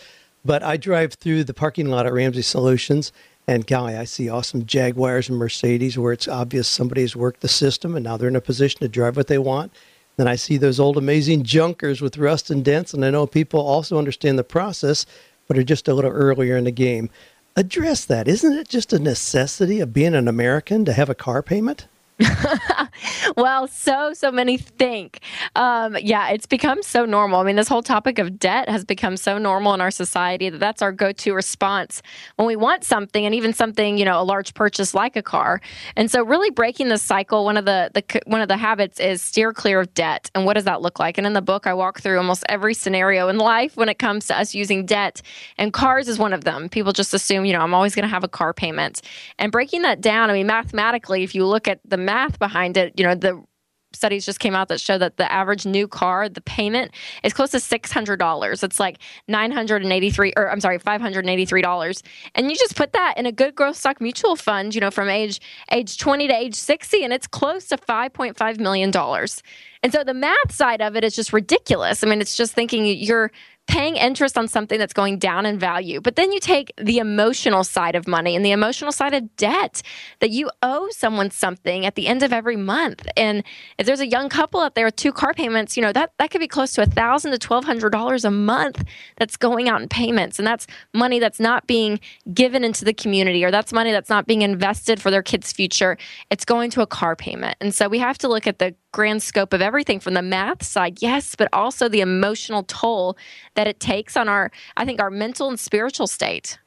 but 0.45 0.63
I 0.63 0.77
drive 0.77 1.15
through 1.15 1.45
the 1.45 1.55
parking 1.55 1.87
lot 1.87 2.05
at 2.05 2.13
Ramsey 2.13 2.43
Solutions 2.43 3.13
and 3.49 3.67
golly, 3.67 3.97
I 3.97 4.05
see 4.05 4.29
awesome 4.29 4.67
Jaguars 4.67 5.31
and 5.31 5.39
Mercedes 5.39 5.99
where 5.99 6.13
it's 6.13 6.29
obvious 6.29 6.69
somebody 6.69 7.01
has 7.01 7.17
worked 7.17 7.41
the 7.41 7.49
system 7.49 7.97
and 7.97 8.05
now 8.05 8.19
they're 8.19 8.29
in 8.29 8.37
a 8.37 8.43
position 8.43 8.81
to 8.81 8.89
drive 8.89 9.17
what 9.17 9.27
they 9.27 9.39
want. 9.39 9.73
Then 10.19 10.29
I 10.29 10.37
see 10.37 10.59
those 10.59 10.79
old 10.79 10.99
amazing 10.99 11.45
junkers 11.45 12.03
with 12.03 12.19
rust 12.19 12.51
and 12.51 12.63
dents, 12.65 12.93
and 12.93 13.05
I 13.05 13.11
know 13.11 13.27
people 13.27 13.61
also 13.61 13.97
understand 13.97 14.39
the 14.39 14.45
process, 14.45 15.07
but 15.47 15.57
are 15.57 15.63
just 15.63 15.89
a 15.89 15.95
little 15.95 16.11
earlier 16.11 16.57
in 16.59 16.65
the 16.65 16.71
game. 16.71 17.09
Address 17.57 18.05
that. 18.05 18.29
Isn't 18.29 18.53
it 18.53 18.69
just 18.69 18.93
a 18.93 18.99
necessity 18.99 19.81
of 19.81 19.95
being 19.95 20.15
an 20.15 20.29
American 20.29 20.85
to 20.85 20.93
have 20.93 21.09
a 21.09 21.15
car 21.15 21.43
payment? 21.43 21.87
well, 23.37 23.69
so, 23.69 24.13
so 24.13 24.33
many 24.33 24.57
think. 24.57 25.21
Um, 25.55 25.97
yeah, 26.01 26.31
it's 26.31 26.47
become 26.47 26.83
so 26.83 27.05
normal. 27.05 27.41
I 27.41 27.45
mean, 27.45 27.57
this 27.57 27.69
whole 27.69 27.83
topic 27.83 28.19
of 28.19 28.39
debt 28.39 28.69
has 28.69 28.85
become 28.85 29.17
so 29.17 29.39
normal 29.39 29.73
in 29.75 29.81
our 29.81 29.91
society 29.91 30.51
that 30.51 30.59
that's 30.59 30.83
our 30.83 30.91
go 30.91 31.13
to 31.13 31.33
response 31.33 32.03
when 32.37 32.47
we 32.47 32.57
want 32.57 32.83
something 32.85 33.25
and 33.25 33.35
even 33.35 33.53
something, 33.53 33.99
you 33.99 34.05
know, 34.05 34.21
a 34.21 34.25
large 34.25 34.55
purchase 34.55 34.95
like 34.95 35.15
a 35.17 35.23
car. 35.23 35.61
And 35.97 36.11
so, 36.11 36.25
really 36.25 36.51
breaking 36.51 36.89
the 36.89 36.99
cycle, 36.99 37.45
one 37.45 37.57
of 37.57 37.65
the, 37.65 37.91
the 37.95 38.21
one 38.27 38.41
of 38.41 38.49
the 38.49 38.57
habits 38.57 38.99
is 38.99 39.23
steer 39.23 39.53
clear 39.53 39.81
of 39.81 39.95
debt. 39.95 40.31
And 40.35 40.45
what 40.45 40.55
does 40.55 40.65
that 40.65 40.83
look 40.83 40.99
like? 40.99 41.19
And 41.19 41.27
in 41.27 41.35
the 41.35 41.43
book, 41.43 41.67
I 41.67 41.75
walk 41.75 42.01
through 42.01 42.19
almost 42.19 42.45
every 42.49 42.75
scenario 42.75 43.29
in 43.29 43.39
life 43.39 43.77
when 43.77 43.89
it 43.89 43.99
comes 43.99 44.27
to 44.27 44.39
us 44.39 44.55
using 44.55 44.87
debt. 44.87 45.23
And 45.57 45.73
cars 45.73 46.09
is 46.09 46.19
one 46.19 46.33
of 46.33 46.45
them. 46.45 46.69
People 46.69 46.93
just 46.93 47.15
assume, 47.15 47.45
you 47.45 47.53
know, 47.53 47.61
I'm 47.61 47.75
always 47.75 47.95
going 47.95 48.05
to 48.05 48.09
have 48.09 48.25
a 48.25 48.29
car 48.29 48.53
payment. 48.53 49.03
And 49.39 49.53
breaking 49.53 49.83
that 49.83 50.01
down, 50.01 50.31
I 50.31 50.33
mean, 50.33 50.47
mathematically, 50.47 51.23
if 51.23 51.35
you 51.35 51.47
look 51.47 51.69
at 51.69 51.81
the 51.85 52.08
math 52.09 52.39
behind 52.39 52.79
it. 52.79 52.95
You 52.99 53.05
know, 53.05 53.15
the 53.15 53.45
studies 53.93 54.25
just 54.25 54.41
came 54.41 54.55
out 54.55 54.69
that 54.69 54.81
show 54.81 54.97
that 54.99 55.17
the 55.17 55.31
average 55.31 55.67
new 55.67 55.87
car, 55.87 56.29
the 56.29 56.41
payment 56.41 56.93
is 57.23 57.35
close 57.35 57.51
to 57.51 57.59
$600. 57.59 58.63
It's 58.63 58.81
like 58.81 58.99
983 59.29 60.33
or 60.37 60.51
I'm 60.51 60.61
sorry, 60.61 60.79
$583. 60.79 62.03
And 62.35 62.51
you 62.51 62.57
just 62.57 62.77
put 62.77 62.93
that 62.93 63.15
in 63.17 63.27
a 63.27 63.33
good 63.33 63.55
growth 63.55 63.77
stock 63.77 64.01
mutual 64.01 64.37
fund, 64.37 64.75
you 64.75 64.81
know, 64.81 64.91
from 64.91 65.09
age 65.09 65.41
age 65.71 65.99
20 65.99 66.29
to 66.29 66.35
age 66.35 66.55
60 66.55 67.05
and 67.05 67.13
it's 67.13 67.27
close 67.27 67.67
to 67.67 67.77
5.5 67.77 68.59
million 68.59 68.91
dollars. 68.91 69.43
And 69.83 69.93
so 69.93 70.03
the 70.03 70.15
math 70.15 70.51
side 70.51 70.83
of 70.83 70.97
it 70.97 71.05
is 71.05 71.15
just 71.15 71.33
ridiculous. 71.33 72.03
I 72.03 72.09
mean, 72.09 72.21
it's 72.21 72.37
just 72.37 72.53
thinking 72.55 72.87
you're 72.87 73.31
paying 73.69 73.97
interest 73.97 74.39
on 74.39 74.49
something 74.49 74.79
that's 74.79 74.95
going 74.95 75.19
down 75.19 75.45
in 75.45 75.59
value. 75.59 76.01
But 76.01 76.17
then 76.17 76.33
you 76.33 76.41
take 76.41 76.73
the 76.79 76.99
emotional 76.99 77.63
side 77.63 77.95
of 77.95 78.09
money 78.09 78.35
and 78.35 78.45
the 78.45 78.51
emotional 78.51 78.93
side 78.93 79.13
of 79.13 79.37
debt 79.37 79.83
that 80.21 80.31
you 80.31 80.51
owe 80.63 80.89
someone 80.91 81.31
something 81.31 81.85
at 81.85 81.95
the 81.95 82.07
end 82.07 82.23
of 82.23 82.33
every 82.33 82.57
month. 82.57 83.07
And 83.15 83.45
if 83.79 83.85
there's 83.85 84.01
a 84.01 84.07
young 84.07 84.31
couple 84.31 84.61
out 84.61 84.75
there 84.75 84.87
with 84.87 84.97
two 84.97 85.13
car 85.13 85.35
payments, 85.35 85.77
you 85.77 85.83
know, 85.83 85.93
that, 85.93 86.13
that 86.19 86.31
could 86.31 86.41
be 86.41 86.49
close 86.49 86.73
to 86.73 86.83
a 86.83 86.87
thousand 86.87 87.33
to 87.33 87.39
twelve 87.39 87.65
hundred 87.65 87.91
dollars 87.91 88.25
a 88.25 88.31
month 88.31 88.83
that's 89.19 89.37
going 89.37 89.69
out 89.69 89.83
in 89.83 89.89
payments. 89.89 90.39
And 90.39 90.47
that's 90.47 90.67
money 90.95 91.19
that's 91.19 91.39
not 91.39 91.67
being 91.67 92.01
given 92.33 92.65
into 92.65 92.87
the 92.87 92.95
community 92.95 93.45
or 93.45 93.51
that's 93.51 93.73
money 93.73 93.93
that's 93.93 94.09
not 94.09 94.27
being 94.27 94.41
invested 94.43 95.01
for 95.01 95.11
their 95.11 95.23
kids' 95.23 95.53
future. 95.53 95.99
It's 96.31 96.47
going 96.47 96.71
to 96.71 96.81
a 96.81 96.87
car 96.87 97.15
payment. 97.15 97.59
And 97.61 97.75
so 97.75 97.87
we 97.87 97.99
have 97.99 98.17
to 98.19 98.29
look 98.29 98.47
at 98.47 98.59
the 98.61 98.75
grand 98.93 99.23
scope 99.23 99.53
of 99.53 99.61
everything 99.61 100.01
from 100.01 100.15
the 100.15 100.23
math 100.23 100.63
side, 100.63 101.03
yes, 101.03 101.35
but 101.35 101.47
also 101.53 101.89
the 101.89 102.01
emotional 102.01 102.63
toll 102.63 103.17
that 103.59 103.67
it 103.67 103.81
takes 103.81 104.17
on 104.17 104.29
our, 104.29 104.53
I 104.77 104.85
think, 104.85 105.01
our 105.01 105.11
mental 105.11 105.49
and 105.49 105.59
spiritual 105.59 106.07
state. 106.07 106.61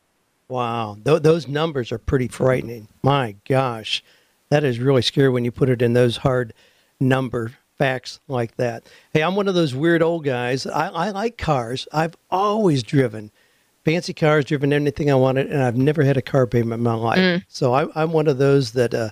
Wow, 0.50 0.98
Th- 1.06 1.22
those 1.22 1.48
numbers 1.48 1.90
are 1.94 1.98
pretty 1.98 2.28
frightening. 2.28 2.90
My 3.02 3.38
gosh, 3.48 4.04
that 4.50 4.66
is 4.66 4.78
really 4.78 5.02
scary 5.02 5.30
when 5.30 5.46
you 5.46 5.54
put 5.54 5.70
it 5.70 5.82
in 5.82 5.94
those 5.94 6.18
hard 6.18 6.54
number 7.00 7.54
facts 7.78 8.20
like 8.28 8.58
that. 8.58 8.84
Hey, 9.14 9.24
I'm 9.24 9.38
one 9.38 9.48
of 9.48 9.56
those 9.56 9.74
weird 9.74 10.04
old 10.04 10.26
guys. 10.26 10.68
I, 10.68 10.88
I 10.90 11.10
like 11.12 11.38
cars. 11.38 11.88
I've 11.94 12.18
always 12.30 12.84
driven 12.84 13.32
fancy 13.86 14.14
cars, 14.14 14.44
driven 14.44 14.74
anything 14.74 15.10
I 15.10 15.16
wanted, 15.16 15.48
and 15.48 15.64
I've 15.64 15.78
never 15.78 16.04
had 16.04 16.18
a 16.18 16.22
car 16.22 16.46
payment 16.46 16.80
in 16.80 16.84
my 16.84 16.94
life. 16.94 17.20
Mm. 17.20 17.46
So 17.48 17.72
I, 17.72 18.04
am 18.04 18.12
one 18.12 18.28
of 18.28 18.38
those 18.38 18.74
that 18.74 18.94
uh, 18.94 19.12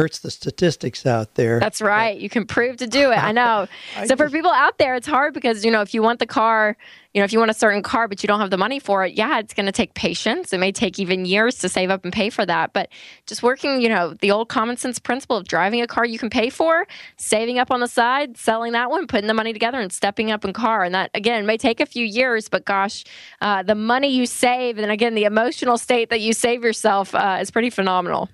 hurts 0.00 0.20
the 0.20 0.30
statistics 0.30 1.04
out 1.04 1.34
there. 1.34 1.60
That's 1.60 1.82
right. 1.82 2.18
You 2.18 2.30
can 2.30 2.46
prove 2.46 2.78
to 2.78 2.86
do 2.86 3.12
it. 3.12 3.22
I 3.22 3.32
know. 3.32 3.66
I 3.96 4.06
so 4.06 4.16
for 4.16 4.30
people 4.30 4.50
out 4.50 4.78
there, 4.78 4.94
it's 4.94 5.06
hard 5.06 5.34
because 5.34 5.62
you 5.62 5.70
know 5.70 5.82
if 5.82 5.92
you 5.92 6.02
want 6.02 6.20
the 6.20 6.26
car, 6.26 6.74
you 7.12 7.20
know 7.20 7.26
if 7.26 7.34
you 7.34 7.38
want 7.38 7.50
a 7.50 7.54
certain 7.54 7.82
car 7.82 8.08
but 8.08 8.22
you 8.22 8.26
don't 8.26 8.40
have 8.40 8.48
the 8.48 8.56
money 8.56 8.78
for 8.78 9.04
it, 9.04 9.12
yeah, 9.12 9.38
it's 9.40 9.52
going 9.52 9.66
to 9.66 9.72
take 9.72 9.92
patience. 9.92 10.54
It 10.54 10.58
may 10.58 10.72
take 10.72 10.98
even 10.98 11.26
years 11.26 11.58
to 11.58 11.68
save 11.68 11.90
up 11.90 12.04
and 12.04 12.12
pay 12.14 12.30
for 12.30 12.46
that. 12.46 12.72
But 12.72 12.88
just 13.26 13.42
working, 13.42 13.82
you 13.82 13.90
know, 13.90 14.14
the 14.14 14.30
old 14.30 14.48
common 14.48 14.78
sense 14.78 14.98
principle 14.98 15.36
of 15.36 15.46
driving 15.46 15.82
a 15.82 15.86
car 15.86 16.06
you 16.06 16.18
can 16.18 16.30
pay 16.30 16.48
for, 16.48 16.86
saving 17.18 17.58
up 17.58 17.70
on 17.70 17.80
the 17.80 17.88
side, 17.88 18.38
selling 18.38 18.72
that 18.72 18.90
one, 18.90 19.06
putting 19.06 19.28
the 19.28 19.34
money 19.34 19.52
together, 19.52 19.80
and 19.80 19.92
stepping 19.92 20.30
up 20.30 20.46
in 20.46 20.54
car. 20.54 20.82
And 20.82 20.94
that 20.94 21.10
again 21.12 21.44
may 21.44 21.58
take 21.58 21.80
a 21.80 21.86
few 21.86 22.06
years, 22.06 22.48
but 22.48 22.64
gosh, 22.64 23.04
uh, 23.42 23.62
the 23.62 23.74
money 23.74 24.08
you 24.08 24.24
save, 24.24 24.78
and 24.78 24.90
again 24.90 25.14
the 25.14 25.24
emotional 25.24 25.76
state 25.76 26.08
that 26.08 26.22
you 26.22 26.32
save 26.32 26.64
yourself 26.64 27.14
uh, 27.14 27.36
is 27.38 27.50
pretty 27.50 27.68
phenomenal. 27.68 28.30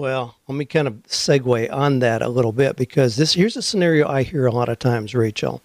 Well, 0.00 0.34
let 0.48 0.54
me 0.54 0.64
kind 0.64 0.88
of 0.88 0.94
segue 1.08 1.70
on 1.70 1.98
that 1.98 2.22
a 2.22 2.28
little 2.30 2.52
bit 2.52 2.76
because 2.76 3.16
this 3.16 3.34
here's 3.34 3.58
a 3.58 3.60
scenario 3.60 4.08
I 4.08 4.22
hear 4.22 4.46
a 4.46 4.50
lot 4.50 4.70
of 4.70 4.78
times, 4.78 5.14
Rachel. 5.14 5.60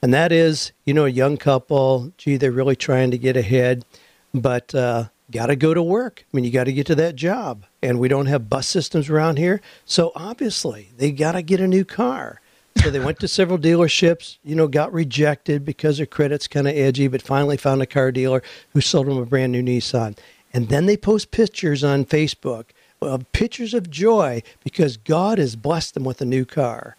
And 0.00 0.14
that 0.14 0.32
is, 0.32 0.72
you 0.86 0.94
know, 0.94 1.04
a 1.04 1.10
young 1.10 1.36
couple, 1.36 2.10
gee, 2.16 2.38
they're 2.38 2.52
really 2.52 2.74
trying 2.74 3.10
to 3.10 3.18
get 3.18 3.36
ahead. 3.36 3.84
but 4.32 4.74
uh, 4.74 5.08
got 5.30 5.46
to 5.46 5.56
go 5.56 5.74
to 5.74 5.82
work. 5.82 6.24
I 6.24 6.34
mean, 6.34 6.46
you 6.46 6.50
got 6.50 6.64
to 6.64 6.72
get 6.72 6.86
to 6.86 6.94
that 6.94 7.16
job, 7.16 7.66
and 7.82 7.98
we 7.98 8.08
don't 8.08 8.24
have 8.24 8.48
bus 8.48 8.66
systems 8.66 9.10
around 9.10 9.36
here. 9.36 9.60
So 9.84 10.10
obviously, 10.14 10.92
they 10.96 11.12
got 11.12 11.32
to 11.32 11.42
get 11.42 11.60
a 11.60 11.68
new 11.68 11.84
car. 11.84 12.40
So 12.82 12.88
they 12.88 13.00
went 13.00 13.20
to 13.20 13.28
several 13.28 13.58
dealerships, 13.58 14.38
you 14.42 14.54
know, 14.54 14.68
got 14.68 14.90
rejected 14.90 15.66
because 15.66 15.98
their 15.98 16.06
credit's 16.06 16.48
kind 16.48 16.66
of 16.66 16.74
edgy, 16.74 17.08
but 17.08 17.20
finally 17.20 17.58
found 17.58 17.82
a 17.82 17.86
car 17.86 18.10
dealer 18.10 18.42
who 18.70 18.80
sold 18.80 19.06
them 19.06 19.18
a 19.18 19.26
brand 19.26 19.52
new 19.52 19.62
Nissan. 19.62 20.16
And 20.54 20.70
then 20.70 20.86
they 20.86 20.96
post 20.96 21.30
pictures 21.30 21.84
on 21.84 22.06
Facebook, 22.06 22.70
uh, 23.02 23.18
pictures 23.32 23.74
of 23.74 23.90
joy 23.90 24.42
because 24.64 24.96
God 24.96 25.38
has 25.38 25.56
blessed 25.56 25.94
them 25.94 26.04
with 26.04 26.20
a 26.20 26.24
new 26.24 26.44
car. 26.44 26.96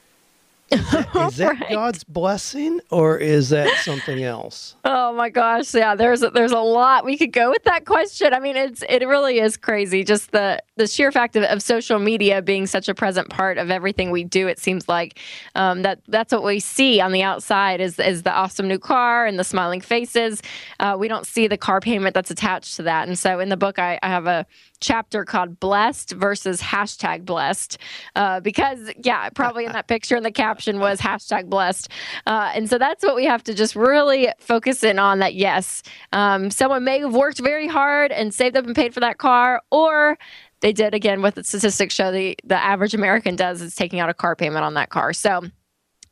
Is 0.70 0.82
that, 0.92 1.16
is 1.16 1.38
that 1.38 1.60
right. 1.62 1.72
God's 1.72 2.04
blessing 2.04 2.82
or 2.90 3.18
is 3.18 3.50
that 3.50 3.70
something 3.84 4.22
else? 4.22 4.76
Oh 4.84 5.14
my 5.14 5.30
gosh, 5.30 5.74
yeah, 5.74 5.96
there's 5.96 6.24
a, 6.24 6.30
there's 6.30 6.52
a 6.52 6.60
lot 6.60 7.06
we 7.06 7.18
could 7.18 7.32
go 7.32 7.50
with 7.50 7.64
that 7.64 7.86
question. 7.86 8.34
I 8.34 8.40
mean, 8.40 8.58
it's 8.58 8.84
it 8.90 9.08
really 9.08 9.40
is 9.40 9.56
crazy 9.56 10.04
just 10.04 10.32
the 10.32 10.62
the 10.76 10.86
sheer 10.86 11.12
fact 11.12 11.38
of, 11.38 11.44
of 11.44 11.62
social 11.62 12.00
media 12.00 12.42
being 12.42 12.68
such 12.68 12.90
a 12.90 12.94
present 12.94 13.30
part 13.30 13.58
of 13.58 13.72
everything 13.72 14.12
we 14.12 14.26
do. 14.26 14.48
It 14.48 14.60
seems 14.60 14.90
like 14.90 15.20
um, 15.56 15.84
that 15.84 16.02
that's 16.10 16.34
what 16.34 16.44
we 16.44 16.60
see 16.60 17.00
on 17.00 17.14
the 17.14 17.24
outside 17.24 17.80
is 17.80 17.98
is 17.98 18.24
the 18.24 18.34
awesome 18.34 18.68
new 18.68 18.80
car 18.80 19.26
and 19.26 19.40
the 19.40 19.46
smiling 19.46 19.80
faces. 19.80 20.42
Uh, 20.82 20.98
we 21.00 21.08
don't 21.08 21.26
see 21.26 21.48
the 21.48 21.58
car 21.58 21.80
payment 21.80 22.14
that's 22.14 22.32
attached 22.32 22.76
to 22.76 22.84
that. 22.84 23.08
And 23.08 23.18
so 23.18 23.40
in 23.40 23.48
the 23.48 23.58
book, 23.58 23.80
I, 23.80 24.00
I 24.04 24.10
have 24.10 24.28
a 24.28 24.46
chapter 24.80 25.26
called 25.26 25.60
blessed 25.60 26.12
versus 26.12 26.62
hashtag 26.62 27.26
blessed 27.26 27.78
uh, 28.16 28.40
because 28.40 28.92
yeah 29.04 29.30
probably 29.30 29.66
in 29.66 29.72
that 29.72 29.88
picture 29.88 30.16
in 30.16 30.24
the 30.24 30.32
caption 30.32 30.80
was 30.80 31.00
hashtag 31.00 31.48
blessed. 31.48 31.90
Uh, 32.26 32.52
and 32.54 32.70
so 32.70 32.78
that's 32.78 33.04
what 33.04 33.16
we 33.16 33.26
have 33.26 33.44
to 33.44 33.54
just 33.54 33.76
really 33.76 34.30
focus 34.40 34.84
in 34.84 35.00
on 35.00 35.20
that 35.20 35.36
yes 35.36 35.84
um, 36.14 36.52
someone 36.52 36.84
may 36.84 37.00
have 37.00 37.14
worked 37.14 37.40
very 37.40 37.68
hard 37.68 38.12
and 38.12 38.34
saved 38.34 38.56
up 38.56 38.66
and 38.66 38.76
paid 38.76 38.94
for 38.94 39.00
that 39.00 39.18
car 39.18 39.62
or 39.72 40.18
they 40.62 40.74
did 40.74 40.94
again 40.94 41.22
what 41.22 41.36
the 41.36 41.44
statistics 41.44 41.94
show 41.94 42.12
the, 42.12 42.36
the 42.44 42.56
average 42.56 42.94
american 42.94 43.36
does 43.36 43.62
is 43.62 43.76
taking 43.76 44.00
out 44.00 44.10
a 44.10 44.14
car 44.14 44.36
payment 44.36 44.64
on 44.64 44.74
that 44.76 44.90
car. 44.90 45.14
So 45.14 45.42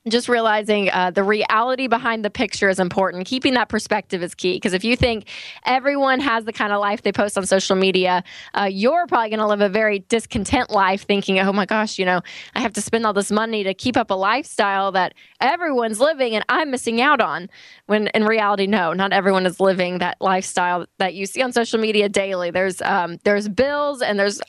just 0.07 0.29
realizing 0.29 0.89
uh, 0.91 1.09
the 1.09 1.23
reality 1.23 1.87
behind 1.87 2.23
the 2.23 2.29
picture 2.29 2.69
is 2.69 2.79
important. 2.79 3.25
Keeping 3.25 3.55
that 3.55 3.69
perspective 3.69 4.21
is 4.21 4.35
key 4.35 4.53
because 4.53 4.73
if 4.73 4.83
you 4.83 4.95
think 4.95 5.27
everyone 5.65 6.19
has 6.19 6.45
the 6.45 6.53
kind 6.53 6.71
of 6.71 6.79
life 6.79 7.01
they 7.01 7.11
post 7.11 7.37
on 7.37 7.45
social 7.45 7.75
media, 7.75 8.23
uh, 8.53 8.69
you're 8.71 9.07
probably 9.07 9.29
going 9.29 9.39
to 9.39 9.47
live 9.47 9.61
a 9.61 9.69
very 9.69 9.99
discontent 9.99 10.69
life 10.69 11.05
thinking, 11.07 11.39
oh 11.39 11.51
my 11.51 11.65
gosh, 11.65 11.97
you 11.97 12.05
know, 12.05 12.21
I 12.53 12.59
have 12.59 12.73
to 12.73 12.81
spend 12.81 13.05
all 13.05 13.13
this 13.13 13.31
money 13.31 13.63
to 13.63 13.73
keep 13.73 13.97
up 13.97 14.11
a 14.11 14.13
lifestyle 14.13 14.91
that 14.91 15.15
everyone's 15.41 15.99
living 15.99 16.35
and 16.35 16.45
I'm 16.49 16.69
missing 16.69 17.01
out 17.01 17.19
on. 17.19 17.49
When 17.87 18.07
in 18.09 18.25
reality, 18.25 18.67
no, 18.67 18.93
not 18.93 19.11
everyone 19.11 19.45
is 19.45 19.59
living 19.59 19.99
that 19.99 20.17
lifestyle 20.19 20.85
that 20.99 21.15
you 21.15 21.25
see 21.25 21.41
on 21.41 21.51
social 21.51 21.79
media 21.79 22.09
daily. 22.09 22.51
There's 22.51 22.81
um, 22.81 23.17
there's 23.23 23.47
bills 23.49 24.01
and 24.01 24.19
there's 24.19 24.39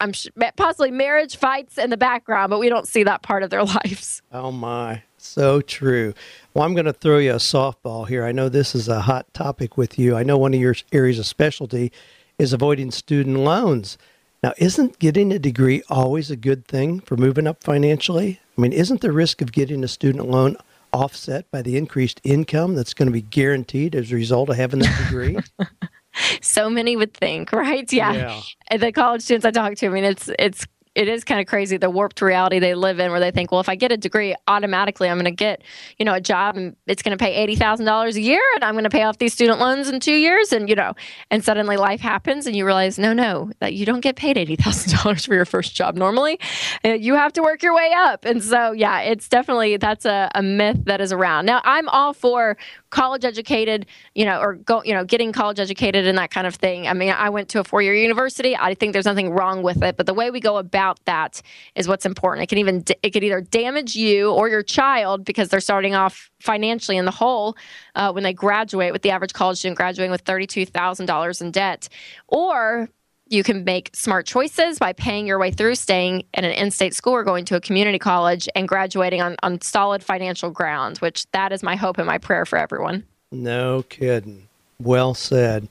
possibly 0.57 0.91
marriage 0.91 1.37
fights 1.37 1.79
in 1.79 1.91
the 1.91 1.97
background, 1.97 2.51
but 2.51 2.59
we 2.59 2.69
don't 2.69 2.87
see 2.87 3.05
that 3.05 3.23
part 3.23 3.43
of 3.43 3.51
their 3.51 3.65
lives. 3.85 4.23
Oh 4.33 4.53
my. 4.53 5.03
So 5.27 5.61
true. 5.61 6.15
Well, 6.55 6.65
I'm 6.65 6.75
going 6.75 6.87
to 6.87 6.93
throw 6.93 7.19
you 7.19 7.33
a 7.33 7.37
softball 7.37 8.09
here. 8.09 8.25
I 8.25 8.33
know 8.33 8.49
this 8.49 8.75
is 8.75 8.89
a 8.89 9.03
hot 9.03 9.33
topic 9.35 9.77
with 9.77 9.99
you. 9.99 10.17
I 10.17 10.23
know 10.23 10.39
one 10.39 10.55
of 10.55 10.61
your 10.61 10.75
areas 10.93 11.19
of 11.19 11.27
specialty 11.27 11.93
is 12.39 12.53
avoiding 12.53 12.91
student 12.91 13.39
loans. 13.39 13.99
Now, 14.43 14.53
isn't 14.59 14.99
getting 14.99 15.33
a 15.33 15.39
degree 15.39 15.83
always 15.91 16.31
a 16.31 16.37
good 16.37 16.67
thing 16.67 17.01
for 17.01 17.17
moving 17.17 17.47
up 17.47 17.63
financially? 17.63 18.41
I 18.57 18.61
mean, 18.61 18.73
isn't 18.73 19.01
the 19.01 19.13
risk 19.13 19.43
of 19.43 19.53
getting 19.53 19.83
a 19.83 19.89
student 19.89 20.29
loan 20.29 20.57
offset 20.93 21.51
by 21.51 21.63
the 21.63 21.77
increased 21.77 22.21
income 22.23 22.75
that's 22.75 22.95
going 22.95 23.07
to 23.07 23.13
be 23.13 23.23
guaranteed 23.23 23.95
as 23.95 24.13
a 24.13 24.15
result 24.15 24.49
of 24.49 24.57
having 24.57 24.81
that 24.81 25.05
degree? 25.05 25.39
so 26.41 26.71
many 26.71 26.97
would 26.97 27.13
think, 27.13 27.53
right? 27.53 27.93
Yeah. 27.93 28.41
yeah. 28.71 28.77
The 28.77 28.93
college 28.93 29.23
students 29.23 29.45
I 29.45 29.51
talk 29.51 29.75
to, 29.77 29.87
I 29.87 29.89
mean, 29.91 30.05
it's 30.05 30.31
it's 30.39 30.67
it 30.97 31.09
is 31.09 31.25
kind 31.25 31.39
of 31.39 31.47
crazy 31.47 31.77
the 31.77 31.91
warped 31.91 32.23
reality 32.23 32.59
they 32.59 32.75
live 32.75 32.99
in 32.99 33.11
where 33.11 33.21
they 33.21 33.31
think, 33.31 33.53
well, 33.53 33.61
if 33.61 33.69
I 33.69 33.75
get 33.75 33.93
a 33.93 33.99
degree, 33.99 34.35
automatically 34.49 35.11
I'm 35.11 35.17
going 35.17 35.27
to 35.27 35.31
get, 35.31 35.63
you 35.99 36.07
know, 36.07 36.15
a 36.15 36.21
job 36.23 36.57
and 36.57 36.75
it's 36.87 37.03
going 37.03 37.17
to 37.17 37.23
pay 37.23 37.47
$80,000 37.55 38.15
a 38.15 38.21
year 38.21 38.41
and 38.55 38.65
I'm 38.65 38.73
going 38.73 38.85
to 38.85 38.91
pay 38.91 39.03
off 39.03 39.19
these 39.19 39.35
student 39.35 39.61
loans 39.61 39.91
in 39.91 40.01
two 40.01 40.15
years. 40.15 40.53
And, 40.53 40.71
you 40.71 40.75
know, 40.75 40.95
and 41.31 41.45
suddenly 41.45 41.77
life 41.77 42.01
happens 42.01 42.47
and 42.47 42.57
you 42.57 42.65
realize, 42.65 42.99
no, 42.99 43.13
no, 43.13 43.51
that 43.61 43.75
you 43.75 43.85
don't 43.85 44.01
get 44.01 44.17
paid 44.17 44.39
$80,000 44.39 45.27
for 45.27 45.35
your 45.35 45.45
first 45.45 45.75
job 45.75 45.97
normally. 45.97 46.41
Uh, 46.83 46.95
you 46.95 47.15
have 47.15 47.35
to 47.35 47.43
work 47.43 47.63
your 47.63 47.75
way 47.75 47.93
up. 47.95 48.25
And 48.25 48.43
so, 48.43 48.73
yeah, 48.73 49.01
it's 49.01 49.29
definitely, 49.29 49.77
that's 49.77 50.07
a, 50.07 50.31
a 50.35 50.43
myth 50.43 50.87
that 50.87 51.03
is 51.03 51.13
around. 51.13 51.45
Now, 51.45 51.61
I'm 51.65 51.91
all 51.91 52.15
for 52.15 52.57
college 52.97 53.27
educated, 53.27 53.85
you 54.15 54.25
know, 54.25 54.41
or 54.41 54.55
go, 54.55 54.83
you 54.83 54.95
know, 54.95 55.05
getting 55.05 55.31
college 55.31 55.61
educated 55.61 56.07
and 56.07 56.17
that 56.17 56.31
kind 56.31 56.47
of 56.47 56.55
thing. 56.55 56.89
I 56.89 56.95
mean, 56.95 57.11
I 57.11 57.29
went 57.29 57.51
to 57.51 57.61
a 57.61 57.65
four 57.65 57.83
year 57.83 57.95
university. 57.95 58.57
I 58.57 58.73
think 58.73 58.95
there's 58.95 59.05
nothing 59.05 59.29
wrong 59.29 59.63
with 59.63 59.83
it, 59.83 59.99
but 59.99 60.07
the 60.07 60.15
way 60.15 60.31
we 60.31 60.41
go 60.41 60.57
about 60.57 60.99
that 61.05 61.43
is 61.75 61.87
what's 61.87 62.07
important. 62.07 62.45
It 62.45 62.47
can 62.47 62.57
even 62.57 62.83
it 63.03 63.11
could 63.11 63.23
either 63.23 63.43
damage 63.43 63.97
you 63.97 64.33
or 64.33 64.49
your 64.49 64.63
child 64.63 65.27
because 65.27 65.51
they're 65.51 65.61
starting 65.61 65.95
off 65.95 66.31
financially 66.41 66.97
in 66.97 67.05
the 67.05 67.11
hole 67.11 67.55
uh, 67.97 68.13
when 68.13 68.25
they 68.25 68.33
graduate 68.33 68.95
with 68.95 69.03
the 69.03 69.11
average 69.11 69.35
college 69.35 69.59
student 69.59 69.77
graduating 69.77 70.11
with 70.11 70.23
thirty 70.23 70.47
two 70.47 70.65
thousand 70.65 71.05
dollars 71.05 71.43
in 71.43 71.51
debt, 71.51 71.91
or 72.29 72.89
you 73.29 73.43
can 73.43 73.65
make 73.65 73.91
smart 73.93 74.27
choices 74.27 74.79
by 74.79 74.93
paying 74.93 75.27
your 75.27 75.39
way 75.39 75.51
through 75.51 75.75
staying 75.75 76.25
in 76.35 76.45
an 76.45 76.53
in-state 76.53 76.95
school 76.95 77.13
or 77.13 77.25
going 77.25 77.45
to 77.47 77.57
a 77.57 77.61
community 77.61 77.99
college 77.99 78.49
and 78.55 78.69
graduating 78.69 79.21
on, 79.21 79.37
on 79.43 79.61
solid 79.61 80.03
financial 80.03 80.51
ground 80.51 80.99
which 80.99 81.31
that 81.33 81.53
is 81.53 81.63
my 81.63 81.77
hope 81.77 81.99
and 81.99 82.07
my 82.07 82.19
prayer 82.19 82.45
for 82.47 82.59
everyone. 82.59 83.05
No 83.33 83.83
kidding. 83.83 84.49
Well 84.79 85.15
said. 85.15 85.69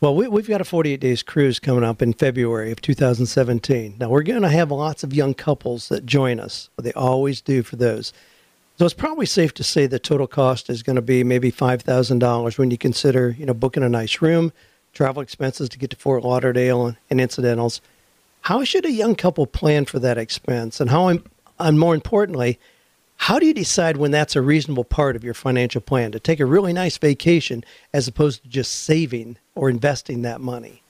Well 0.00 0.14
we, 0.14 0.26
we've 0.28 0.48
got 0.48 0.60
a 0.60 0.64
48 0.64 1.00
days 1.00 1.22
cruise 1.22 1.58
coming 1.58 1.84
up 1.84 2.02
in 2.02 2.12
february 2.12 2.72
of 2.72 2.80
2017 2.80 3.96
now 3.98 4.08
we're 4.08 4.22
going 4.22 4.42
to 4.42 4.48
have 4.48 4.70
lots 4.70 5.04
of 5.04 5.14
young 5.14 5.34
couples 5.34 5.88
that 5.90 6.06
join 6.06 6.40
us. 6.40 6.70
They 6.80 6.92
always 6.92 7.40
do 7.40 7.62
for 7.62 7.76
those. 7.76 8.12
So 8.78 8.86
it's 8.86 8.94
probably 8.94 9.26
safe 9.26 9.52
to 9.54 9.62
say 9.62 9.86
the 9.86 9.98
total 9.98 10.26
cost 10.26 10.70
is 10.70 10.82
going 10.82 10.96
to 10.96 11.02
be 11.02 11.22
maybe 11.22 11.52
$5000 11.52 12.58
when 12.58 12.70
you 12.70 12.78
consider 12.78 13.36
you 13.38 13.46
know 13.46 13.54
booking 13.54 13.84
a 13.84 13.88
nice 13.88 14.20
room 14.20 14.52
travel 14.92 15.22
expenses 15.22 15.68
to 15.68 15.78
get 15.78 15.90
to 15.90 15.96
Fort 15.96 16.22
Lauderdale 16.22 16.96
and 17.08 17.20
incidentals. 17.20 17.80
How 18.42 18.64
should 18.64 18.86
a 18.86 18.90
young 18.90 19.14
couple 19.14 19.46
plan 19.46 19.84
for 19.84 19.98
that 19.98 20.18
expense? 20.18 20.80
And 20.80 20.90
how, 20.90 21.18
and 21.58 21.78
more 21.78 21.94
importantly, 21.94 22.58
how 23.16 23.38
do 23.38 23.44
you 23.44 23.52
decide 23.52 23.98
when 23.98 24.12
that's 24.12 24.34
a 24.34 24.40
reasonable 24.40 24.84
part 24.84 25.14
of 25.14 25.22
your 25.22 25.34
financial 25.34 25.82
plan 25.82 26.10
to 26.12 26.18
take 26.18 26.40
a 26.40 26.46
really 26.46 26.72
nice 26.72 26.96
vacation 26.96 27.64
as 27.92 28.08
opposed 28.08 28.42
to 28.42 28.48
just 28.48 28.72
saving 28.72 29.36
or 29.54 29.68
investing 29.68 30.22
that 30.22 30.40
money? 30.40 30.82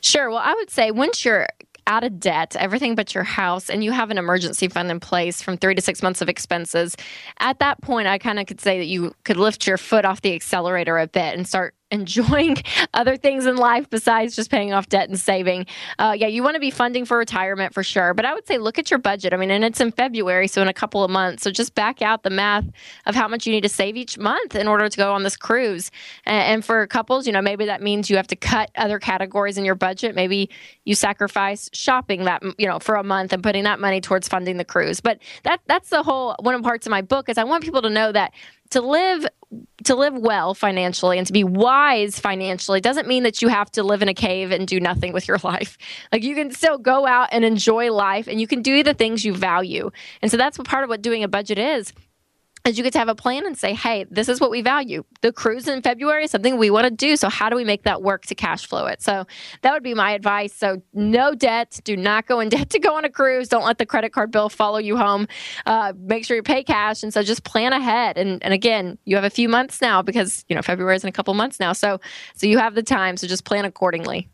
Sure. 0.00 0.30
Well, 0.30 0.38
I 0.38 0.54
would 0.54 0.70
say 0.70 0.92
once 0.92 1.24
you're 1.24 1.48
out 1.86 2.04
of 2.04 2.20
debt, 2.20 2.54
everything 2.56 2.94
but 2.94 3.14
your 3.14 3.24
house, 3.24 3.68
and 3.68 3.82
you 3.82 3.90
have 3.90 4.10
an 4.10 4.18
emergency 4.18 4.68
fund 4.68 4.92
in 4.92 5.00
place 5.00 5.42
from 5.42 5.56
three 5.56 5.74
to 5.74 5.82
six 5.82 6.04
months 6.04 6.20
of 6.22 6.28
expenses, 6.28 6.96
at 7.38 7.58
that 7.58 7.80
point, 7.82 8.06
I 8.06 8.18
kind 8.18 8.38
of 8.38 8.46
could 8.46 8.60
say 8.60 8.78
that 8.78 8.86
you 8.86 9.12
could 9.24 9.36
lift 9.36 9.66
your 9.66 9.76
foot 9.76 10.04
off 10.04 10.20
the 10.20 10.34
accelerator 10.34 10.98
a 10.98 11.08
bit 11.08 11.36
and 11.36 11.48
start 11.48 11.74
enjoying 11.90 12.56
other 12.94 13.16
things 13.16 13.46
in 13.46 13.56
life 13.56 13.88
besides 13.90 14.36
just 14.36 14.50
paying 14.50 14.72
off 14.72 14.88
debt 14.88 15.08
and 15.08 15.18
saving. 15.18 15.66
Uh, 15.98 16.14
yeah, 16.16 16.26
you 16.26 16.42
want 16.42 16.54
to 16.54 16.60
be 16.60 16.70
funding 16.70 17.04
for 17.04 17.18
retirement 17.18 17.74
for 17.74 17.82
sure. 17.82 18.14
But 18.14 18.24
I 18.24 18.34
would 18.34 18.46
say 18.46 18.58
look 18.58 18.78
at 18.78 18.90
your 18.90 18.98
budget. 18.98 19.32
I 19.32 19.36
mean, 19.36 19.50
and 19.50 19.64
it's 19.64 19.80
in 19.80 19.92
February, 19.92 20.48
so 20.48 20.62
in 20.62 20.68
a 20.68 20.72
couple 20.72 21.04
of 21.04 21.10
months. 21.10 21.42
So 21.42 21.50
just 21.50 21.74
back 21.74 22.02
out 22.02 22.22
the 22.22 22.30
math 22.30 22.64
of 23.06 23.14
how 23.14 23.28
much 23.28 23.46
you 23.46 23.52
need 23.52 23.62
to 23.62 23.68
save 23.68 23.96
each 23.96 24.18
month 24.18 24.54
in 24.54 24.68
order 24.68 24.88
to 24.88 24.96
go 24.96 25.12
on 25.12 25.22
this 25.22 25.36
cruise. 25.36 25.90
And, 26.24 26.42
and 26.42 26.64
for 26.64 26.86
couples, 26.86 27.26
you 27.26 27.32
know, 27.32 27.42
maybe 27.42 27.66
that 27.66 27.82
means 27.82 28.08
you 28.08 28.16
have 28.16 28.28
to 28.28 28.36
cut 28.36 28.70
other 28.76 28.98
categories 28.98 29.58
in 29.58 29.64
your 29.64 29.74
budget. 29.74 30.14
Maybe 30.14 30.50
you 30.84 30.94
sacrifice 30.94 31.68
shopping 31.72 32.24
that, 32.24 32.42
you 32.58 32.66
know, 32.66 32.78
for 32.78 32.94
a 32.94 33.04
month 33.04 33.32
and 33.32 33.42
putting 33.42 33.64
that 33.64 33.80
money 33.80 34.00
towards 34.00 34.28
funding 34.28 34.56
the 34.56 34.64
cruise. 34.64 35.00
But 35.00 35.18
that 35.44 35.60
that's 35.66 35.90
the 35.90 36.02
whole 36.02 36.36
one 36.40 36.54
of 36.54 36.62
parts 36.62 36.86
of 36.86 36.90
my 36.90 37.02
book 37.02 37.28
is 37.28 37.38
I 37.38 37.44
want 37.44 37.64
people 37.64 37.82
to 37.82 37.90
know 37.90 38.12
that 38.12 38.32
to 38.70 38.80
live 38.80 39.26
to 39.84 39.94
live 39.96 40.14
well 40.14 40.54
financially 40.54 41.18
and 41.18 41.26
to 41.26 41.32
be 41.32 41.42
wise 41.42 42.20
financially 42.20 42.80
doesn't 42.80 43.08
mean 43.08 43.24
that 43.24 43.42
you 43.42 43.48
have 43.48 43.70
to 43.72 43.82
live 43.82 44.02
in 44.02 44.08
a 44.08 44.14
cave 44.14 44.52
and 44.52 44.66
do 44.66 44.78
nothing 44.78 45.12
with 45.12 45.26
your 45.26 45.38
life. 45.44 45.76
Like 46.12 46.22
you 46.22 46.34
can 46.34 46.52
still 46.52 46.78
go 46.78 47.06
out 47.06 47.28
and 47.32 47.44
enjoy 47.44 47.92
life 47.92 48.28
and 48.28 48.40
you 48.40 48.46
can 48.46 48.62
do 48.62 48.82
the 48.82 48.94
things 48.94 49.24
you 49.24 49.34
value. 49.34 49.90
And 50.22 50.30
so 50.30 50.36
that's 50.36 50.58
what 50.58 50.66
part 50.66 50.84
of 50.84 50.90
what 50.90 51.02
doing 51.02 51.24
a 51.24 51.28
budget 51.28 51.58
is 51.58 51.92
is 52.66 52.76
you 52.76 52.84
get 52.84 52.92
to 52.92 52.98
have 52.98 53.08
a 53.08 53.14
plan 53.14 53.46
and 53.46 53.56
say, 53.56 53.74
hey, 53.74 54.04
this 54.10 54.28
is 54.28 54.40
what 54.40 54.50
we 54.50 54.60
value. 54.60 55.04
The 55.22 55.32
cruise 55.32 55.66
in 55.66 55.80
February 55.82 56.24
is 56.24 56.30
something 56.30 56.58
we 56.58 56.70
want 56.70 56.84
to 56.84 56.90
do. 56.90 57.16
So, 57.16 57.28
how 57.28 57.48
do 57.48 57.56
we 57.56 57.64
make 57.64 57.84
that 57.84 58.02
work 58.02 58.26
to 58.26 58.34
cash 58.34 58.66
flow 58.66 58.86
it? 58.86 59.02
So, 59.02 59.26
that 59.62 59.72
would 59.72 59.82
be 59.82 59.94
my 59.94 60.12
advice. 60.12 60.52
So, 60.52 60.82
no 60.92 61.34
debt. 61.34 61.80
Do 61.84 61.96
not 61.96 62.26
go 62.26 62.40
in 62.40 62.48
debt 62.48 62.70
to 62.70 62.78
go 62.78 62.96
on 62.96 63.04
a 63.04 63.10
cruise. 63.10 63.48
Don't 63.48 63.64
let 63.64 63.78
the 63.78 63.86
credit 63.86 64.12
card 64.12 64.30
bill 64.30 64.48
follow 64.48 64.78
you 64.78 64.96
home. 64.96 65.26
Uh, 65.64 65.92
make 65.96 66.24
sure 66.24 66.36
you 66.36 66.42
pay 66.42 66.62
cash. 66.62 67.02
And 67.02 67.12
so, 67.12 67.22
just 67.22 67.44
plan 67.44 67.72
ahead. 67.72 68.18
And, 68.18 68.42
and 68.42 68.52
again, 68.52 68.98
you 69.04 69.16
have 69.16 69.24
a 69.24 69.30
few 69.30 69.48
months 69.48 69.80
now 69.80 70.02
because, 70.02 70.44
you 70.48 70.56
know, 70.56 70.62
February 70.62 70.96
is 70.96 71.04
in 71.04 71.08
a 71.08 71.12
couple 71.12 71.32
months 71.34 71.60
now. 71.60 71.72
So, 71.72 72.00
so 72.34 72.46
you 72.46 72.58
have 72.58 72.74
the 72.74 72.82
time. 72.82 73.16
So, 73.16 73.26
just 73.26 73.44
plan 73.44 73.64
accordingly. 73.64 74.28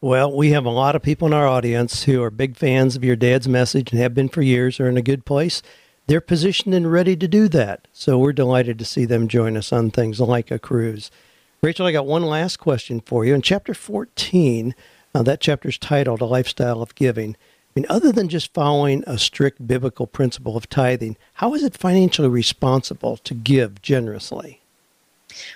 Well, 0.00 0.34
we 0.34 0.52
have 0.52 0.64
a 0.64 0.70
lot 0.70 0.94
of 0.94 1.02
people 1.02 1.26
in 1.26 1.34
our 1.34 1.46
audience 1.46 2.04
who 2.04 2.22
are 2.22 2.30
big 2.30 2.56
fans 2.56 2.94
of 2.94 3.02
your 3.02 3.16
dad's 3.16 3.48
message 3.48 3.90
and 3.90 4.00
have 4.00 4.14
been 4.14 4.28
for 4.28 4.42
years, 4.42 4.78
are 4.78 4.88
in 4.88 4.96
a 4.96 5.02
good 5.02 5.26
place 5.26 5.60
they're 6.08 6.20
positioned 6.22 6.74
and 6.74 6.90
ready 6.90 7.14
to 7.16 7.28
do 7.28 7.48
that. 7.48 7.86
So 7.92 8.18
we're 8.18 8.32
delighted 8.32 8.78
to 8.78 8.84
see 8.84 9.04
them 9.04 9.28
join 9.28 9.56
us 9.56 9.72
on 9.72 9.90
things 9.90 10.18
like 10.20 10.50
a 10.50 10.58
cruise. 10.58 11.10
Rachel, 11.62 11.86
I 11.86 11.92
got 11.92 12.06
one 12.06 12.22
last 12.22 12.56
question 12.56 13.00
for 13.00 13.24
you. 13.24 13.34
In 13.34 13.42
chapter 13.42 13.74
14, 13.74 14.74
uh, 15.14 15.22
that 15.22 15.40
chapter 15.40 15.68
is 15.68 15.76
titled 15.76 16.22
A 16.22 16.24
Lifestyle 16.24 16.80
of 16.80 16.94
Giving. 16.94 17.36
I 17.36 17.80
mean, 17.80 17.86
other 17.90 18.10
than 18.10 18.30
just 18.30 18.54
following 18.54 19.04
a 19.06 19.18
strict 19.18 19.66
biblical 19.66 20.06
principle 20.06 20.56
of 20.56 20.68
tithing, 20.70 21.18
how 21.34 21.54
is 21.54 21.62
it 21.62 21.76
financially 21.76 22.28
responsible 22.28 23.18
to 23.18 23.34
give 23.34 23.82
generously? 23.82 24.62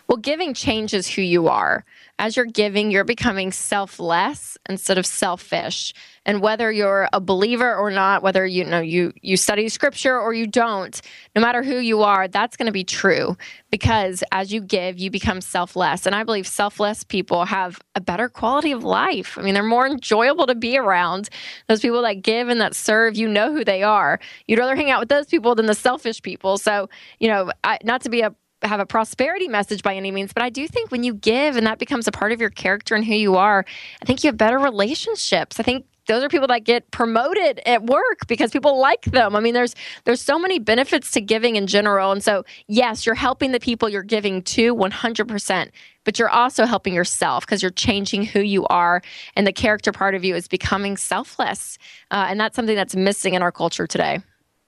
Well, 0.09 0.19
giving 0.19 0.55
changes 0.55 1.09
who 1.09 1.23
you 1.23 1.49
are. 1.49 1.85
As 2.19 2.37
you're 2.37 2.47
giving, 2.47 2.91
you're 2.91 3.05
becoming 3.05 3.51
selfless 3.51 4.57
instead 4.69 4.99
of 4.99 5.07
selfish. 5.07 5.93
And 6.25 6.41
whether 6.41 6.71
you're 6.71 7.09
a 7.13 7.21
believer 7.21 7.75
or 7.75 7.91
not, 7.91 8.23
whether 8.23 8.47
you 8.47 8.65
know 8.65 8.81
you 8.81 9.13
you 9.23 9.37
study 9.37 9.69
scripture 9.69 10.21
or 10.21 10.33
you 10.33 10.47
don't, 10.47 11.01
no 11.35 11.43
matter 11.43 11.65
who 11.65 11.79
you 11.79 12.03
are, 12.03 12.29
that's 12.29 12.57
going 12.57 12.67
to 12.67 12.73
be 12.73 12.85
true 12.85 13.37
because 13.73 14.23
as 14.31 14.53
you 14.53 14.61
give, 14.61 14.99
you 14.99 15.11
become 15.11 15.41
selfless. 15.41 16.07
And 16.07 16.15
I 16.15 16.23
believe 16.23 16.47
selfless 16.47 17.03
people 17.03 17.47
have 17.47 17.81
a 17.97 18.01
better 18.01 18.29
quality 18.29 18.71
of 18.71 18.85
life. 18.85 19.37
I 19.37 19.43
mean, 19.43 19.55
they're 19.55 19.65
more 19.65 19.87
enjoyable 19.87 20.47
to 20.47 20.55
be 20.55 20.79
around. 20.79 21.29
Those 21.67 21.81
people 21.81 22.03
that 22.03 22.23
give 22.23 22.49
and 22.49 22.61
that 22.61 22.77
serve, 22.77 23.17
you 23.17 23.27
know 23.27 23.53
who 23.53 23.65
they 23.65 23.83
are. 23.83 24.21
You'd 24.47 24.61
rather 24.61 24.77
hang 24.77 24.91
out 24.91 25.01
with 25.01 25.09
those 25.09 25.27
people 25.27 25.57
than 25.57 25.67
the 25.67 25.75
selfish 25.75 26.23
people. 26.23 26.57
So, 26.57 26.89
you 27.19 27.27
know, 27.27 27.51
I, 27.65 27.79
not 27.83 28.03
to 28.03 28.11
be 28.11 28.21
a 28.21 28.33
have 28.63 28.81
a 28.81 28.87
prosperity 28.87 29.49
message 29.49 29.83
by 29.83 29.95
any 29.95 30.11
means, 30.11 30.33
but 30.33 30.43
I 30.43 30.51
do 30.51 30.67
think 30.69 30.91
when 30.91 31.03
you 31.03 31.15
give 31.15 31.57
and 31.57 31.67
that 31.67 31.79
becomes 31.79 32.07
a 32.07 32.13
part 32.13 32.33
of 32.33 32.41
your 32.41 32.51
character 32.51 32.95
and 32.95 33.05
who 33.05 33.15
you 33.15 33.37
are, 33.37 33.65
I 34.01 34.05
think 34.05 34.23
you 34.23 34.29
have 34.29 34.37
better 34.37 34.59
relationships. 34.59 35.59
I 35.59 35.63
think 35.63 35.87
those 36.07 36.23
are 36.23 36.29
people 36.29 36.49
that 36.49 36.65
get 36.65 36.91
promoted 36.91 37.61
at 37.65 37.85
work 37.85 38.27
because 38.27 38.51
people 38.51 38.79
like 38.79 39.03
them. 39.03 39.37
I 39.37 39.41
mean, 39.41 39.55
there's 39.55 39.75
there's 40.05 40.21
so 40.21 40.39
many 40.39 40.59
benefits 40.59 41.13
to 41.13 41.21
giving 41.21 41.57
in 41.57 41.67
general. 41.67 42.11
And 42.11 42.23
so, 42.23 42.45
yes, 42.67 43.07
you're 43.07 43.15
helping 43.15 43.53
the 43.53 43.61
people 43.61 43.89
you're 43.89 44.03
giving 44.03 44.43
to 44.43 44.75
100%, 44.75 45.71
but 46.05 46.19
you're 46.19 46.29
also 46.29 46.67
helping 46.67 46.95
yourself 46.95 47.47
because 47.47 47.63
you're 47.63 47.71
changing 47.71 48.25
who 48.25 48.41
you 48.41 48.67
are 48.67 49.03
and 49.37 49.47
the 49.47 49.53
character 49.53 49.93
part 49.93 50.15
of 50.15 50.25
you 50.25 50.35
is 50.35 50.49
becoming 50.49 50.97
selfless. 50.97 51.79
Uh, 52.11 52.27
and 52.29 52.41
that's 52.41 52.57
something 52.57 52.77
that's 52.77 52.97
missing 52.97 53.35
in 53.35 53.43
our 53.43 53.53
culture 53.53 53.87
today. 53.87 54.21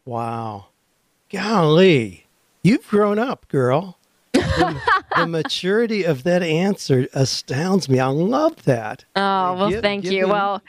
Wow. 0.04 0.66
Golly. 1.30 2.23
You've 2.64 2.88
grown 2.88 3.18
up, 3.18 3.46
girl. 3.48 3.98
the, 4.32 4.80
the, 5.16 5.26
maturity 5.28 6.02
of 6.02 6.24
that 6.24 6.42
answer 6.42 7.06
astounds 7.12 7.88
me. 7.88 8.00
I 8.00 8.08
love 8.08 8.64
that. 8.64 9.04
Oh 9.14 9.54
well, 9.54 9.70
give, 9.70 9.82
thank 9.82 10.02
give 10.02 10.12
you. 10.12 10.26
well, 10.26 10.60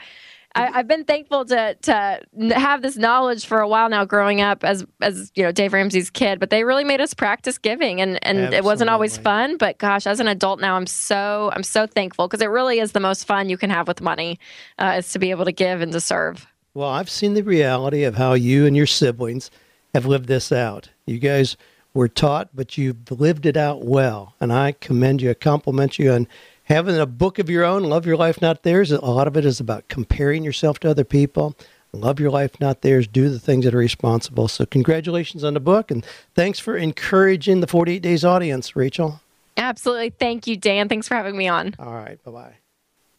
I, 0.54 0.70
have 0.72 0.86
been 0.86 1.04
thankful 1.04 1.44
to 1.46 1.74
to 1.74 2.20
have 2.54 2.82
this 2.82 2.96
knowledge 2.96 3.46
for 3.46 3.58
a 3.58 3.66
while 3.66 3.88
now. 3.88 4.04
Growing 4.04 4.40
up 4.40 4.62
as 4.62 4.86
as 5.00 5.32
you 5.34 5.42
know 5.42 5.52
Dave 5.52 5.72
Ramsey's 5.72 6.10
kid, 6.10 6.38
but 6.38 6.50
they 6.50 6.64
really 6.64 6.84
made 6.84 7.00
us 7.00 7.14
practice 7.14 7.58
giving, 7.58 8.00
and 8.00 8.18
and 8.24 8.38
Absolutely. 8.38 8.56
it 8.58 8.64
wasn't 8.64 8.90
always 8.90 9.18
fun. 9.18 9.56
But 9.56 9.78
gosh, 9.78 10.06
as 10.06 10.20
an 10.20 10.28
adult 10.28 10.60
now, 10.60 10.76
I'm 10.76 10.86
so 10.86 11.50
I'm 11.54 11.62
so 11.62 11.86
thankful 11.86 12.28
because 12.28 12.42
it 12.42 12.50
really 12.50 12.78
is 12.78 12.92
the 12.92 13.00
most 13.00 13.24
fun 13.24 13.48
you 13.48 13.56
can 13.56 13.70
have 13.70 13.88
with 13.88 14.00
money, 14.00 14.38
uh, 14.78 14.96
is 14.98 15.10
to 15.12 15.18
be 15.18 15.30
able 15.30 15.46
to 15.46 15.52
give 15.52 15.80
and 15.80 15.92
to 15.92 16.00
serve. 16.00 16.46
Well, 16.74 16.90
I've 16.90 17.10
seen 17.10 17.34
the 17.34 17.42
reality 17.42 18.04
of 18.04 18.16
how 18.16 18.34
you 18.34 18.66
and 18.66 18.76
your 18.76 18.86
siblings 18.86 19.50
have 19.94 20.06
lived 20.06 20.26
this 20.26 20.52
out. 20.52 20.90
You 21.06 21.18
guys 21.18 21.56
were 21.96 22.08
taught, 22.08 22.50
but 22.54 22.78
you've 22.78 23.10
lived 23.10 23.46
it 23.46 23.56
out 23.56 23.84
well. 23.84 24.34
And 24.38 24.52
I 24.52 24.72
commend 24.72 25.22
you, 25.22 25.30
I 25.30 25.34
compliment 25.34 25.98
you 25.98 26.12
on 26.12 26.28
having 26.64 26.98
a 26.98 27.06
book 27.06 27.38
of 27.38 27.50
your 27.50 27.64
own, 27.64 27.84
Love 27.84 28.06
Your 28.06 28.16
Life, 28.16 28.40
Not 28.40 28.62
Theirs. 28.62 28.92
A 28.92 29.00
lot 29.00 29.26
of 29.26 29.36
it 29.36 29.44
is 29.44 29.58
about 29.58 29.88
comparing 29.88 30.44
yourself 30.44 30.78
to 30.80 30.90
other 30.90 31.04
people. 31.04 31.56
Love 31.92 32.20
Your 32.20 32.30
Life, 32.30 32.60
Not 32.60 32.82
Theirs. 32.82 33.06
Do 33.06 33.30
the 33.30 33.38
things 33.38 33.64
that 33.64 33.74
are 33.74 33.78
responsible. 33.78 34.48
So, 34.48 34.66
congratulations 34.66 35.42
on 35.42 35.54
the 35.54 35.60
book. 35.60 35.90
And 35.90 36.04
thanks 36.34 36.58
for 36.58 36.76
encouraging 36.76 37.60
the 37.60 37.66
48 37.66 38.02
Days 38.02 38.24
audience, 38.24 38.76
Rachel. 38.76 39.20
Absolutely. 39.56 40.10
Thank 40.10 40.46
you, 40.46 40.56
Dan. 40.56 40.88
Thanks 40.88 41.08
for 41.08 41.14
having 41.14 41.36
me 41.36 41.48
on. 41.48 41.74
All 41.78 41.94
right. 41.94 42.22
Bye 42.22 42.30
bye. 42.30 42.54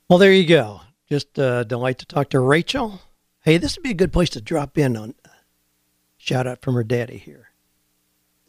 Well, 0.07 0.19
there 0.19 0.31
you 0.31 0.45
go. 0.45 0.81
Just 1.09 1.37
a 1.39 1.65
delight 1.65 1.97
to 1.99 2.05
talk 2.05 2.29
to 2.29 2.39
Rachel. 2.39 3.01
Hey, 3.41 3.57
this 3.57 3.75
would 3.75 3.83
be 3.83 3.91
a 3.91 3.95
good 3.95 4.13
place 4.13 4.29
to 4.31 4.41
drop 4.41 4.77
in 4.77 4.95
on 4.95 5.15
uh, 5.25 5.29
shout 6.17 6.45
out 6.45 6.61
from 6.61 6.75
her 6.75 6.83
daddy 6.83 7.17
here. 7.17 7.46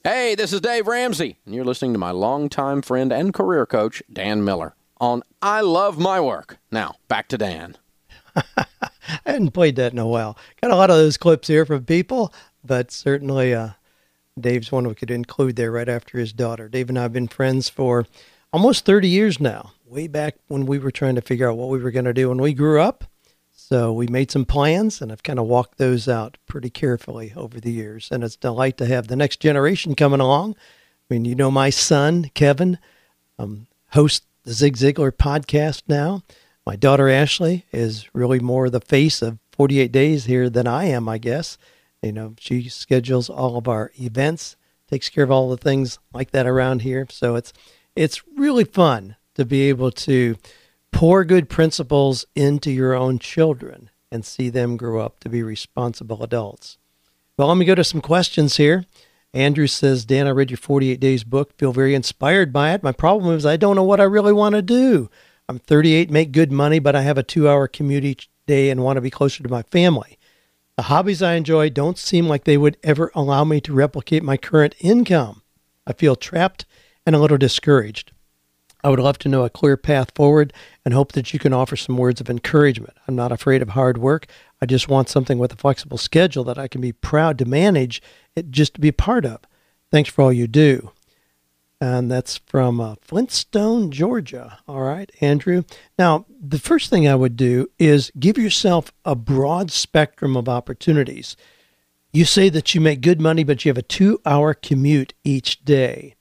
Hey, 0.05 0.37
this 0.37 0.53
is 0.53 0.61
Dave 0.61 0.87
Ramsey, 0.87 1.39
and 1.45 1.53
you're 1.53 1.65
listening 1.65 1.93
to 1.93 1.99
my 1.99 2.13
longtime 2.13 2.83
friend 2.83 3.13
and 3.13 3.35
career 3.35 3.67
coach, 3.67 4.01
Dan 4.11 4.45
Miller, 4.45 4.77
on 5.01 5.25
I 5.43 5.61
Love 5.61 5.99
My 5.99 6.21
Work. 6.21 6.59
Now, 6.71 6.95
back 7.09 7.27
to 7.31 7.37
Dan. 7.37 7.77
I 8.37 8.67
hadn't 9.27 9.51
played 9.51 9.75
that 9.75 9.93
in 9.93 9.99
a 9.99 10.07
while. 10.07 10.39
Got 10.63 10.71
a 10.71 10.77
lot 10.77 10.91
of 10.91 10.97
those 10.97 11.17
clips 11.17 11.49
here 11.49 11.67
from 11.67 11.85
people, 11.85 12.33
but 12.65 12.93
certainly 12.93 13.53
uh, 13.53 13.71
Dave's 14.41 14.71
one 14.71 14.87
we 14.87 14.95
could 14.95 15.11
include 15.11 15.57
there 15.57 15.73
right 15.73 15.89
after 15.89 16.17
his 16.17 16.33
daughter. 16.33 16.69
Dave 16.69 16.89
and 16.89 16.99
I 16.99 17.03
have 17.03 17.13
been 17.13 17.27
friends 17.27 17.69
for 17.69 18.07
almost 18.53 18.85
30 18.85 19.09
years 19.09 19.41
now, 19.41 19.73
way 19.85 20.07
back 20.07 20.37
when 20.47 20.65
we 20.67 20.79
were 20.79 20.93
trying 20.93 21.17
to 21.17 21.23
figure 21.23 21.51
out 21.51 21.57
what 21.57 21.71
we 21.71 21.81
were 21.81 21.91
going 21.91 22.05
to 22.05 22.15
do 22.15 22.29
when 22.29 22.41
we 22.41 22.55
grew 22.55 22.81
up. 22.81 23.03
So 23.69 23.93
we 23.93 24.07
made 24.07 24.31
some 24.31 24.47
plans, 24.47 25.03
and 25.03 25.13
I've 25.13 25.23
kind 25.23 25.39
of 25.39 25.45
walked 25.45 25.77
those 25.77 26.09
out 26.09 26.39
pretty 26.47 26.71
carefully 26.71 27.35
over 27.37 27.61
the 27.61 27.71
years. 27.71 28.09
And 28.11 28.25
it's 28.25 28.37
a 28.37 28.39
delight 28.39 28.79
to 28.79 28.87
have 28.87 29.09
the 29.09 29.15
next 29.15 29.41
generation 29.41 29.95
coming 29.95 30.21
along. 30.21 30.57
I 31.11 31.13
mean, 31.13 31.27
you 31.27 31.35
know, 31.35 31.51
my 31.51 31.69
son 31.69 32.31
Kevin 32.33 32.79
um, 33.39 33.67
hosts 33.91 34.25
the 34.45 34.55
Zig 34.55 34.79
Ziglar 34.79 35.13
podcast 35.13 35.83
now. 35.87 36.23
My 36.65 36.77
daughter 36.77 37.11
Ashley 37.11 37.67
is 37.71 38.09
really 38.15 38.41
more 38.41 38.71
the 38.71 38.81
face 38.81 39.21
of 39.21 39.39
48 39.53 39.93
Days 39.93 40.25
here 40.25 40.49
than 40.49 40.67
I 40.67 40.85
am, 40.85 41.07
I 41.07 41.19
guess. 41.19 41.59
You 42.03 42.13
know, 42.13 42.37
she 42.39 42.71
schedules 42.71 43.29
all 43.29 43.59
of 43.59 43.69
our 43.69 43.93
events, 44.01 44.57
takes 44.89 45.11
care 45.11 45.25
of 45.25 45.31
all 45.31 45.51
the 45.51 45.59
things 45.59 45.99
like 46.15 46.31
that 46.31 46.47
around 46.47 46.81
here. 46.81 47.07
So 47.11 47.35
it's 47.35 47.53
it's 47.95 48.23
really 48.35 48.65
fun 48.65 49.17
to 49.35 49.45
be 49.45 49.69
able 49.69 49.91
to 49.91 50.37
pour 50.93 51.25
good 51.25 51.49
principles 51.49 52.25
into 52.35 52.71
your 52.71 52.95
own 52.95 53.19
children 53.19 53.91
and 54.11 54.25
see 54.25 54.49
them 54.49 54.77
grow 54.77 55.01
up 55.01 55.21
to 55.21 55.29
be 55.29 55.43
responsible 55.43 56.23
adults. 56.23 56.79
Well, 57.37 57.49
let 57.49 57.57
me 57.57 57.65
go 57.65 57.75
to 57.75 57.85
some 57.85 58.01
questions 58.01 58.57
here. 58.57 58.85
Andrew 59.35 59.67
says, 59.67 60.05
Dan, 60.05 60.27
I 60.27 60.31
read 60.31 60.51
your 60.51 60.57
48 60.57 60.99
Days 60.99 61.23
book, 61.23 61.57
feel 61.59 61.73
very 61.73 61.95
inspired 61.95 62.53
by 62.53 62.73
it. 62.73 62.83
My 62.83 62.93
problem 62.93 63.37
is 63.37 63.45
I 63.45 63.57
don't 63.57 63.77
know 63.77 63.85
what 63.85 64.01
I 64.01 64.05
really 64.05 64.33
want 64.33 64.55
to 64.55 64.63
do. 64.63 65.11
I'm 65.49 65.59
38, 65.59 66.11
make 66.11 66.33
good 66.33 66.51
money, 66.51 66.79
but 66.79 66.97
I 66.97 67.03
have 67.03 67.19
a 67.19 67.23
two 67.23 67.49
hour 67.49 67.69
commute 67.69 68.05
each 68.05 68.29
day 68.47 68.71
and 68.71 68.83
want 68.83 68.97
to 68.97 69.03
be 69.03 69.11
closer 69.11 69.43
to 69.43 69.49
my 69.49 69.63
family. 69.63 70.19
The 70.77 70.85
hobbies 70.85 71.23
I 71.23 71.35
enjoy 71.35 71.71
don't 71.71 71.99
seem 71.99 72.29
like 72.29 72.45
they 72.45 72.57
would 72.57 72.77
ever 72.83 73.11
allow 73.15 73.45
me 73.45 73.61
to 73.63 73.73
replicate 73.73 74.23
my 74.23 74.37
current 74.37 74.75
income. 74.81 75.43
I 75.87 75.93
feel 75.93 76.17
trapped 76.17 76.67
and 77.05 77.17
a 77.17 77.19
little 77.19 77.39
discouraged. 77.39 78.13
I 78.85 78.91
would 78.91 79.01
love 79.01 79.19
to 79.19 79.29
know 79.29 79.45
a 79.45 79.51
clear 79.51 79.77
path 79.77 80.13
forward 80.15 80.53
and 80.89 80.95
hope 80.95 81.13
that 81.13 81.35
you 81.35 81.39
can 81.39 81.53
offer 81.53 81.77
some 81.77 81.99
words 81.99 82.19
of 82.19 82.31
encouragement. 82.31 82.97
I'm 83.07 83.15
not 83.15 83.31
afraid 83.31 83.61
of 83.61 83.69
hard 83.69 83.99
work. 83.99 84.27
I 84.63 84.65
just 84.65 84.89
want 84.89 85.11
something 85.11 85.37
with 85.37 85.53
a 85.53 85.57
flexible 85.57 85.99
schedule 85.99 86.45
that 86.45 86.57
I 86.57 86.67
can 86.67 86.81
be 86.81 86.93
proud 86.93 87.37
to 87.41 87.45
manage, 87.45 88.01
it 88.35 88.51
just 88.51 88.73
to 88.73 88.81
be 88.81 88.91
part 88.91 89.27
of. 89.27 89.41
Thanks 89.93 90.09
for 90.09 90.23
all 90.23 90.33
you 90.33 90.47
do. 90.47 90.93
And 91.79 92.11
that's 92.11 92.39
from 92.39 92.81
uh, 92.81 92.95
Flintstone, 93.03 93.91
Georgia. 93.91 94.61
All 94.67 94.81
right, 94.81 95.13
Andrew. 95.21 95.65
Now, 95.99 96.25
the 96.41 96.59
first 96.59 96.89
thing 96.89 97.07
I 97.07 97.15
would 97.17 97.37
do 97.37 97.67
is 97.79 98.11
give 98.19 98.39
yourself 98.39 98.91
a 99.05 99.15
broad 99.15 99.71
spectrum 99.71 100.39
of 100.39 100.49
opportunities. 100.49 101.37
You 102.15 102.25
say 102.25 102.49
that 102.49 102.75
you 102.75 102.81
make 102.81 103.03
good 103.03 103.21
money, 103.21 103.45
but 103.45 103.63
you 103.63 103.69
have 103.69 103.77
a 103.77 103.83
two 103.83 104.23
hour 104.25 104.55
commute 104.55 105.13
each 105.23 105.67
day 105.67 106.15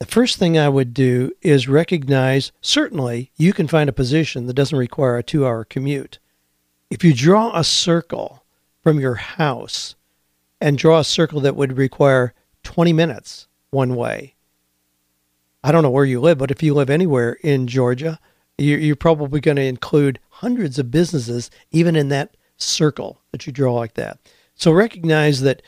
the 0.00 0.06
first 0.06 0.36
thing 0.36 0.56
I 0.56 0.68
would 0.68 0.94
do 0.94 1.32
is 1.42 1.68
recognize 1.68 2.52
certainly 2.60 3.32
you 3.36 3.52
can 3.52 3.66
find 3.66 3.88
a 3.88 3.92
position 3.92 4.46
that 4.46 4.54
doesn't 4.54 4.78
require 4.78 5.16
a 5.16 5.22
two 5.22 5.44
hour 5.44 5.64
commute. 5.64 6.18
If 6.90 7.02
you 7.02 7.12
draw 7.12 7.56
a 7.56 7.64
circle 7.64 8.44
from 8.82 9.00
your 9.00 9.16
house 9.16 9.96
and 10.60 10.78
draw 10.78 11.00
a 11.00 11.04
circle 11.04 11.40
that 11.40 11.56
would 11.56 11.76
require 11.76 12.32
20 12.62 12.92
minutes 12.92 13.48
one 13.70 13.96
way, 13.96 14.36
I 15.64 15.72
don't 15.72 15.82
know 15.82 15.90
where 15.90 16.04
you 16.04 16.20
live, 16.20 16.38
but 16.38 16.52
if 16.52 16.62
you 16.62 16.74
live 16.74 16.90
anywhere 16.90 17.32
in 17.42 17.66
Georgia, 17.66 18.20
you're 18.56 18.96
probably 18.96 19.40
going 19.40 19.56
to 19.56 19.62
include 19.62 20.20
hundreds 20.30 20.78
of 20.78 20.90
businesses 20.90 21.50
even 21.72 21.96
in 21.96 22.08
that 22.08 22.36
circle 22.56 23.20
that 23.32 23.46
you 23.46 23.52
draw 23.52 23.74
like 23.74 23.94
that. 23.94 24.18
So 24.54 24.72
recognize 24.72 25.40
that 25.42 25.62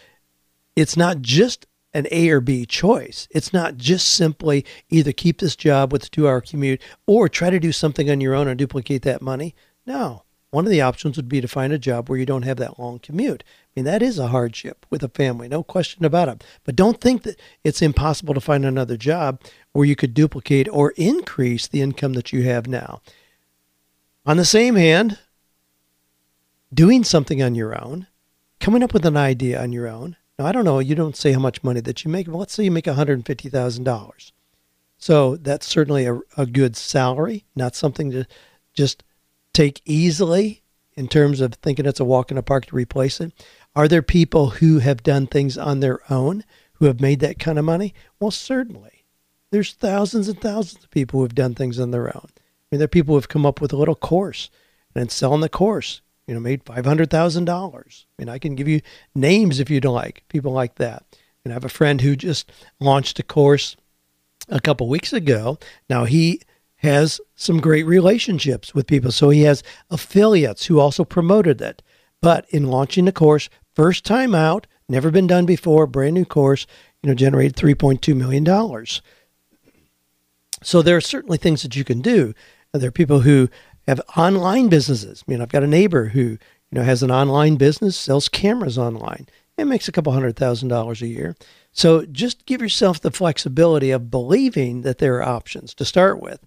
it's 0.77 0.97
not 0.97 1.21
just 1.21 1.67
an 1.93 2.07
A 2.11 2.31
or 2.31 2.41
B 2.41 2.67
choice. 2.67 3.29
It's 3.31 3.53
not 3.53 3.77
just 3.77 4.09
simply 4.09 4.65
either 4.89 5.13
keep 5.13 5.39
this 5.39 5.57
job 5.57 5.93
with 5.93 6.05
a 6.05 6.09
two 6.09 6.29
hour 6.29 6.41
commute 6.41 6.81
or 7.07 7.29
try 7.29 7.51
to 7.51 7.61
do 7.61 7.73
something 7.73 8.11
on 8.11 8.21
your 8.21 8.35
own 8.35 8.49
and 8.49 8.59
duplicate 8.59 9.03
that 9.03 9.23
money. 9.23 9.55
No. 9.87 10.25
One 10.51 10.65
of 10.65 10.73
the 10.73 10.81
options 10.81 11.17
would 11.17 11.29
be 11.29 11.41
to 11.41 11.47
find 11.47 11.73
a 11.73 11.79
job 11.79 12.09
where 12.09 12.19
you 12.19 12.27
don't 12.27 12.43
have 12.43 12.57
that 12.57 12.79
long 12.79 12.99
commute. 12.99 13.45
I 13.47 13.69
mean, 13.77 13.85
that 13.85 14.03
is 14.03 14.19
a 14.19 14.29
hardship 14.29 14.85
with 14.91 15.05
a 15.05 15.09
family, 15.09 15.47
no 15.47 15.63
question 15.63 16.05
about 16.05 16.29
it. 16.29 16.45
But 16.65 16.75
don't 16.75 17.01
think 17.01 17.23
that 17.23 17.39
it's 17.63 17.81
impossible 17.81 18.35
to 18.35 18.41
find 18.41 18.65
another 18.65 18.97
job 18.97 19.41
where 19.73 19.85
you 19.87 19.95
could 19.95 20.13
duplicate 20.13 20.69
or 20.73 20.93
increase 20.97 21.69
the 21.69 21.83
income 21.83 22.15
that 22.15 22.33
you 22.33 22.43
have 22.43 22.67
now. 22.67 23.01
On 24.27 24.37
the 24.37 24.45
same 24.45 24.75
hand, 24.75 25.19
doing 26.75 27.05
something 27.05 27.41
on 27.41 27.55
your 27.55 27.81
own, 27.81 28.09
coming 28.59 28.83
up 28.83 28.93
with 28.93 29.07
an 29.07 29.17
idea 29.17 29.63
on 29.63 29.73
your 29.73 29.87
own, 29.87 30.17
now, 30.41 30.47
I 30.47 30.53
don't 30.53 30.65
know, 30.65 30.79
you 30.79 30.95
don't 30.95 31.19
say 31.19 31.33
how 31.33 31.39
much 31.39 31.63
money 31.63 31.81
that 31.81 32.03
you 32.03 32.11
make, 32.11 32.27
but 32.27 32.39
let's 32.39 32.55
say 32.55 32.65
you 32.65 32.71
make 32.71 32.87
$150,000. 32.87 34.33
So 34.97 35.37
that's 35.37 35.67
certainly 35.67 36.07
a, 36.07 36.19
a 36.35 36.47
good 36.47 36.77
salary, 36.77 37.45
not 37.55 37.77
something 37.77 38.11
to 38.13 38.27
just 38.73 39.05
take 39.53 39.83
easily 39.85 40.63
in 40.95 41.09
terms 41.09 41.43
of 41.43 41.53
thinking 41.57 41.85
it's 41.85 42.01
a 42.01 42.07
walk 42.07 42.31
in 42.31 42.37
the 42.37 42.43
park 42.43 42.65
to 42.67 42.75
replace 42.75 43.21
it. 43.21 43.35
Are 43.77 43.87
there 43.87 44.01
people 44.01 44.49
who 44.49 44.79
have 44.79 45.03
done 45.03 45.27
things 45.27 45.59
on 45.59 45.81
their 45.81 46.01
own 46.11 46.45
who 46.75 46.87
have 46.87 47.03
made 47.03 47.21
that 47.21 47.39
kind 47.39 47.59
of 47.59 47.67
money? 47.67 47.93
Well, 48.19 48.31
certainly. 48.31 49.05
There's 49.51 49.75
thousands 49.75 50.27
and 50.27 50.41
thousands 50.41 50.83
of 50.83 50.91
people 50.91 51.19
who 51.19 51.25
have 51.25 51.35
done 51.35 51.55
things 51.55 51.79
on 51.79 51.91
their 51.91 52.17
own. 52.17 52.29
I 52.29 52.41
mean, 52.71 52.79
there 52.79 52.87
are 52.87 52.89
people 52.89 53.13
who 53.13 53.19
have 53.19 53.29
come 53.29 53.45
up 53.45 53.61
with 53.61 53.75
a 53.75 53.77
little 53.77 53.95
course 53.95 54.49
and 54.95 55.11
selling 55.11 55.43
the 55.43 55.51
course, 55.51 56.01
you 56.31 56.35
know, 56.35 56.41
made 56.41 56.65
$500,000. 56.65 57.49
I 57.49 58.05
mean, 58.17 58.29
I 58.29 58.39
can 58.39 58.55
give 58.55 58.69
you 58.69 58.83
names 59.17 59.59
if 59.59 59.69
you'd 59.69 59.85
like, 59.85 60.23
people 60.29 60.53
like 60.53 60.77
that. 60.77 61.05
And 61.45 61.53
I 61.53 61.55
have 61.55 61.65
a 61.65 61.69
friend 61.69 62.01
who 62.01 62.15
just 62.15 62.53
launched 62.79 63.19
a 63.19 63.25
course 63.25 63.77
a 64.49 64.61
couple 64.61 64.89
weeks 64.89 65.13
ago. 65.13 65.59
Now, 65.89 66.05
he 66.05 66.41
has 66.77 67.21
some 67.35 67.59
great 67.59 67.83
relationships 67.83 68.73
with 68.73 68.87
people. 68.87 69.11
So 69.11 69.31
he 69.31 69.43
has 69.43 69.65
affiliates 69.91 70.67
who 70.67 70.79
also 70.79 71.05
promoted 71.05 71.61
it. 71.61 71.83
But 72.23 72.49
in 72.51 72.69
launching 72.69 73.07
the 73.07 73.13
course, 73.13 73.51
first 73.75 74.05
time 74.05 74.33
out, 74.33 74.69
never 74.89 75.11
been 75.11 75.27
done 75.27 75.47
before, 75.47 75.89
brand 75.89 76.15
new 76.15 76.25
course, 76.25 76.65
you 77.03 77.09
know, 77.09 77.15
generated 77.15 77.57
$3.2 77.57 78.15
million. 78.15 78.47
So 80.63 80.81
there 80.81 80.97
are 80.97 81.01
certainly 81.01 81.39
things 81.39 81.63
that 81.63 81.75
you 81.75 81.83
can 81.83 82.01
do. 82.01 82.35
There 82.73 82.87
are 82.87 82.93
people 82.93 83.23
who 83.23 83.49
have 83.91 84.01
online 84.17 84.69
businesses. 84.69 85.25
I 85.27 85.31
mean, 85.31 85.41
I've 85.41 85.51
got 85.51 85.63
a 85.63 85.69
neighbor 85.69 86.07
who, 86.07 86.21
you 86.21 86.39
know, 86.73 86.83
has 86.83 87.03
an 87.03 87.11
online 87.11 87.57
business, 87.57 87.97
sells 87.97 88.29
cameras 88.29 88.79
online, 88.79 89.27
and 89.59 89.69
makes 89.69 89.89
a 89.89 89.93
couple 89.93 90.13
hundred 90.13 90.37
thousand 90.37 90.69
dollars 90.69 91.03
a 91.03 91.07
year. 91.07 91.37
So 91.73 92.07
just 92.07 92.47
give 92.47 92.63
yourself 92.63 93.01
the 93.01 93.11
flexibility 93.11 93.91
of 93.91 94.11
believing 94.11 94.83
that 94.83 94.99
there 94.99 95.17
are 95.17 95.23
options 95.29 95.75
to 95.75 95.85
start 95.85 96.21
with 96.21 96.41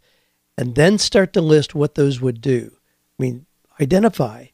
and 0.58 0.75
then 0.75 0.97
start 0.97 1.34
to 1.34 1.41
list 1.41 1.75
what 1.75 1.95
those 1.95 2.21
would 2.21 2.41
do. 2.41 2.71
I 3.19 3.23
mean, 3.23 3.45
identify 3.79 4.47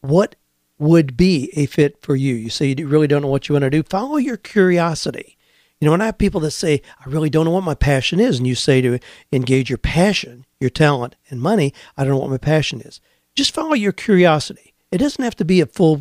what 0.00 0.36
would 0.78 1.16
be 1.16 1.50
a 1.54 1.66
fit 1.66 2.00
for 2.00 2.14
you. 2.14 2.34
You 2.34 2.50
say 2.50 2.74
you 2.76 2.86
really 2.86 3.08
don't 3.08 3.22
know 3.22 3.28
what 3.28 3.48
you 3.48 3.54
want 3.54 3.64
to 3.64 3.70
do. 3.70 3.82
Follow 3.82 4.16
your 4.16 4.36
curiosity. 4.36 5.36
You 5.80 5.86
know, 5.86 5.92
when 5.92 6.00
I 6.00 6.06
have 6.06 6.18
people 6.18 6.40
that 6.40 6.50
say, 6.52 6.82
I 7.04 7.08
really 7.08 7.30
don't 7.30 7.44
know 7.44 7.52
what 7.52 7.64
my 7.64 7.74
passion 7.74 8.18
is, 8.18 8.38
and 8.38 8.46
you 8.46 8.54
say 8.54 8.80
to 8.80 8.98
engage 9.32 9.70
your 9.70 9.78
passion, 9.78 10.44
your 10.60 10.70
talent, 10.70 11.16
and 11.30 11.40
money, 11.40 11.72
I 11.96 12.04
don't 12.04 12.14
know 12.14 12.18
what 12.18 12.30
my 12.30 12.38
passion 12.38 12.80
is. 12.80 13.00
Just 13.34 13.54
follow 13.54 13.74
your 13.74 13.92
curiosity. 13.92 14.74
It 14.90 14.98
doesn't 14.98 15.22
have 15.22 15.36
to 15.36 15.44
be 15.44 15.60
a 15.60 15.66
full 15.66 15.96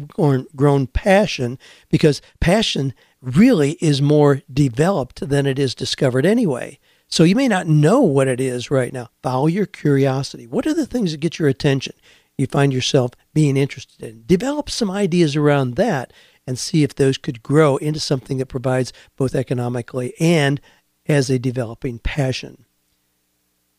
grown 0.56 0.88
passion 0.88 1.60
because 1.90 2.22
passion 2.40 2.94
really 3.22 3.74
is 3.74 4.02
more 4.02 4.42
developed 4.52 5.28
than 5.28 5.46
it 5.46 5.60
is 5.60 5.76
discovered 5.76 6.26
anyway. 6.26 6.80
So 7.10 7.24
you 7.24 7.36
may 7.36 7.48
not 7.48 7.68
know 7.68 8.02
what 8.02 8.28
it 8.28 8.40
is 8.40 8.72
right 8.72 8.92
now. 8.92 9.10
Follow 9.24 9.48
your 9.48 9.66
curiosity. 9.66 10.48
What 10.48 10.68
are 10.68 10.74
the 10.74 10.86
things 10.86 11.12
that 11.12 11.20
get 11.20 11.40
your 11.40 11.48
attention? 11.48 11.94
You 12.38 12.48
find 12.48 12.74
yourself 12.74 13.12
being 13.34 13.58
interested 13.58 14.04
in. 14.04 14.24
Develop 14.26 14.70
some 14.70 14.92
ideas 14.92 15.36
around 15.36 15.76
that 15.76 16.14
and 16.46 16.58
see 16.58 16.84
if 16.84 16.96
those 16.96 17.18
could 17.18 17.44
grow 17.44 17.78
into 17.78 18.00
something 18.00 18.38
that 18.38 18.46
provides 18.46 18.94
both 19.18 19.36
economically 19.36 20.14
and 20.20 20.62
as 21.08 21.30
a 21.30 21.40
developing 21.40 22.00
passion. 22.00 22.66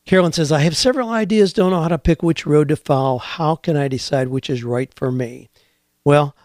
Carolyn 0.09 0.33
says, 0.33 0.51
I 0.51 0.61
have 0.61 0.75
several 0.75 1.11
ideas, 1.11 1.53
don't 1.53 1.69
know 1.69 1.83
how 1.83 1.87
to 1.87 1.99
pick 1.99 2.23
which 2.23 2.47
road 2.47 2.69
to 2.69 2.75
follow. 2.75 3.19
How 3.19 3.55
can 3.55 3.77
I 3.77 3.87
decide 3.87 4.29
which 4.29 4.49
is 4.49 4.63
right 4.63 4.91
for 4.95 5.11
me? 5.11 5.51
Well, 6.03 6.35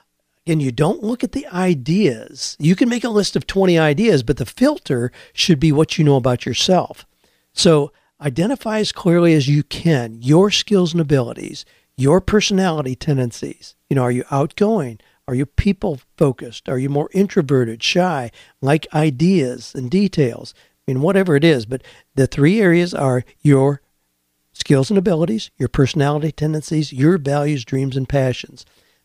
and 0.46 0.60
you 0.60 0.70
don't 0.70 1.02
look 1.02 1.24
at 1.24 1.32
the 1.32 1.46
ideas. 1.46 2.58
You 2.60 2.76
can 2.76 2.90
make 2.90 3.04
a 3.04 3.08
list 3.08 3.36
of 3.36 3.46
20 3.46 3.78
ideas, 3.78 4.22
but 4.22 4.36
the 4.36 4.44
filter 4.44 5.10
should 5.32 5.58
be 5.58 5.72
what 5.72 5.96
you 5.96 6.04
know 6.04 6.16
about 6.16 6.44
yourself. 6.44 7.06
So 7.54 7.90
identify 8.20 8.80
as 8.80 8.92
clearly 8.92 9.32
as 9.32 9.48
you 9.48 9.62
can 9.62 10.20
your 10.20 10.50
skills 10.50 10.92
and 10.92 11.00
abilities, 11.00 11.64
your 11.96 12.20
personality 12.20 12.94
tendencies. 12.94 13.76
You 13.88 13.96
know, 13.96 14.02
are 14.02 14.12
you 14.12 14.24
outgoing? 14.30 15.00
Are 15.26 15.34
you 15.34 15.46
people 15.46 16.02
focused? 16.18 16.68
Are 16.68 16.78
you 16.78 16.90
more 16.90 17.08
introverted, 17.14 17.82
shy, 17.82 18.30
like 18.60 18.86
ideas 18.92 19.74
and 19.74 19.90
details? 19.90 20.52
I 20.86 20.92
mean, 20.92 21.02
whatever 21.02 21.34
it 21.36 21.44
is, 21.44 21.64
but 21.66 21.82
the 22.14 22.26
three 22.26 22.60
areas 22.60 22.92
are 22.92 23.24
your 23.40 23.80
skills 24.52 24.90
and 24.90 24.98
abilities, 24.98 25.50
your 25.56 25.68
personality 25.68 26.30
tendencies, 26.30 26.92
your 26.92 27.18
values, 27.18 27.64
dreams, 27.64 27.96
and 27.96 28.08
passions. 28.08 28.64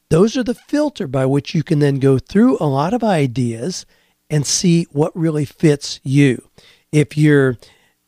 Those 0.10 0.36
are 0.36 0.44
the 0.44 0.56
filter 0.56 1.08
by 1.08 1.26
which 1.26 1.54
you 1.54 1.64
can 1.64 1.80
then 1.80 2.00
go 2.00 2.18
through 2.20 2.58
a 2.60 2.66
lot 2.66 2.94
of 2.94 3.04
ideas 3.04 3.86
and 4.30 4.46
see 4.46 4.88
what 4.92 5.16
really 5.16 5.46
fits 5.46 6.00
you. 6.04 6.50
If 6.92 7.18
you're 7.18 7.58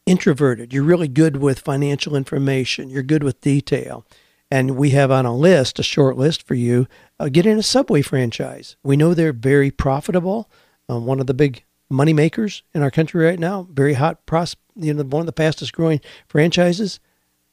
introverted, 0.06 0.74
you're 0.74 0.84
really 0.84 1.08
good 1.08 1.38
with 1.38 1.60
financial 1.60 2.16
information, 2.16 2.90
you're 2.90 3.04
good 3.04 3.24
with 3.24 3.42
detail. 3.42 4.06
And 4.50 4.72
we 4.72 4.90
have 4.90 5.12
on 5.12 5.26
a 5.26 5.36
list, 5.36 5.80
a 5.80 5.84
short 5.84 6.18
list 6.18 6.44
for 6.44 6.56
you, 6.56 6.88
uh, 7.20 7.30
in 7.34 7.58
a 7.58 7.64
Subway 7.64 8.02
franchise. 8.02 8.76
We 8.84 8.98
know 8.98 9.14
they're 9.14 9.32
very 9.32 9.72
profitable, 9.72 10.50
um, 10.90 11.06
one 11.06 11.20
of 11.20 11.28
the 11.28 11.34
big 11.34 11.64
money 11.92 12.14
makers 12.14 12.64
in 12.74 12.82
our 12.82 12.92
country 12.92 13.26
right 13.26 13.40
now, 13.40 13.68
very 13.72 13.94
hot, 13.94 14.26
pros- 14.26 14.56
you 14.76 14.94
know, 14.94 15.04
one 15.04 15.22
of 15.22 15.26
the 15.26 15.32
fastest 15.32 15.74
growing 15.74 16.02
franchises. 16.28 17.00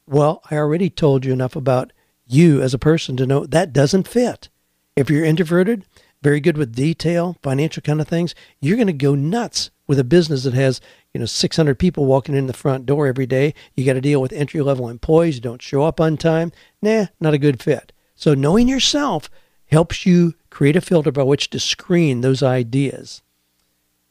Well, 0.07 0.43
I 0.51 0.57
already 0.57 0.91
told 0.91 1.25
you 1.25 1.33
enough 1.33 1.57
about 1.57 1.93
you 2.27 2.63
as 2.63 2.75
a 2.75 2.79
person 2.79 3.17
to 3.17 3.27
know 3.27 3.47
that 3.47 3.73
doesn't 3.73 4.09
fit. 4.09 4.49
If 4.97 5.11
you're 5.11 5.25
introverted, 5.25 5.85
very 6.23 6.41
good 6.41 6.57
with 6.57 6.75
detail, 6.75 7.37
financial 7.43 7.83
kind 7.83 8.01
of 8.01 8.09
things, 8.09 8.35
you're 8.61 8.77
going 8.77 8.87
to 8.89 8.93
go 8.93 9.15
nuts 9.15 9.71
with 9.87 9.99
a 9.99 10.05
business 10.05 10.45
that 10.45 10.55
has, 10.55 10.81
you 11.15 11.21
know, 11.21 11.27
600 11.27 11.79
people 11.79 12.05
walking 12.05 12.35
in 12.35 12.47
the 12.47 12.53
front 12.53 12.87
door 12.87 13.07
every 13.07 13.27
day. 13.27 13.55
You 13.75 13.85
got 13.85 13.95
to 13.95 14.01
deal 14.01 14.21
with 14.21 14.33
entry 14.33 14.61
level 14.61 14.89
employees 14.89 15.37
who 15.37 15.41
don't 15.41 15.63
show 15.63 15.85
up 15.85 16.01
on 16.01 16.17
time. 16.17 16.53
Nah, 16.83 17.07
not 17.21 17.35
a 17.35 17.39
good 17.39 17.63
fit. 17.63 17.93
So 18.15 18.35
knowing 18.35 18.69
yourself 18.69 19.31
helps 19.67 20.05
you 20.05 20.35
create 20.51 20.77
a 20.77 20.81
filter 20.81 21.13
by 21.13 21.23
which 21.23 21.51
to 21.51 21.61
screen 21.61 22.21
those 22.21 22.43
ideas. 22.43 23.23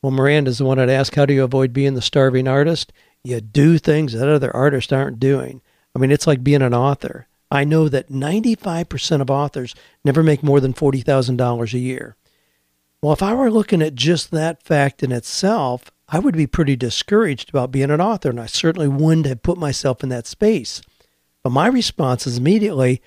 Well, 0.01 0.11
Miranda's 0.11 0.59
the 0.59 0.65
one 0.65 0.79
I'd 0.79 0.89
ask, 0.89 1.15
how 1.15 1.25
do 1.25 1.33
you 1.33 1.43
avoid 1.43 1.73
being 1.73 1.95
the 1.95 2.01
starving 2.01 2.47
artist? 2.47 2.93
You 3.23 3.41
do 3.41 3.77
things 3.77 4.13
that 4.13 4.29
other 4.29 4.55
artists 4.55 4.93
aren't 4.93 5.19
doing. 5.19 5.61
I 5.95 5.99
mean, 5.99 6.11
it's 6.11 6.27
like 6.27 6.43
being 6.43 6.61
an 6.61 6.73
author. 6.73 7.27
I 7.49 7.63
know 7.63 7.89
that 7.89 8.09
95% 8.09 9.21
of 9.21 9.31
authors 9.31 9.73
never 10.03 10.21
make 10.21 10.43
more 10.43 10.59
than 10.59 10.73
$40,000 10.73 11.73
a 11.73 11.79
year. 11.79 12.15
Well, 13.01 13.13
if 13.13 13.23
I 13.23 13.33
were 13.33 13.51
looking 13.51 13.81
at 13.81 13.95
just 13.95 14.31
that 14.31 14.63
fact 14.63 15.01
in 15.01 15.11
itself, 15.11 15.91
I 16.09 16.19
would 16.19 16.35
be 16.35 16.47
pretty 16.47 16.75
discouraged 16.75 17.49
about 17.49 17.71
being 17.71 17.91
an 17.91 18.01
author, 18.01 18.29
and 18.29 18.39
I 18.39 18.45
certainly 18.45 18.87
wouldn't 18.87 19.25
have 19.25 19.43
put 19.43 19.57
myself 19.57 20.03
in 20.03 20.09
that 20.09 20.27
space. 20.27 20.81
But 21.43 21.51
my 21.51 21.67
response 21.67 22.25
is 22.27 22.37
immediately, 22.37 23.01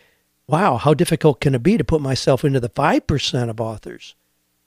wow, 0.46 0.76
how 0.76 0.94
difficult 0.94 1.40
can 1.40 1.54
it 1.54 1.62
be 1.62 1.76
to 1.76 1.84
put 1.84 2.00
myself 2.00 2.44
into 2.44 2.60
the 2.60 2.68
5% 2.68 3.50
of 3.50 3.60
authors 3.60 4.14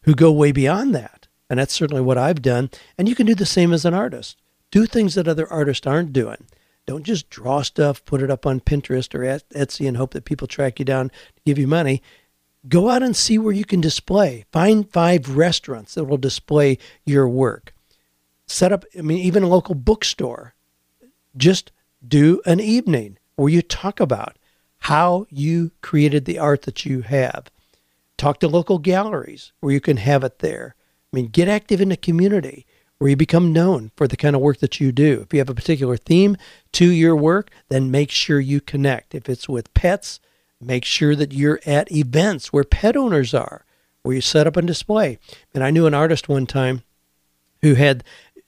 who 0.03 0.15
go 0.15 0.31
way 0.31 0.51
beyond 0.51 0.93
that? 0.95 1.22
And 1.53 1.59
that's 1.59 1.75
certainly 1.75 2.01
what 2.01 2.17
I've 2.17 2.41
done. 2.41 2.71
And 2.97 3.07
you 3.07 3.13
can 3.13 3.27
do 3.27 3.35
the 3.35 3.45
same 3.45 3.73
as 3.73 3.85
an 3.85 3.93
artist. 3.93 4.41
Do 4.71 4.87
things 4.87 5.13
that 5.13 5.27
other 5.27 5.47
artists 5.53 5.85
aren't 5.85 6.11
doing. 6.11 6.47
Don't 6.87 7.03
just 7.03 7.29
draw 7.29 7.61
stuff, 7.61 8.03
put 8.05 8.23
it 8.23 8.31
up 8.31 8.47
on 8.47 8.59
Pinterest 8.59 9.13
or 9.13 9.19
Etsy 9.19 9.87
and 9.87 9.95
hope 9.95 10.13
that 10.13 10.25
people 10.25 10.47
track 10.47 10.79
you 10.79 10.85
down 10.85 11.09
to 11.09 11.41
give 11.45 11.59
you 11.59 11.67
money. 11.67 12.01
Go 12.67 12.89
out 12.89 13.03
and 13.03 13.15
see 13.15 13.37
where 13.37 13.53
you 13.53 13.65
can 13.65 13.81
display. 13.81 14.45
Find 14.51 14.89
five 14.89 15.35
restaurants 15.35 15.93
that 15.93 16.05
will 16.05 16.17
display 16.17 16.79
your 17.05 17.29
work. 17.29 17.75
Set 18.47 18.71
up, 18.71 18.83
I 18.97 19.03
mean, 19.03 19.19
even 19.19 19.43
a 19.43 19.47
local 19.47 19.75
bookstore. 19.75 20.55
Just 21.37 21.71
do 22.03 22.41
an 22.47 22.59
evening 22.59 23.19
where 23.35 23.49
you 23.49 23.61
talk 23.61 23.99
about 23.99 24.39
how 24.79 25.27
you 25.29 25.69
created 25.81 26.25
the 26.25 26.39
art 26.39 26.63
that 26.63 26.83
you 26.83 27.01
have. 27.01 27.51
Talk 28.17 28.39
to 28.39 28.47
local 28.47 28.79
galleries 28.79 29.51
where 29.59 29.71
you 29.71 29.81
can 29.81 29.97
have 29.97 30.23
it 30.23 30.39
there. 30.39 30.73
I 31.13 31.15
mean, 31.15 31.28
get 31.28 31.47
active 31.47 31.80
in 31.80 31.89
the 31.89 31.97
community 31.97 32.65
where 32.97 33.10
you 33.10 33.15
become 33.15 33.54
known 33.54 33.91
for 33.95 34.08
the 34.08 34.17
kind 34.17 34.36
of 34.36 34.41
work 34.41 34.58
that 34.60 34.80
you 34.80 34.91
do. 34.91 35.21
If 35.21 35.34
you 35.34 35.39
have 35.39 35.49
a 35.49 35.54
particular 35.54 35.95
theme 35.95 36.38
to 36.71 36.89
your 36.89 37.15
work, 37.15 37.51
then 37.70 37.91
make 37.91 38.09
sure 38.09 38.39
you 38.39 38.59
connect. 38.59 39.14
If 39.14 39.30
it's 39.30 39.47
with 39.47 39.74
pets, 39.76 40.20
make 40.59 40.86
sure 40.86 41.16
that 41.16 41.32
you're 41.32 41.59
at 41.66 41.91
events 41.91 42.51
where 42.51 42.64
pet 42.64 42.97
owners 42.97 43.34
are, 43.34 43.66
where 44.01 44.16
you 44.16 44.22
set 44.22 44.47
up 44.47 44.57
and 44.57 44.66
display. 44.66 45.20
And 45.53 45.64
I 45.64 45.70
knew 45.70 45.86
an 45.86 45.93
artist 45.93 46.28
one 46.28 46.47
time 46.47 46.82
who 47.61 47.76
had 47.76 48.03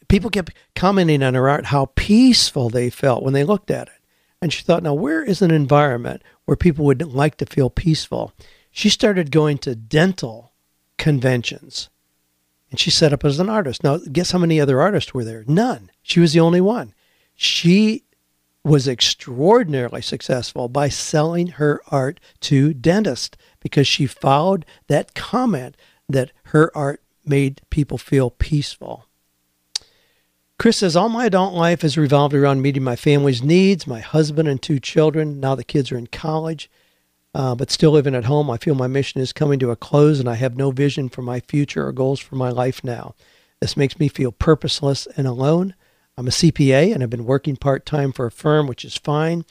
people 0.08 0.32
kept 0.32 0.54
commenting 0.74 1.22
on 1.22 1.36
her 1.36 1.48
art 1.48 1.66
how 1.66 1.92
peaceful 1.96 2.70
they 2.70 2.90
felt 2.90 3.24
when 3.24 3.34
they 3.34 3.44
looked 3.44 3.70
at 3.70 3.88
it. 3.88 3.94
And 4.42 4.52
she 4.52 4.64
thought, 4.64 4.84
now 4.84 4.94
where 4.94 5.24
is 5.24 5.42
an 5.42 5.52
environment 5.52 6.24
where 6.46 6.58
people 6.58 6.86
would 6.86 7.14
like 7.14 7.38
to 7.38 7.46
feel 7.46 7.70
peaceful? 7.70 8.34
She 8.72 8.90
started 8.90 9.32
going 9.32 9.60
to 9.60 9.76
dental 9.76 10.54
conventions 10.98 11.90
and 12.76 12.80
she 12.82 12.92
set 12.92 13.14
up 13.14 13.24
as 13.24 13.40
an 13.40 13.48
artist. 13.48 13.86
Now, 13.86 14.00
guess 14.00 14.32
how 14.32 14.38
many 14.38 14.60
other 14.60 14.82
artists 14.82 15.14
were 15.14 15.24
there? 15.24 15.46
None. 15.48 15.90
She 16.04 16.20
was 16.20 16.34
the 16.34 16.42
only 16.42 16.60
one. 16.60 16.94
She 17.34 18.04
was 18.66 18.86
extraordinarily 18.86 20.02
successful 20.02 20.68
by 20.68 20.90
selling 20.90 21.48
her 21.48 21.82
art 21.88 22.20
to 22.42 22.74
dentists 22.74 23.38
because 23.62 23.88
she 23.88 24.06
followed 24.06 24.66
that 24.90 25.16
comment 25.16 25.78
that 26.10 26.34
her 26.48 26.70
art 26.76 27.02
made 27.24 27.62
people 27.70 27.98
feel 27.98 28.30
peaceful. 28.30 29.06
Chris 30.60 30.76
says, 30.76 30.98
All 30.98 31.08
my 31.08 31.28
adult 31.28 31.54
life 31.54 31.82
has 31.82 31.98
revolved 31.98 32.34
around 32.34 32.62
meeting 32.62 32.84
my 32.84 32.98
family's 32.98 33.42
needs, 33.42 33.88
my 33.88 34.02
husband 34.02 34.50
and 34.50 34.62
two 34.62 34.82
children. 34.82 35.40
Now 35.40 35.56
the 35.56 35.64
kids 35.64 35.94
are 35.94 35.98
in 35.98 36.08
college, 36.08 36.70
uh, 37.36 37.54
but 37.54 37.70
still 37.70 37.92
living 37.92 38.16
at 38.16 38.24
home. 38.24 38.50
I 38.50 38.56
feel 38.56 38.76
my 38.76 38.88
mission 38.88 39.20
is 39.20 39.34
coming 39.34 39.60
to 39.60 39.70
a 39.70 39.76
close 39.76 40.22
and 40.22 40.30
I 40.30 40.36
have 40.36 40.56
no 40.56 40.72
vision 40.72 41.10
for 41.10 41.22
my 41.22 41.42
future 41.42 41.86
or 41.86 41.92
goals 41.92 42.22
for 42.22 42.36
my 42.36 42.50
life 42.50 42.82
now. 42.82 43.14
This 43.60 43.76
makes 43.76 44.00
me 44.00 44.08
feel 44.08 44.32
purposeless 44.32 45.06
and 45.18 45.28
alone. 45.28 45.76
I'm 46.18 46.28
a 46.28 46.32
CPA 46.32 46.94
and 46.94 47.04
I've 47.04 47.10
been 47.10 47.26
working 47.26 47.58
part 47.58 47.86
time 47.86 48.14
for 48.14 48.26
a 48.26 48.32
firm, 48.32 48.68
which 48.68 48.86
is 48.86 48.96
fine. 48.96 49.44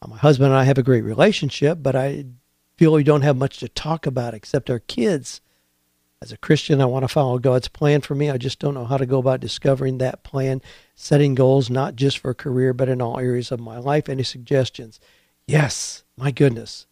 Uh, 0.00 0.06
my 0.06 0.18
husband 0.18 0.50
and 0.52 0.56
I 0.56 0.62
have 0.62 0.78
a 0.78 0.84
great 0.84 1.02
relationship, 1.02 1.78
but 1.82 1.96
I 1.96 2.26
feel 2.76 2.92
we 2.92 3.02
don't 3.02 3.22
have 3.22 3.36
much 3.36 3.58
to 3.58 3.68
talk 3.68 4.06
about 4.06 4.34
except 4.34 4.70
our 4.70 4.78
kids. 4.78 5.40
As 6.22 6.30
a 6.30 6.36
Christian, 6.36 6.80
I 6.80 6.84
want 6.84 7.02
to 7.02 7.08
follow 7.08 7.40
God's 7.40 7.66
plan 7.66 8.02
for 8.02 8.14
me. 8.14 8.30
I 8.30 8.38
just 8.38 8.60
don't 8.60 8.74
know 8.74 8.84
how 8.84 8.98
to 8.98 9.06
go 9.06 9.18
about 9.18 9.40
discovering 9.40 9.98
that 9.98 10.22
plan, 10.22 10.62
setting 10.94 11.34
goals 11.34 11.68
not 11.68 11.96
just 11.96 12.18
for 12.18 12.30
a 12.30 12.36
career, 12.36 12.72
but 12.72 12.88
in 12.88 13.02
all 13.02 13.18
areas 13.18 13.50
of 13.50 13.58
my 13.58 13.78
life. 13.78 14.08
Any 14.08 14.22
suggestions? 14.22 15.00
Yes, 15.48 16.04
my 16.16 16.30
goodness. 16.30 16.86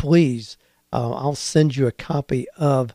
Please, 0.00 0.56
uh, 0.94 1.12
I'll 1.12 1.34
send 1.34 1.76
you 1.76 1.86
a 1.86 1.92
copy 1.92 2.46
of 2.56 2.94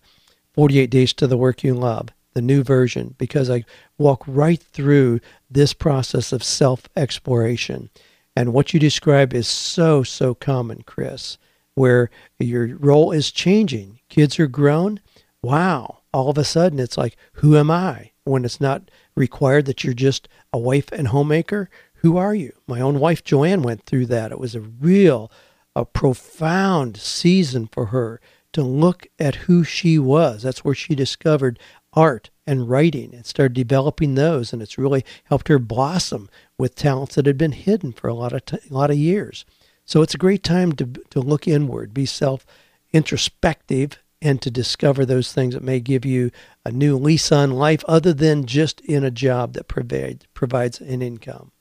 48 0.55 0.89
Days 0.89 1.13
to 1.13 1.27
the 1.27 1.37
Work 1.37 1.63
You 1.63 1.75
Love, 1.75 2.09
the 2.33 2.41
new 2.41 2.63
version, 2.63 3.13
because 3.19 3.47
I 3.47 3.63
walk 3.99 4.23
right 4.25 4.59
through 4.59 5.19
this 5.47 5.71
process 5.71 6.33
of 6.33 6.43
self 6.43 6.89
exploration. 6.95 7.91
And 8.35 8.53
what 8.53 8.73
you 8.73 8.79
describe 8.79 9.35
is 9.35 9.47
so, 9.47 10.01
so 10.01 10.33
common, 10.33 10.81
Chris, 10.81 11.37
where 11.75 12.09
your 12.39 12.75
role 12.77 13.11
is 13.11 13.29
changing. 13.29 13.99
Kids 14.09 14.39
are 14.39 14.47
grown 14.47 14.99
wow, 15.43 15.99
all 16.11 16.31
of 16.31 16.39
a 16.39 16.43
sudden 16.43 16.79
it's 16.79 16.97
like, 16.97 17.15
who 17.33 17.55
am 17.55 17.69
I? 17.69 18.13
When 18.23 18.45
it's 18.45 18.59
not 18.59 18.89
required 19.13 19.65
that 19.67 19.83
you're 19.83 19.93
just 19.93 20.27
a 20.51 20.57
wife 20.57 20.91
and 20.91 21.09
homemaker, 21.09 21.69
who 21.97 22.17
are 22.17 22.33
you? 22.33 22.51
My 22.65 22.81
own 22.81 22.99
wife 22.99 23.23
Joanne 23.23 23.61
went 23.61 23.83
through 23.83 24.07
that. 24.07 24.31
It 24.31 24.39
was 24.39 24.55
a 24.55 24.61
real, 24.61 25.31
a 25.75 25.85
profound 25.85 26.97
season 26.97 27.67
for 27.67 27.87
her 27.87 28.21
to 28.53 28.63
look 28.63 29.07
at 29.19 29.35
who 29.35 29.63
she 29.63 29.99
was. 29.99 30.43
That's 30.43 30.63
where 30.63 30.75
she 30.75 30.95
discovered 30.95 31.59
art 31.93 32.29
and 32.47 32.69
writing 32.69 33.13
and 33.13 33.25
started 33.25 33.53
developing 33.53 34.15
those, 34.15 34.53
and 34.53 34.61
it's 34.61 34.77
really 34.77 35.03
helped 35.25 35.47
her 35.47 35.59
blossom 35.59 36.29
with 36.57 36.75
talents 36.75 37.15
that 37.15 37.25
had 37.25 37.37
been 37.37 37.51
hidden 37.51 37.91
for 37.91 38.07
a 38.07 38.13
lot 38.13 38.33
of 38.33 38.45
t- 38.45 38.57
a 38.69 38.73
lot 38.73 38.91
of 38.91 38.97
years. 38.97 39.45
So 39.83 40.01
it's 40.01 40.13
a 40.13 40.19
great 40.19 40.43
time 40.43 40.73
to 40.73 40.85
to 41.09 41.19
look 41.19 41.47
inward, 41.47 41.93
be 41.93 42.05
self 42.05 42.45
introspective, 42.93 43.99
and 44.21 44.41
to 44.41 44.49
discover 44.49 45.05
those 45.05 45.33
things 45.33 45.53
that 45.53 45.63
may 45.63 45.79
give 45.79 46.05
you 46.05 46.31
a 46.63 46.71
new 46.71 46.97
lease 46.97 47.31
on 47.31 47.51
life 47.51 47.83
other 47.87 48.13
than 48.13 48.45
just 48.45 48.81
in 48.81 49.03
a 49.03 49.11
job 49.11 49.53
that 49.53 49.67
provide, 49.67 50.25
provides 50.33 50.79
an 50.81 51.01
income. 51.01 51.51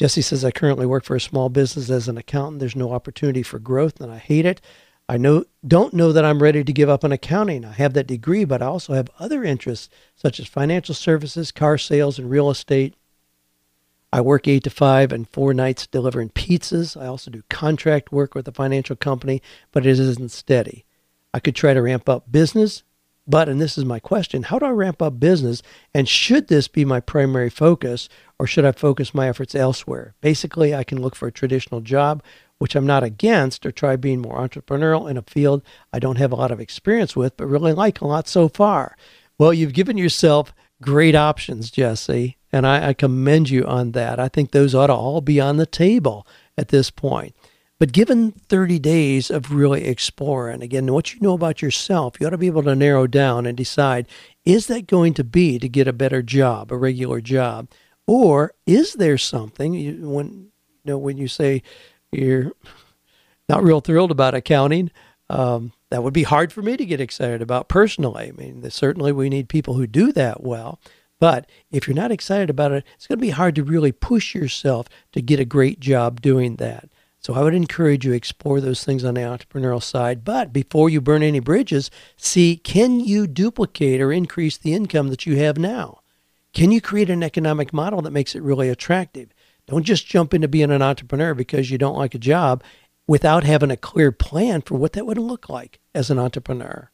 Jesse 0.00 0.22
says, 0.22 0.46
I 0.46 0.50
currently 0.50 0.86
work 0.86 1.04
for 1.04 1.14
a 1.14 1.20
small 1.20 1.50
business 1.50 1.90
as 1.90 2.08
an 2.08 2.16
accountant. 2.16 2.58
There's 2.58 2.74
no 2.74 2.92
opportunity 2.92 3.42
for 3.42 3.58
growth 3.58 4.00
and 4.00 4.10
I 4.10 4.16
hate 4.16 4.46
it. 4.46 4.58
I 5.10 5.18
know 5.18 5.44
don't 5.66 5.92
know 5.92 6.10
that 6.10 6.24
I'm 6.24 6.42
ready 6.42 6.64
to 6.64 6.72
give 6.72 6.88
up 6.88 7.04
on 7.04 7.12
accounting. 7.12 7.66
I 7.66 7.72
have 7.72 7.92
that 7.92 8.06
degree, 8.06 8.46
but 8.46 8.62
I 8.62 8.64
also 8.64 8.94
have 8.94 9.10
other 9.18 9.44
interests 9.44 9.90
such 10.16 10.40
as 10.40 10.46
financial 10.46 10.94
services, 10.94 11.52
car 11.52 11.76
sales, 11.76 12.18
and 12.18 12.30
real 12.30 12.48
estate. 12.48 12.94
I 14.10 14.22
work 14.22 14.48
eight 14.48 14.64
to 14.64 14.70
five 14.70 15.12
and 15.12 15.28
four 15.28 15.52
nights 15.52 15.86
delivering 15.86 16.30
pizzas. 16.30 16.98
I 16.98 17.04
also 17.04 17.30
do 17.30 17.42
contract 17.50 18.10
work 18.10 18.34
with 18.34 18.48
a 18.48 18.52
financial 18.52 18.96
company, 18.96 19.42
but 19.70 19.84
it 19.84 19.98
isn't 19.98 20.30
steady. 20.30 20.86
I 21.34 21.40
could 21.40 21.54
try 21.54 21.74
to 21.74 21.82
ramp 21.82 22.08
up 22.08 22.32
business, 22.32 22.84
but, 23.26 23.50
and 23.50 23.60
this 23.60 23.76
is 23.76 23.84
my 23.84 24.00
question, 24.00 24.44
how 24.44 24.58
do 24.58 24.64
I 24.64 24.70
ramp 24.70 25.02
up 25.02 25.20
business? 25.20 25.62
And 25.92 26.08
should 26.08 26.48
this 26.48 26.68
be 26.68 26.84
my 26.86 27.00
primary 27.00 27.50
focus, 27.50 28.08
or 28.40 28.46
should 28.46 28.64
I 28.64 28.72
focus 28.72 29.12
my 29.12 29.28
efforts 29.28 29.54
elsewhere? 29.54 30.14
Basically, 30.22 30.74
I 30.74 30.82
can 30.82 31.02
look 31.02 31.14
for 31.14 31.28
a 31.28 31.32
traditional 31.32 31.82
job, 31.82 32.22
which 32.56 32.74
I'm 32.74 32.86
not 32.86 33.02
against, 33.02 33.66
or 33.66 33.70
try 33.70 33.96
being 33.96 34.22
more 34.22 34.38
entrepreneurial 34.38 35.10
in 35.10 35.18
a 35.18 35.22
field 35.22 35.62
I 35.92 35.98
don't 35.98 36.16
have 36.16 36.32
a 36.32 36.36
lot 36.36 36.50
of 36.50 36.58
experience 36.58 37.14
with, 37.14 37.36
but 37.36 37.46
really 37.46 37.74
like 37.74 38.00
a 38.00 38.06
lot 38.06 38.26
so 38.26 38.48
far. 38.48 38.96
Well, 39.36 39.52
you've 39.52 39.74
given 39.74 39.98
yourself 39.98 40.54
great 40.80 41.14
options, 41.14 41.70
Jesse, 41.70 42.38
and 42.50 42.66
I, 42.66 42.88
I 42.88 42.92
commend 42.94 43.50
you 43.50 43.66
on 43.66 43.92
that. 43.92 44.18
I 44.18 44.28
think 44.28 44.52
those 44.52 44.74
ought 44.74 44.86
to 44.86 44.94
all 44.94 45.20
be 45.20 45.38
on 45.38 45.58
the 45.58 45.66
table 45.66 46.26
at 46.56 46.68
this 46.68 46.90
point. 46.90 47.34
But 47.78 47.92
given 47.92 48.32
30 48.32 48.78
days 48.78 49.30
of 49.30 49.52
really 49.52 49.84
exploring, 49.84 50.62
again, 50.62 50.90
what 50.90 51.12
you 51.12 51.20
know 51.20 51.34
about 51.34 51.60
yourself, 51.60 52.16
you 52.18 52.26
ought 52.26 52.30
to 52.30 52.38
be 52.38 52.46
able 52.46 52.62
to 52.62 52.74
narrow 52.74 53.06
down 53.06 53.44
and 53.44 53.54
decide 53.54 54.08
is 54.46 54.66
that 54.68 54.86
going 54.86 55.12
to 55.12 55.24
be 55.24 55.58
to 55.58 55.68
get 55.68 55.86
a 55.86 55.92
better 55.92 56.22
job, 56.22 56.72
a 56.72 56.78
regular 56.78 57.20
job? 57.20 57.68
Or 58.12 58.54
is 58.66 58.94
there 58.94 59.16
something 59.16 59.72
you, 59.72 60.08
when 60.08 60.26
you 60.26 60.50
know 60.84 60.98
when 60.98 61.16
you 61.16 61.28
say 61.28 61.62
you're 62.10 62.50
not 63.48 63.62
real 63.62 63.80
thrilled 63.80 64.10
about 64.10 64.34
accounting, 64.34 64.90
um, 65.28 65.74
that 65.90 66.02
would 66.02 66.12
be 66.12 66.24
hard 66.24 66.52
for 66.52 66.60
me 66.60 66.76
to 66.76 66.84
get 66.84 67.00
excited 67.00 67.40
about 67.40 67.68
personally. 67.68 68.26
I 68.26 68.32
mean, 68.32 68.68
certainly 68.68 69.12
we 69.12 69.28
need 69.28 69.48
people 69.48 69.74
who 69.74 69.86
do 69.86 70.10
that 70.10 70.42
well. 70.42 70.80
But 71.20 71.48
if 71.70 71.86
you're 71.86 71.94
not 71.94 72.10
excited 72.10 72.50
about 72.50 72.72
it, 72.72 72.84
it's 72.96 73.06
going 73.06 73.18
to 73.18 73.22
be 73.22 73.30
hard 73.30 73.54
to 73.54 73.62
really 73.62 73.92
push 73.92 74.34
yourself 74.34 74.88
to 75.12 75.22
get 75.22 75.38
a 75.38 75.44
great 75.44 75.78
job 75.78 76.20
doing 76.20 76.56
that. 76.56 76.88
So 77.20 77.34
I 77.34 77.42
would 77.44 77.54
encourage 77.54 78.04
you 78.04 78.12
explore 78.12 78.60
those 78.60 78.82
things 78.82 79.04
on 79.04 79.14
the 79.14 79.20
entrepreneurial 79.20 79.80
side. 79.80 80.24
But 80.24 80.52
before 80.52 80.90
you 80.90 81.00
burn 81.00 81.22
any 81.22 81.38
bridges, 81.38 81.92
see 82.16 82.56
can 82.56 82.98
you 82.98 83.28
duplicate 83.28 84.00
or 84.00 84.10
increase 84.10 84.56
the 84.56 84.74
income 84.74 85.10
that 85.10 85.26
you 85.26 85.36
have 85.36 85.58
now? 85.58 85.99
Can 86.52 86.72
you 86.72 86.80
create 86.80 87.10
an 87.10 87.22
economic 87.22 87.72
model 87.72 88.02
that 88.02 88.10
makes 88.10 88.34
it 88.34 88.42
really 88.42 88.68
attractive? 88.68 89.30
Don't 89.66 89.84
just 89.84 90.06
jump 90.06 90.34
into 90.34 90.48
being 90.48 90.70
an 90.70 90.82
entrepreneur 90.82 91.34
because 91.34 91.70
you 91.70 91.78
don't 91.78 91.96
like 91.96 92.14
a 92.14 92.18
job 92.18 92.62
without 93.06 93.44
having 93.44 93.70
a 93.70 93.76
clear 93.76 94.10
plan 94.12 94.62
for 94.62 94.76
what 94.76 94.92
that 94.94 95.06
would 95.06 95.18
look 95.18 95.48
like 95.48 95.78
as 95.94 96.10
an 96.10 96.18
entrepreneur. 96.18 96.90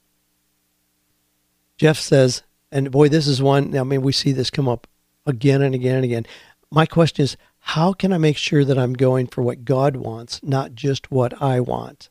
Jeff 1.78 1.98
says, 1.98 2.42
and 2.70 2.90
boy, 2.90 3.08
this 3.08 3.26
is 3.26 3.42
one, 3.42 3.76
I 3.76 3.82
mean, 3.82 4.02
we 4.02 4.12
see 4.12 4.32
this 4.32 4.50
come 4.50 4.68
up 4.68 4.86
again 5.24 5.62
and 5.62 5.74
again 5.74 5.96
and 5.96 6.04
again. 6.04 6.26
My 6.70 6.86
question 6.86 7.24
is, 7.24 7.36
how 7.60 7.92
can 7.92 8.12
I 8.12 8.18
make 8.18 8.36
sure 8.36 8.64
that 8.64 8.78
I'm 8.78 8.92
going 8.92 9.26
for 9.26 9.42
what 9.42 9.64
God 9.64 9.96
wants, 9.96 10.42
not 10.42 10.74
just 10.74 11.10
what 11.10 11.40
I 11.42 11.60
want? 11.60 12.08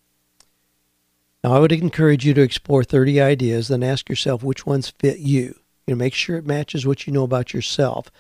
Now, 1.44 1.54
I 1.54 1.60
would 1.60 1.72
encourage 1.72 2.26
you 2.26 2.34
to 2.34 2.42
explore 2.42 2.84
30 2.84 3.22
ideas, 3.22 3.68
then 3.68 3.84
ask 3.84 4.10
yourself 4.10 4.44
which 4.44 4.66
ones 4.66 4.90
fit 4.90 5.20
you. 5.20 5.60
You 5.88 5.94
know, 5.94 6.00
make 6.00 6.14
sure 6.14 6.38
it 6.38 6.46
matches 6.46 6.86
what 6.86 7.06
you 7.06 7.14
know 7.14 7.24
about 7.24 7.54
yourself. 7.54 8.12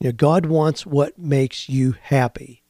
You 0.00 0.08
know, 0.08 0.12
God 0.12 0.46
wants 0.46 0.84
what 0.84 1.18
makes 1.18 1.68
you 1.68 1.94
happy. 2.00 2.62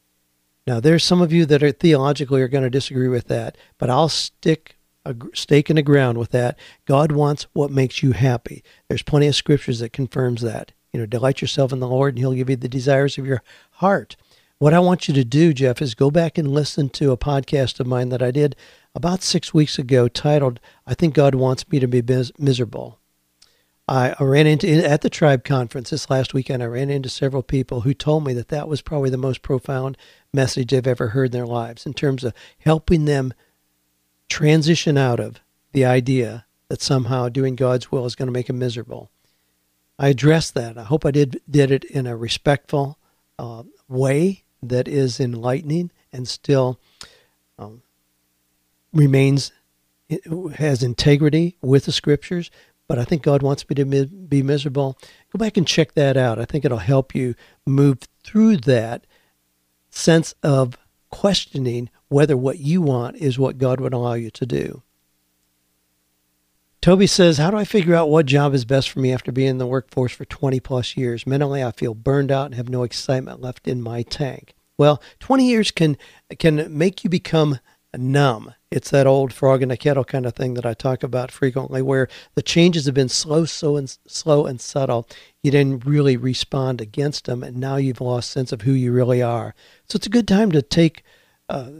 Now, 0.67 0.81
there's 0.81 1.05
some 1.05 1.21
of 1.21 1.33
you 1.33 1.47
that 1.47 1.63
are 1.63 1.73
theologically 1.73 2.43
are 2.43 2.49
going 2.49 2.65
to 2.65 2.71
disagree 2.71 3.09
with 3.09 3.29
that, 3.29 3.57
but 3.79 3.91
I'll 3.91 4.09
stick 4.09 4.77
a 5.05 5.15
stake 5.35 5.71
in 5.71 5.77
the 5.77 5.83
ground 5.83 6.19
with 6.19 6.31
that. 6.31 6.59
God 6.85 7.13
wants 7.13 7.47
what 7.53 7.71
makes 7.71 8.03
you 8.03 8.13
happy. 8.13 8.65
There's 8.89 9.03
plenty 9.03 9.29
of 9.29 9.37
scriptures 9.37 9.79
that 9.79 9.93
confirms 9.93 10.43
that. 10.43 10.73
You 10.93 11.01
know, 11.01 11.07
delight 11.07 11.41
yourself 11.41 11.73
in 11.73 11.81
the 11.81 11.89
Lord, 11.89 12.15
and 12.15 12.19
He'll 12.19 12.33
give 12.33 12.51
you 12.51 12.57
the 12.57 12.69
desires 12.69 13.17
of 13.19 13.27
your 13.27 13.43
heart. 13.73 14.17
What 14.59 14.75
I 14.75 14.79
want 14.79 15.07
you 15.07 15.15
to 15.15 15.25
do, 15.25 15.53
Jeff, 15.53 15.83
is 15.83 15.95
go 15.95 16.11
back 16.11 16.39
and 16.39 16.49
listen 16.49 16.89
to 16.91 17.13
a 17.13 17.19
podcast 17.19 17.79
of 17.79 17.87
mine 17.87 18.09
that 18.09 18.23
I 18.23 18.31
did 18.31 18.57
about 18.95 19.23
six 19.23 19.53
weeks 19.53 19.79
ago 19.79 20.09
titled, 20.09 20.59
I 20.87 20.95
Think 20.95 21.15
God 21.15 21.35
Wants 21.35 21.69
Me 21.69 21.79
to 21.79 21.87
Be 21.87 22.03
Miserable. 22.39 22.99
I, 23.89 24.15
ran 24.19 24.49
into, 24.49 24.69
at 24.85 25.03
the 25.03 25.11
tribe 25.11 25.45
conference 25.45 25.91
this 25.91 26.11
last 26.11 26.35
weekend, 26.35 26.63
I 26.63 26.67
ran 26.67 26.91
into 26.91 27.09
several 27.09 27.43
people 27.45 27.83
who 27.83 27.95
told 27.95 28.25
me 28.25 28.33
that 28.35 28.49
that 28.49 28.69
was 28.69 28.83
probably 28.83 29.11
the 29.11 29.17
most 29.17 29.43
profound 29.43 29.97
message 30.33 30.71
they've 30.71 30.87
ever 30.87 31.09
heard 31.09 31.27
in 31.27 31.33
their 31.33 31.47
lives 31.47 31.87
in 31.87 31.95
terms 31.95 32.25
of 32.25 32.35
helping 32.59 33.05
them 33.05 33.33
transition 34.29 34.99
out 34.99 35.21
of 35.21 35.41
the 35.73 35.85
idea 35.85 36.47
that 36.69 36.83
somehow 36.83 37.29
doing 37.29 37.55
God's 37.55 37.93
will 37.93 38.07
is 38.07 38.17
going 38.17 38.27
to 38.27 38.33
make 38.33 38.49
them 38.49 38.59
miserable. 38.59 39.11
I 39.99 40.09
addressed 40.09 40.55
that. 40.55 40.77
I 40.77 40.83
hope 40.83 41.07
I 41.07 41.11
did 41.11 41.41
did 41.49 41.71
it 41.71 41.85
in 41.85 42.07
a 42.07 42.17
respectful 42.17 42.99
uh, 43.39 43.63
way 43.89 44.43
that 44.63 44.89
is 44.89 45.21
enlightening 45.21 45.91
and 46.13 46.27
still 46.27 46.81
um, 47.59 47.83
remains 48.93 49.53
has 50.57 50.83
integrity 50.83 51.57
with 51.63 51.87
the 51.87 51.93
scriptures. 51.93 52.51
But 52.89 52.99
I 52.99 53.05
think 53.05 53.23
God 53.23 53.43
wants 53.43 53.69
me 53.69 53.75
to 53.75 54.07
be 54.07 54.43
miserable. 54.43 54.97
Go 55.33 55.39
back 55.39 55.57
and 55.57 55.67
check 55.67 55.95
that 55.95 56.17
out. 56.17 56.39
I 56.39 56.45
think 56.45 56.65
it'll 56.65 56.79
help 56.79 57.15
you 57.15 57.35
move 57.67 57.99
through 58.23 58.59
that 58.59 59.07
sense 59.91 60.35
of 60.43 60.79
questioning 61.11 61.91
whether 62.09 62.37
what 62.37 62.59
you 62.59 62.81
want 62.83 63.17
is 63.17 63.39
what 63.39 63.59
God 63.59 63.81
would 63.81 63.93
allow 63.95 64.13
you 64.15 64.31
to 64.31 64.47
do. 64.47 64.83
Toby 66.81 67.09
says, 67.09 67.39
How 67.39 67.51
do 67.51 67.57
I 67.57 67.65
figure 67.65 67.97
out 67.97 68.11
what 68.11 68.27
job 68.27 68.55
is 68.55 68.65
best 68.65 68.91
for 68.91 69.01
me 69.01 69.13
after 69.13 69.33
being 69.33 69.49
in 69.49 69.59
the 69.59 69.67
workforce 69.67 70.13
for 70.13 70.25
20 70.25 70.61
plus 70.61 70.97
years? 70.97 71.27
Mentally, 71.27 71.65
I 71.65 71.73
feel 71.73 71.95
burned 71.95 72.31
out 72.31 72.47
and 72.47 72.55
have 72.55 72.69
no 72.69 72.85
excitement 72.85 73.41
left 73.41 73.67
in 73.67 73.83
my 73.83 74.03
tank. 74.03 74.55
Well, 74.79 75.03
20 75.19 75.49
years 75.49 75.71
can, 75.73 75.97
can 76.39 76.77
make 76.77 77.03
you 77.03 77.11
become 77.11 77.59
numb. 77.97 78.55
It's 78.69 78.91
that 78.91 79.07
old 79.07 79.33
frog 79.33 79.63
in 79.63 79.71
a 79.71 79.77
kettle 79.77 80.05
kind 80.05 80.27
of 80.27 80.35
thing 80.35 80.55
that 80.55 80.67
I 80.67 80.75
talk 80.75 81.05
about 81.05 81.31
frequently, 81.31 81.83
where 81.83 82.09
the 82.35 82.43
changes 82.43 82.87
have 82.87 82.97
been 82.97 83.09
slow, 83.09 83.45
so 83.45 83.77
and 83.77 83.97
slow 84.09 84.47
and 84.47 84.61
subtle. 84.61 85.09
You 85.41 85.53
didn't 85.53 85.87
really 85.87 86.17
respond 86.17 86.81
against 86.81 87.27
them, 87.27 87.45
and 87.45 87.59
now 87.59 87.77
you've 87.77 88.01
lost 88.01 88.33
sense 88.33 88.51
of 88.51 88.63
who 88.63 88.73
you 88.73 88.91
really 88.91 89.23
are. 89.23 89.55
So 89.89 89.97
it's 89.97 90.09
a 90.09 90.11
good 90.11 90.27
time 90.27 90.51
to 90.51 90.63
take, 90.63 91.05
uh, 91.49 91.71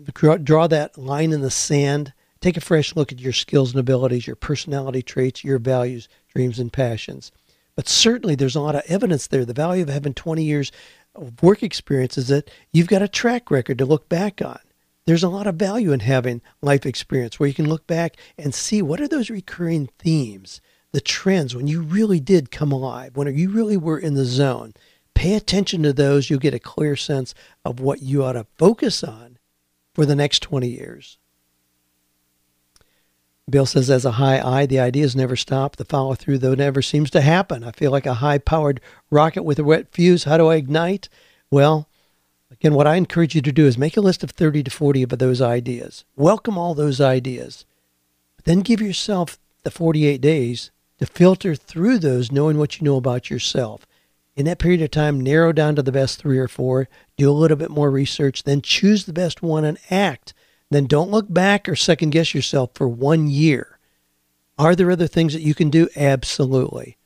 draw 0.45 0.69
that 0.69 0.97
line 0.97 1.33
in 1.33 1.41
the 1.41 1.51
sand. 1.51 2.13
Take 2.41 2.57
a 2.57 2.61
fresh 2.61 2.95
look 2.95 3.11
at 3.11 3.19
your 3.19 3.33
skills 3.33 3.73
and 3.73 3.81
abilities, 3.81 4.29
your 4.29 4.37
personality 4.37 5.03
traits, 5.03 5.43
your 5.43 5.59
values, 5.59 6.09
dreams, 6.33 6.61
and 6.61 6.73
passions. 6.73 7.33
But 7.75 7.89
certainly, 7.89 8.37
there's 8.37 8.55
a 8.55 8.61
lot 8.61 8.77
of 8.77 8.83
evidence 8.87 9.27
there. 9.27 9.45
The 9.45 9.53
value 9.53 9.83
of 9.83 9.89
having 9.89 10.15
20 10.15 10.45
years 10.45 10.71
of 11.17 11.43
work 11.43 11.65
experience 11.65 12.17
is 12.17 12.29
that 12.29 12.49
you've 12.73 12.87
got 12.87 13.03
a 13.03 13.09
track 13.09 13.51
record 13.51 13.79
to 13.79 13.87
look 13.87 14.09
back 14.09 14.41
on 14.41 14.61
there's 15.07 15.23
a 15.23 15.29
lot 15.29 15.47
of 15.47 15.55
value 15.55 15.93
in 15.93 16.01
having 16.01 16.43
life 16.61 16.85
experience 16.85 17.39
where 17.39 17.47
you 17.47 17.55
can 17.55 17.69
look 17.69 17.87
back 17.87 18.17
and 18.37 18.55
see 18.55 18.83
what 18.83 19.01
are 19.01 19.09
those 19.09 19.31
recurring 19.31 19.89
themes, 19.99 20.61
the 20.93 21.01
trends 21.01 21.55
when 21.55 21.69
you 21.69 21.81
really 21.81 22.21
did 22.21 22.51
come 22.51 22.73
alive, 22.73 23.17
when 23.17 23.33
you 23.37 23.51
really 23.51 23.77
were 23.77 23.99
in 23.99 24.15
the 24.15 24.25
zone. 24.25 24.75
Pay 25.15 25.35
attention 25.35 25.83
to 25.85 25.93
those. 25.93 26.29
You'll 26.29 26.41
get 26.41 26.55
a 26.55 26.59
clear 26.59 26.97
sense 26.97 27.35
of 27.65 27.81
what 27.81 28.03
you 28.03 28.23
ought 28.23 28.33
to 28.33 28.47
focus 28.59 29.03
on 29.03 29.39
for 29.95 30.05
the 30.05 30.17
next 30.17 30.41
20 30.41 30.69
years. 30.69 31.19
Bill 33.49 33.65
says, 33.65 33.89
as 33.89 34.05
a 34.05 34.13
high 34.13 34.41
I, 34.41 34.67
the 34.67 34.81
ideas 34.81 35.15
never 35.15 35.37
stop. 35.37 35.77
The 35.77 35.85
follow 35.85 36.17
through, 36.17 36.39
though, 36.39 36.55
never 36.55 36.83
seems 36.83 37.11
to 37.13 37.21
happen. 37.21 37.63
I 37.63 37.71
feel 37.71 37.93
like 37.93 38.05
a 38.05 38.15
high 38.15 38.39
powered 38.39 38.81
rocket 39.09 39.45
with 39.45 39.61
a 39.61 39.65
wet 39.65 39.93
fuse. 39.93 40.25
How 40.25 40.37
do 40.37 40.49
I 40.49 40.57
ignite? 40.57 41.09
Well, 41.49 41.89
Again, 42.61 42.75
what 42.75 42.87
I 42.87 42.97
encourage 42.97 43.35
you 43.35 43.43
to 43.43 43.53
do 43.53 43.67
is 43.67 43.77
make 43.77 43.97
a 43.97 44.01
list 44.01 44.25
of 44.25 44.31
30 44.31 44.63
to 44.65 44.71
40 44.71 45.03
of 45.03 45.11
those 45.11 45.43
ideas. 45.43 46.05
Welcome 46.17 46.57
all 46.57 46.75
those 46.75 47.01
ideas. 47.01 47.67
But 48.37 48.47
then 48.47 48.61
give 48.61 48.81
yourself 48.81 49.39
the 49.63 49.71
48 49.71 50.21
days 50.21 50.71
to 50.99 51.07
filter 51.07 51.55
through 51.55 51.99
those, 51.99 52.33
knowing 52.33 52.57
what 52.57 52.79
you 52.79 52.85
know 52.85 52.97
about 52.97 53.29
yourself. 53.29 53.87
In 54.35 54.47
that 54.47 54.59
period 54.59 54.83
of 54.83 54.91
time, 54.91 55.21
narrow 55.21 55.53
down 55.53 55.77
to 55.77 55.83
the 55.83 55.93
best 55.93 56.19
three 56.19 56.39
or 56.39 56.49
four, 56.49 56.89
do 57.17 57.31
a 57.31 57.33
little 57.33 57.57
bit 57.57 57.71
more 57.71 57.91
research, 57.91 58.45
then 58.45 58.63
choose 58.63 59.05
the 59.05 59.13
best 59.13 59.43
one 59.43 59.65
and 59.65 59.79
act. 59.91 60.33
Then 60.71 60.87
don't 60.87 61.11
look 61.11 61.33
back 61.33 61.69
or 61.69 61.77
second 61.77 62.11
guess 62.11 62.35
yourself 62.35 62.71
for 62.75 62.89
one 62.89 63.29
year. 63.29 63.79
Are 64.59 64.75
there 64.75 64.91
other 64.91 65.07
things 65.07 65.33
that 65.35 65.43
you 65.43 65.55
can 65.55 65.71
do? 65.71 65.89
Absolutely. 65.97 66.97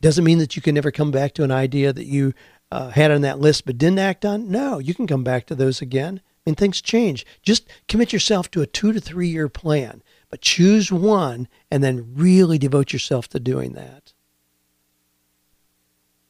Doesn't 0.00 0.24
mean 0.24 0.38
that 0.38 0.56
you 0.56 0.62
can 0.62 0.74
never 0.74 0.90
come 0.90 1.10
back 1.10 1.34
to 1.34 1.44
an 1.44 1.50
idea 1.50 1.92
that 1.92 2.06
you 2.06 2.34
uh, 2.70 2.90
had 2.90 3.10
on 3.10 3.20
that 3.22 3.38
list 3.38 3.66
but 3.66 3.78
didn't 3.78 3.98
act 3.98 4.24
on? 4.24 4.50
No, 4.50 4.78
you 4.78 4.94
can 4.94 5.06
come 5.06 5.24
back 5.24 5.46
to 5.46 5.54
those 5.54 5.80
again. 5.80 6.20
I 6.24 6.50
mean, 6.50 6.54
things 6.54 6.80
change. 6.80 7.26
Just 7.42 7.68
commit 7.88 8.12
yourself 8.12 8.50
to 8.52 8.62
a 8.62 8.66
two 8.66 8.92
to 8.92 9.00
three 9.00 9.28
year 9.28 9.48
plan, 9.48 10.02
but 10.30 10.40
choose 10.40 10.92
one 10.92 11.48
and 11.70 11.82
then 11.82 12.14
really 12.14 12.58
devote 12.58 12.92
yourself 12.92 13.28
to 13.28 13.40
doing 13.40 13.72
that. 13.72 14.12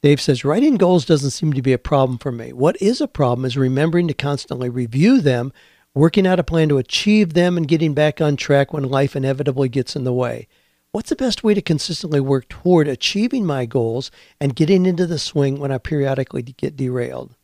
Dave 0.03 0.21
says, 0.21 0.45
writing 0.45 0.75
goals 0.75 1.05
doesn't 1.05 1.31
seem 1.31 1.53
to 1.53 1.61
be 1.61 1.73
a 1.73 1.79
problem 1.79 2.17
for 2.19 2.31
me. 2.31 2.53
What 2.53 2.79
is 2.81 3.01
a 3.01 3.07
problem 3.07 3.45
is 3.45 3.57
remembering 3.57 4.07
to 4.07 4.13
constantly 4.13 4.69
review 4.69 5.21
them, 5.21 5.51
working 5.93 6.27
out 6.27 6.39
a 6.39 6.43
plan 6.43 6.69
to 6.69 6.77
achieve 6.77 7.33
them, 7.33 7.57
and 7.57 7.67
getting 7.67 7.93
back 7.93 8.21
on 8.21 8.35
track 8.37 8.71
when 8.71 8.83
life 8.83 9.15
inevitably 9.15 9.69
gets 9.69 9.95
in 9.95 10.03
the 10.03 10.13
way. 10.13 10.47
What's 10.91 11.09
the 11.09 11.15
best 11.15 11.43
way 11.43 11.53
to 11.53 11.61
consistently 11.61 12.19
work 12.19 12.47
toward 12.49 12.87
achieving 12.87 13.45
my 13.45 13.65
goals 13.65 14.09
and 14.39 14.55
getting 14.55 14.85
into 14.85 15.05
the 15.05 15.19
swing 15.19 15.59
when 15.59 15.71
I 15.71 15.77
periodically 15.77 16.41
get 16.41 16.75
derailed? 16.75 17.35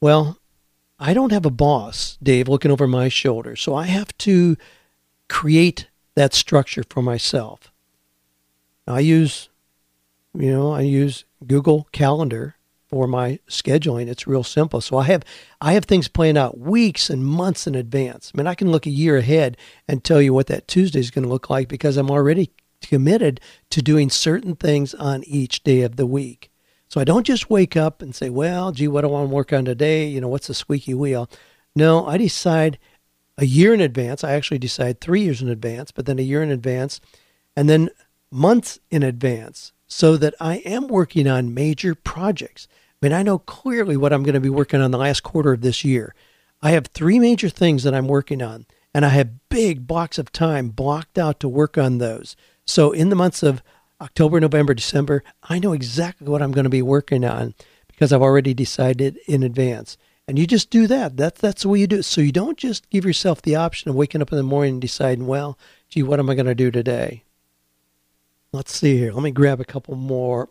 Well, 0.00 0.38
I 0.98 1.14
don't 1.14 1.32
have 1.32 1.46
a 1.46 1.50
boss, 1.50 2.18
Dave, 2.22 2.48
looking 2.48 2.70
over 2.70 2.86
my 2.86 3.08
shoulder, 3.08 3.56
so 3.56 3.74
I 3.74 3.86
have 3.86 4.16
to 4.18 4.56
create 5.28 5.88
that 6.14 6.34
structure 6.34 6.84
for 6.88 7.02
myself. 7.02 7.72
I 8.86 9.00
use, 9.00 9.48
you 10.34 10.50
know, 10.50 10.72
I 10.72 10.82
use 10.82 11.24
Google 11.46 11.88
Calendar 11.92 12.56
for 12.90 13.06
my 13.06 13.38
scheduling. 13.48 14.08
It's 14.08 14.26
real 14.26 14.42
simple. 14.42 14.80
So 14.80 14.98
I 14.98 15.04
have 15.04 15.24
I 15.60 15.72
have 15.72 15.84
things 15.84 16.08
planned 16.08 16.36
out 16.36 16.58
weeks 16.58 17.08
and 17.08 17.24
months 17.24 17.66
in 17.66 17.74
advance. 17.74 18.32
I 18.34 18.38
mean, 18.38 18.48
I 18.48 18.54
can 18.54 18.70
look 18.70 18.84
a 18.84 18.90
year 18.90 19.16
ahead 19.16 19.56
and 19.88 20.02
tell 20.02 20.20
you 20.20 20.34
what 20.34 20.48
that 20.48 20.68
Tuesday 20.68 20.98
is 21.00 21.10
going 21.10 21.22
to 21.22 21.30
look 21.30 21.48
like 21.48 21.68
because 21.68 21.96
I'm 21.96 22.10
already 22.10 22.50
committed 22.82 23.40
to 23.70 23.80
doing 23.80 24.10
certain 24.10 24.56
things 24.56 24.92
on 24.94 25.22
each 25.24 25.62
day 25.62 25.82
of 25.82 25.96
the 25.96 26.06
week. 26.06 26.50
So 26.88 27.00
I 27.00 27.04
don't 27.04 27.26
just 27.26 27.48
wake 27.48 27.76
up 27.76 28.02
and 28.02 28.14
say, 28.14 28.28
"Well, 28.28 28.72
gee, 28.72 28.88
what 28.88 29.02
do 29.02 29.08
I 29.08 29.10
want 29.12 29.30
to 29.30 29.34
work 29.34 29.52
on 29.52 29.64
today? 29.64 30.08
You 30.08 30.20
know, 30.20 30.28
what's 30.28 30.48
the 30.48 30.54
squeaky 30.54 30.94
wheel?" 30.94 31.30
No, 31.76 32.04
I 32.06 32.16
decide 32.16 32.78
a 33.38 33.46
year 33.46 33.72
in 33.72 33.80
advance. 33.80 34.24
I 34.24 34.32
actually 34.32 34.58
decide 34.58 35.00
3 35.00 35.22
years 35.22 35.40
in 35.40 35.48
advance, 35.48 35.92
but 35.92 36.06
then 36.06 36.18
a 36.18 36.22
year 36.22 36.42
in 36.42 36.50
advance 36.50 37.00
and 37.56 37.68
then 37.70 37.90
months 38.32 38.80
in 38.90 39.02
advance 39.02 39.72
so 39.90 40.16
that 40.16 40.34
I 40.40 40.58
am 40.58 40.86
working 40.86 41.26
on 41.26 41.52
major 41.52 41.94
projects. 41.94 42.68
I 42.70 43.06
mean, 43.06 43.12
I 43.12 43.24
know 43.24 43.38
clearly 43.38 43.96
what 43.96 44.12
I'm 44.12 44.22
going 44.22 44.34
to 44.34 44.40
be 44.40 44.48
working 44.48 44.80
on 44.80 44.92
the 44.92 44.98
last 44.98 45.22
quarter 45.22 45.52
of 45.52 45.62
this 45.62 45.84
year. 45.84 46.14
I 46.62 46.70
have 46.70 46.86
three 46.86 47.18
major 47.18 47.48
things 47.48 47.82
that 47.82 47.94
I'm 47.94 48.06
working 48.06 48.40
on, 48.40 48.66
and 48.94 49.04
I 49.04 49.08
have 49.08 49.48
big 49.48 49.86
blocks 49.86 50.16
of 50.16 50.30
time 50.30 50.68
blocked 50.68 51.18
out 51.18 51.40
to 51.40 51.48
work 51.48 51.76
on 51.76 51.98
those. 51.98 52.36
So 52.64 52.92
in 52.92 53.08
the 53.08 53.16
months 53.16 53.42
of 53.42 53.62
October, 54.00 54.38
November, 54.38 54.74
December, 54.74 55.24
I 55.42 55.58
know 55.58 55.72
exactly 55.72 56.28
what 56.28 56.40
I'm 56.40 56.52
going 56.52 56.64
to 56.64 56.70
be 56.70 56.82
working 56.82 57.24
on 57.24 57.54
because 57.88 58.12
I've 58.12 58.22
already 58.22 58.54
decided 58.54 59.18
in 59.26 59.42
advance. 59.42 59.98
And 60.28 60.38
you 60.38 60.46
just 60.46 60.70
do 60.70 60.86
that. 60.86 61.16
That's 61.16 61.40
that's 61.40 61.62
the 61.62 61.68
way 61.68 61.80
you 61.80 61.88
do 61.88 61.98
it. 61.98 62.04
So 62.04 62.20
you 62.20 62.30
don't 62.30 62.56
just 62.56 62.88
give 62.90 63.04
yourself 63.04 63.42
the 63.42 63.56
option 63.56 63.88
of 63.88 63.96
waking 63.96 64.22
up 64.22 64.30
in 64.30 64.36
the 64.36 64.44
morning 64.44 64.74
and 64.74 64.80
deciding, 64.80 65.26
well, 65.26 65.58
gee, 65.88 66.04
what 66.04 66.20
am 66.20 66.30
I 66.30 66.36
going 66.36 66.46
to 66.46 66.54
do 66.54 66.70
today? 66.70 67.24
Let's 68.52 68.76
see 68.76 68.98
here. 68.98 69.12
Let 69.12 69.22
me 69.22 69.30
grab 69.30 69.60
a 69.60 69.64
couple 69.64 69.94
more. 69.94 70.48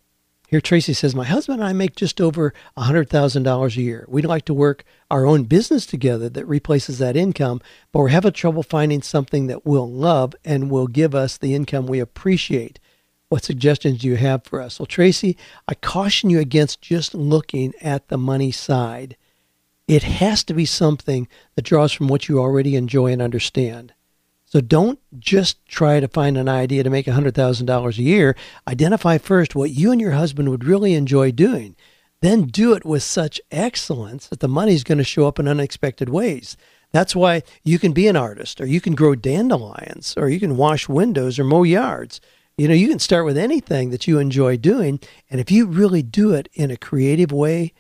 Here, 0.48 0.62
Tracy 0.62 0.94
says, 0.94 1.14
My 1.14 1.26
husband 1.26 1.60
and 1.60 1.70
I 1.70 1.74
make 1.74 1.96
just 1.96 2.22
over 2.22 2.54
$100,000 2.78 3.78
a 3.78 3.82
year. 3.82 4.06
We'd 4.08 4.26
like 4.26 4.46
to 4.46 4.54
work 4.54 4.86
our 5.12 5.26
own 5.26 5.44
business 5.44 5.86
together 5.86 6.30
that 6.30 6.46
replaces 6.48 6.98
that 7.00 7.18
income, 7.18 7.62
but 7.92 8.00
we're 8.00 8.08
having 8.08 8.32
trouble 8.32 8.64
finding 8.64 9.02
something 9.02 9.48
that 9.48 9.66
we'll 9.66 9.92
love 9.92 10.34
and 10.46 10.72
will 10.72 10.88
give 10.88 11.14
us 11.14 11.38
the 11.38 11.54
income 11.54 11.86
we 11.86 12.00
appreciate. 12.00 12.80
What 13.28 13.44
suggestions 13.44 14.00
do 14.00 14.08
you 14.08 14.16
have 14.16 14.44
for 14.46 14.62
us? 14.62 14.80
Well, 14.80 14.88
Tracy, 14.88 15.38
I 15.68 15.76
caution 15.76 16.30
you 16.30 16.40
against 16.40 16.82
just 16.82 17.14
looking 17.14 17.74
at 17.82 18.08
the 18.08 18.18
money 18.18 18.52
side. 18.52 19.18
It 19.88 20.04
has 20.04 20.44
to 20.46 20.54
be 20.54 20.66
something 20.66 21.28
that 21.56 21.66
draws 21.66 21.92
from 21.92 22.08
what 22.08 22.28
you 22.30 22.40
already 22.40 22.76
enjoy 22.76 23.12
and 23.12 23.22
understand. 23.22 23.94
So 24.50 24.62
don't 24.62 25.00
just 25.20 25.64
try 25.68 26.00
to 26.00 26.08
find 26.08 26.36
an 26.36 26.50
idea 26.50 26.84
to 26.84 26.90
make 26.90 27.06
$100,000 27.06 27.98
a 27.98 28.02
year. 28.02 28.36
Identify 28.68 29.20
first 29.20 29.56
what 29.56 29.70
you 29.70 29.92
and 29.92 30.02
your 30.02 30.14
husband 30.14 30.50
would 30.50 30.64
really 30.64 30.96
enjoy 30.96 31.32
doing. 31.32 31.76
Then 32.22 32.46
do 32.46 32.74
it 32.74 32.84
with 32.84 33.04
such 33.04 33.40
excellence 33.52 34.28
that 34.28 34.40
the 34.40 34.48
money's 34.48 34.84
going 34.84 34.98
to 34.98 35.04
show 35.04 35.28
up 35.28 35.38
in 35.38 35.48
unexpected 35.48 36.10
ways. 36.10 36.58
That's 36.92 37.16
why 37.16 37.44
you 37.64 37.78
can 37.78 37.92
be 37.92 38.08
an 38.08 38.16
artist, 38.16 38.60
or 38.60 38.66
you 38.66 38.82
can 38.82 38.96
grow 38.96 39.14
dandelions, 39.14 40.16
or 40.18 40.30
you 40.30 40.40
can 40.40 40.58
wash 40.58 40.90
windows 40.90 41.38
or 41.38 41.44
mow 41.44 41.62
yards. 41.62 42.20
You 42.58 42.68
know, 42.68 42.74
you 42.74 42.88
can 42.90 43.00
start 43.00 43.26
with 43.26 43.38
anything 43.38 43.92
that 43.92 44.08
you 44.08 44.18
enjoy 44.18 44.58
doing. 44.58 45.00
And 45.30 45.40
if 45.40 45.52
you 45.52 45.68
really 45.68 46.02
do 46.02 46.34
it 46.34 46.50
in 46.54 46.72
a 46.72 46.78
creative 46.78 47.32
way, 47.32 47.74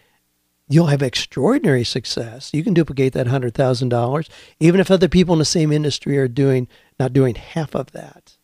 you'll 0.70 0.88
have 0.88 1.02
extraordinary 1.02 1.84
success. 1.84 2.52
You 2.54 2.64
can 2.64 2.74
duplicate 2.74 3.12
that 3.14 3.28
hundred 3.28 3.56
thousand 3.56 3.90
dollars, 3.90 4.30
even 4.60 4.80
if 4.80 4.90
other 4.90 5.10
people 5.10 5.34
in 5.34 5.40
the 5.40 5.46
same 5.46 5.72
industry 5.74 6.18
are 6.18 6.30
doing 6.30 6.68
not 7.00 7.12
doing 7.12 7.36
half 7.36 7.76
of 7.76 7.92
that. 7.92 8.38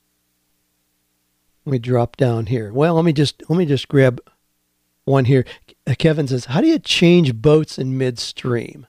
Let 1.63 1.71
me 1.71 1.79
drop 1.79 2.17
down 2.17 2.47
here. 2.47 2.73
Well, 2.73 2.95
let 2.95 3.05
me 3.05 3.13
just 3.13 3.43
let 3.47 3.57
me 3.57 3.65
just 3.65 3.87
grab 3.87 4.19
one 5.05 5.25
here. 5.25 5.45
Uh, 5.87 5.93
Kevin 5.97 6.27
says, 6.27 6.45
"How 6.45 6.61
do 6.61 6.67
you 6.67 6.79
change 6.79 7.35
boats 7.35 7.77
in 7.77 7.97
midstream?" 7.97 8.87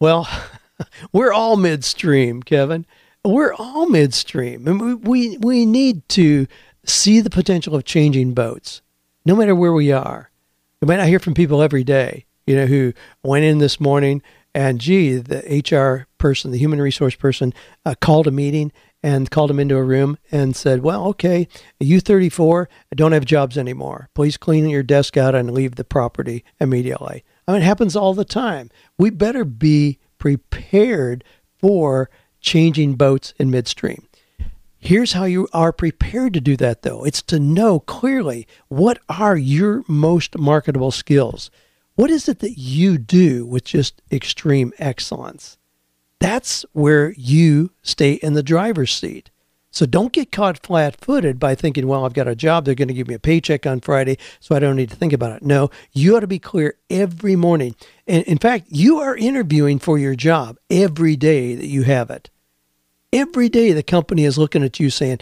Well, 0.00 0.28
we're 1.12 1.32
all 1.32 1.56
midstream, 1.56 2.42
Kevin. 2.42 2.86
We're 3.24 3.54
all 3.54 3.88
midstream, 3.88 4.66
and 4.66 4.80
we, 4.80 4.94
we 4.94 5.38
we 5.38 5.66
need 5.66 6.08
to 6.10 6.46
see 6.84 7.20
the 7.20 7.30
potential 7.30 7.74
of 7.74 7.84
changing 7.84 8.34
boats, 8.34 8.80
no 9.24 9.34
matter 9.34 9.54
where 9.54 9.72
we 9.72 9.92
are. 9.92 10.30
I 10.86 10.88
mean, 10.88 11.00
I 11.00 11.08
hear 11.08 11.18
from 11.18 11.34
people 11.34 11.62
every 11.62 11.82
day, 11.82 12.26
you 12.46 12.54
know, 12.54 12.66
who 12.66 12.92
went 13.24 13.44
in 13.44 13.58
this 13.58 13.80
morning 13.80 14.22
and, 14.54 14.80
gee, 14.80 15.16
the 15.16 15.60
HR 15.68 16.06
person, 16.16 16.52
the 16.52 16.58
human 16.58 16.80
resource 16.80 17.16
person, 17.16 17.52
uh, 17.84 17.96
called 18.00 18.28
a 18.28 18.30
meeting 18.30 18.70
and 19.02 19.28
called 19.28 19.50
them 19.50 19.58
into 19.58 19.76
a 19.76 19.82
room 19.82 20.16
and 20.30 20.54
said, 20.54 20.84
Well, 20.84 21.06
okay, 21.08 21.48
you 21.80 21.98
34, 21.98 22.68
don't 22.94 23.10
have 23.10 23.24
jobs 23.24 23.58
anymore. 23.58 24.10
Please 24.14 24.36
clean 24.36 24.68
your 24.68 24.84
desk 24.84 25.16
out 25.16 25.34
and 25.34 25.50
leave 25.50 25.74
the 25.74 25.82
property 25.82 26.44
immediately. 26.60 27.24
I 27.48 27.52
mean, 27.52 27.62
it 27.62 27.64
happens 27.64 27.96
all 27.96 28.14
the 28.14 28.24
time. 28.24 28.70
We 28.96 29.10
better 29.10 29.44
be 29.44 29.98
prepared 30.18 31.24
for 31.58 32.08
changing 32.40 32.94
boats 32.94 33.34
in 33.40 33.50
midstream. 33.50 34.06
Here's 34.86 35.14
how 35.14 35.24
you 35.24 35.48
are 35.52 35.72
prepared 35.72 36.32
to 36.34 36.40
do 36.40 36.56
that, 36.58 36.82
though 36.82 37.02
it's 37.02 37.20
to 37.22 37.40
know 37.40 37.80
clearly 37.80 38.46
what 38.68 39.00
are 39.08 39.36
your 39.36 39.82
most 39.88 40.38
marketable 40.38 40.92
skills. 40.92 41.50
What 41.96 42.08
is 42.08 42.28
it 42.28 42.38
that 42.38 42.56
you 42.56 42.96
do 42.96 43.44
with 43.44 43.64
just 43.64 44.00
extreme 44.12 44.72
excellence? 44.78 45.58
That's 46.20 46.64
where 46.70 47.12
you 47.16 47.72
stay 47.82 48.12
in 48.12 48.34
the 48.34 48.44
driver's 48.44 48.92
seat. 48.92 49.30
So 49.72 49.86
don't 49.86 50.12
get 50.12 50.30
caught 50.30 50.64
flat 50.64 51.00
footed 51.00 51.40
by 51.40 51.56
thinking, 51.56 51.88
well, 51.88 52.04
I've 52.04 52.14
got 52.14 52.28
a 52.28 52.36
job. 52.36 52.64
They're 52.64 52.76
going 52.76 52.86
to 52.86 52.94
give 52.94 53.08
me 53.08 53.14
a 53.14 53.18
paycheck 53.18 53.66
on 53.66 53.80
Friday, 53.80 54.18
so 54.38 54.54
I 54.54 54.60
don't 54.60 54.76
need 54.76 54.90
to 54.90 54.96
think 54.96 55.12
about 55.12 55.32
it. 55.32 55.42
No, 55.42 55.68
you 55.94 56.16
ought 56.16 56.20
to 56.20 56.28
be 56.28 56.38
clear 56.38 56.76
every 56.88 57.34
morning. 57.34 57.74
And 58.06 58.22
in 58.22 58.38
fact, 58.38 58.66
you 58.68 58.98
are 59.00 59.16
interviewing 59.16 59.80
for 59.80 59.98
your 59.98 60.14
job 60.14 60.58
every 60.70 61.16
day 61.16 61.56
that 61.56 61.66
you 61.66 61.82
have 61.82 62.08
it. 62.08 62.30
Every 63.12 63.48
day 63.48 63.72
the 63.72 63.82
company 63.82 64.24
is 64.24 64.38
looking 64.38 64.62
at 64.62 64.80
you 64.80 64.90
saying, 64.90 65.20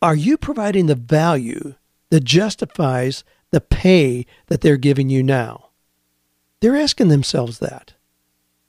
are 0.00 0.14
you 0.14 0.36
providing 0.36 0.86
the 0.86 0.94
value 0.94 1.74
that 2.10 2.24
justifies 2.24 3.24
the 3.50 3.60
pay 3.60 4.26
that 4.46 4.60
they're 4.60 4.76
giving 4.76 5.10
you 5.10 5.22
now? 5.22 5.70
They're 6.60 6.76
asking 6.76 7.08
themselves 7.08 7.58
that. 7.58 7.94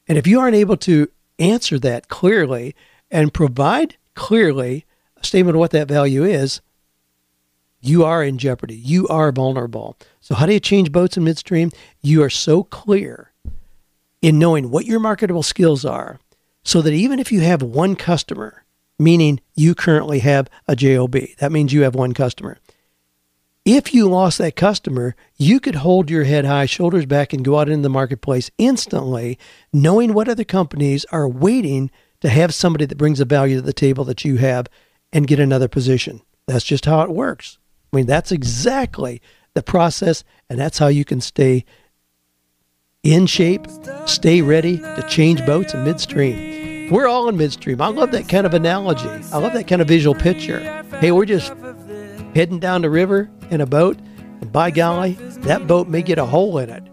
And 0.08 0.18
if 0.18 0.26
you 0.26 0.40
aren't 0.40 0.56
able 0.56 0.78
to 0.78 1.10
answer 1.38 1.80
that 1.80 2.08
clearly 2.08 2.76
and 3.12 3.34
provide 3.34 3.98
clearly 4.16 4.86
a 5.18 5.26
statement 5.26 5.56
of 5.56 5.60
what 5.60 5.72
that 5.72 5.88
value 5.88 6.24
is, 6.24 6.62
you 7.82 8.04
are 8.04 8.24
in 8.24 8.38
jeopardy. 8.38 8.76
You 8.76 9.08
are 9.08 9.32
vulnerable. 9.32 9.98
So, 10.20 10.36
how 10.36 10.46
do 10.46 10.54
you 10.54 10.60
change 10.60 10.92
boats 10.92 11.16
in 11.16 11.24
midstream? 11.24 11.72
You 12.02 12.24
are 12.24 12.30
so 12.30 12.64
clear 12.64 13.32
in 14.22 14.38
knowing 14.38 14.70
what 14.70 14.86
your 14.86 15.00
marketable 15.00 15.44
skills 15.44 15.86
are 15.86 16.20
so 16.70 16.84
that 16.84 16.94
even 16.94 17.18
if 17.18 17.32
you 17.32 17.40
have 17.40 17.64
one 17.64 17.96
customer, 17.96 18.64
meaning 19.00 19.40
you 19.56 19.74
currently 19.74 20.20
have 20.20 20.48
a 20.68 20.76
JOB, 20.76 21.16
that 21.40 21.52
means 21.52 21.74
you 21.74 21.82
have 21.82 21.96
one 21.96 22.14
customer. 22.14 22.60
If 23.66 23.92
you 23.92 24.08
lost 24.08 24.38
that 24.38 24.56
customer, 24.56 25.16
you 25.36 25.60
could 25.60 25.76
hold 25.76 26.12
your 26.12 26.26
head 26.26 26.46
high, 26.46 26.68
shoulders 26.68 27.08
back, 27.08 27.34
and 27.34 27.44
go 27.44 27.58
out 27.58 27.70
into 27.70 27.82
the 27.82 27.90
marketplace 27.90 28.52
instantly, 28.60 29.40
knowing 29.74 30.14
what 30.14 30.30
other 30.30 30.44
companies 30.44 31.06
are 31.06 31.28
waiting 31.28 31.90
to 32.22 32.30
have 32.30 32.54
somebody 32.54 32.86
that 32.86 33.00
brings 33.00 33.20
a 33.20 33.26
value 33.26 33.56
to 33.56 33.64
the 33.64 33.74
table 33.74 34.04
that 34.04 34.24
you 34.24 34.36
have 34.36 34.68
and 35.12 35.26
get 35.26 35.40
another 35.40 35.68
position. 35.68 36.22
That's 36.48 36.66
just 36.66 36.86
how 36.86 37.02
it 37.02 37.10
works. 37.10 37.58
I 37.92 37.96
mean, 37.96 38.06
that's 38.06 38.32
exactly 38.32 39.24
the 39.56 39.64
process, 39.64 40.24
and 40.52 40.60
that's 40.60 40.78
how 40.78 40.88
you 40.88 41.04
can 41.04 41.20
stay 41.20 41.66
in 43.04 43.26
shape, 43.26 43.66
stay 44.06 44.42
ready 44.42 44.78
to 44.80 45.06
change 45.08 45.46
boats 45.46 45.74
in 45.74 45.84
midstream. 45.86 46.92
We're 46.92 47.08
all 47.08 47.30
in 47.30 47.38
midstream. 47.38 47.82
I 47.82 47.88
love 47.88 48.12
that 48.12 48.28
kind 48.28 48.46
of 48.46 48.54
analogy. 48.54 49.08
I 49.32 49.38
love 49.38 49.54
that 49.54 49.68
kind 49.68 49.82
of 49.82 49.88
visual 49.88 50.16
picture. 50.16 50.60
Hey, 51.00 51.12
we're 51.12 51.26
just 51.26 51.54
heading 52.36 52.60
down 52.60 52.82
the 52.82 52.90
river 52.90 53.30
in 53.52 53.62
a 53.62 53.66
boat, 53.66 53.98
and 54.42 54.52
by 54.52 54.72
golly, 54.72 55.14
that 55.44 55.66
boat 55.66 55.88
may 55.88 56.02
get 56.02 56.18
a 56.18 56.26
hole 56.26 56.58
in 56.58 56.70
it, 56.70 56.84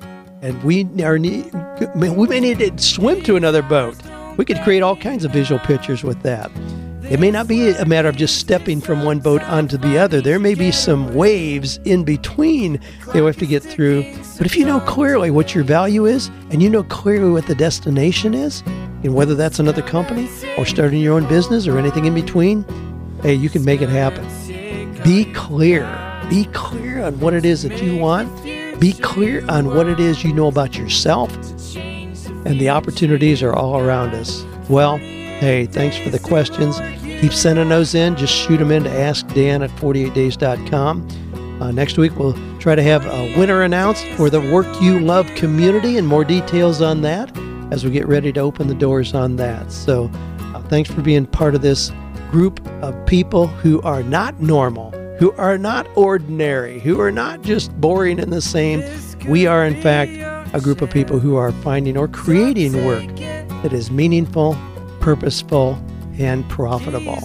and 0.43 0.63
we 0.63 0.85
are 1.03 1.19
need, 1.19 1.51
we 1.97 2.27
may 2.29 2.41
need 2.41 2.59
to 2.59 2.79
swim 2.79 3.23
to 3.23 3.35
another 3.35 3.63
boat. 3.63 3.97
We 4.37 4.45
could 4.45 4.61
create 4.63 4.83
all 4.83 4.97
kinds 4.97 5.25
of 5.25 5.33
visual 5.33 5.59
pictures 5.61 6.05
with 6.05 6.23
that. 6.23 6.53
It 7.09 7.21
may 7.21 7.31
not 7.31 7.47
be 7.47 7.71
a 7.71 7.85
matter 7.85 8.09
of 8.09 8.17
just 8.17 8.39
stepping 8.39 8.81
from 8.81 9.05
one 9.05 9.21
boat 9.21 9.43
onto 9.45 9.77
the 9.77 9.97
other. 9.97 10.21
There 10.21 10.41
may 10.41 10.55
be 10.55 10.73
some 10.73 11.15
waves 11.15 11.79
in 11.85 12.03
between 12.03 12.81
that 13.07 13.15
we 13.15 13.27
have 13.27 13.37
to 13.39 13.47
get 13.47 13.63
through. 13.63 14.03
But 14.37 14.47
if 14.47 14.57
you 14.57 14.65
know 14.65 14.81
clearly 14.81 15.31
what 15.31 15.55
your 15.55 15.63
value 15.63 16.07
is 16.07 16.29
and 16.51 16.61
you 16.61 16.69
know 16.69 16.83
clearly 16.83 17.31
what 17.31 17.47
the 17.47 17.55
destination 17.55 18.35
is, 18.35 18.63
and 19.05 19.15
whether 19.15 19.35
that's 19.35 19.59
another 19.59 19.83
company 19.83 20.29
or 20.59 20.67
starting 20.67 21.01
your 21.01 21.15
own 21.15 21.29
business 21.29 21.69
or 21.69 21.79
anything 21.79 22.07
in 22.07 22.15
between, 22.15 22.65
hey, 23.23 23.35
you 23.35 23.51
can 23.51 23.65
make 23.65 23.83
it 23.83 23.89
happen. 23.89 24.27
Be 25.05 25.33
clear. 25.33 25.85
Be 26.29 26.47
clear 26.47 27.05
on 27.05 27.21
what 27.21 27.35
it 27.35 27.45
is 27.45 27.63
that 27.63 27.81
you 27.81 27.97
want. 27.97 28.43
Be 28.81 28.93
clear 28.93 29.49
on 29.49 29.75
what 29.75 29.87
it 29.89 30.01
is 30.01 30.25
you 30.25 30.33
know 30.33 30.49
about 30.49 30.77
yourself 30.77 31.31
and 32.47 32.61
the 32.61 32.69
opportunities 32.69 33.43
are 33.43 33.53
all 33.53 33.81
around 33.81 34.15
us. 34.15 34.45
Well, 34.69 35.01
hey, 35.39 35.67
thanks 35.67 35.97
for 35.97 36.11
the 36.11 36.19
questions. 36.19 36.81
Keep 37.21 37.33
sending 37.33 37.69
those 37.69 37.95
in. 37.95 38.17
Just 38.17 38.35
shoot 38.35 38.59
them 38.59 38.71
in 38.71 38.85
to 38.85 38.91
AskDan 38.91 39.65
at 39.65 39.71
48days.com. 39.71 41.09
Uh, 41.61 41.71
next 41.71 41.97
week, 41.97 42.15
we'll 42.17 42.37
try 42.59 42.75
to 42.75 42.83
have 42.83 43.07
a 43.07 43.39
winner 43.39 43.63
announced 43.63 44.07
for 44.09 44.29
the 44.29 44.41
Work 44.41 44.67
You 44.83 45.01
Love 45.01 45.27
community 45.37 45.97
and 45.97 46.07
more 46.07 46.25
details 46.25 46.83
on 46.83 47.01
that 47.03 47.35
as 47.71 47.85
we 47.85 47.91
get 47.91 48.07
ready 48.07 48.33
to 48.33 48.41
open 48.41 48.69
the 48.69 48.75
doors 48.75 49.15
on 49.15 49.37
that. 49.37 49.73
So, 49.73 50.11
uh, 50.39 50.61
thanks 50.63 50.91
for 50.91 51.01
being 51.01 51.27
part 51.27 51.55
of 51.55 51.63
this 51.63 51.93
group 52.31 52.65
of 52.83 53.07
people 53.07 53.47
who 53.47 53.81
are 53.83 54.03
not 54.03 54.41
normal, 54.41 54.91
who 55.19 55.33
are 55.33 55.57
not 55.57 55.87
ordinary, 55.97 56.81
who 56.81 57.01
are 57.01 57.13
not 57.13 57.41
just 57.43 57.73
boring 57.81 58.21
and 58.21 58.33
the 58.33 58.43
same. 58.43 58.83
We 59.27 59.47
are, 59.47 59.65
in 59.65 59.81
fact, 59.81 60.13
a 60.55 60.61
group 60.61 60.83
of 60.83 60.91
people 60.91 61.19
who 61.19 61.37
are 61.37 61.53
finding 61.53 61.97
or 61.97 62.09
creating 62.09 62.85
work 62.85 63.07
that 63.63 63.73
is 63.73 63.91
meaningful, 63.91 64.55
purposeful, 65.07 65.79
and 66.19 66.49
profitable. 66.51 67.17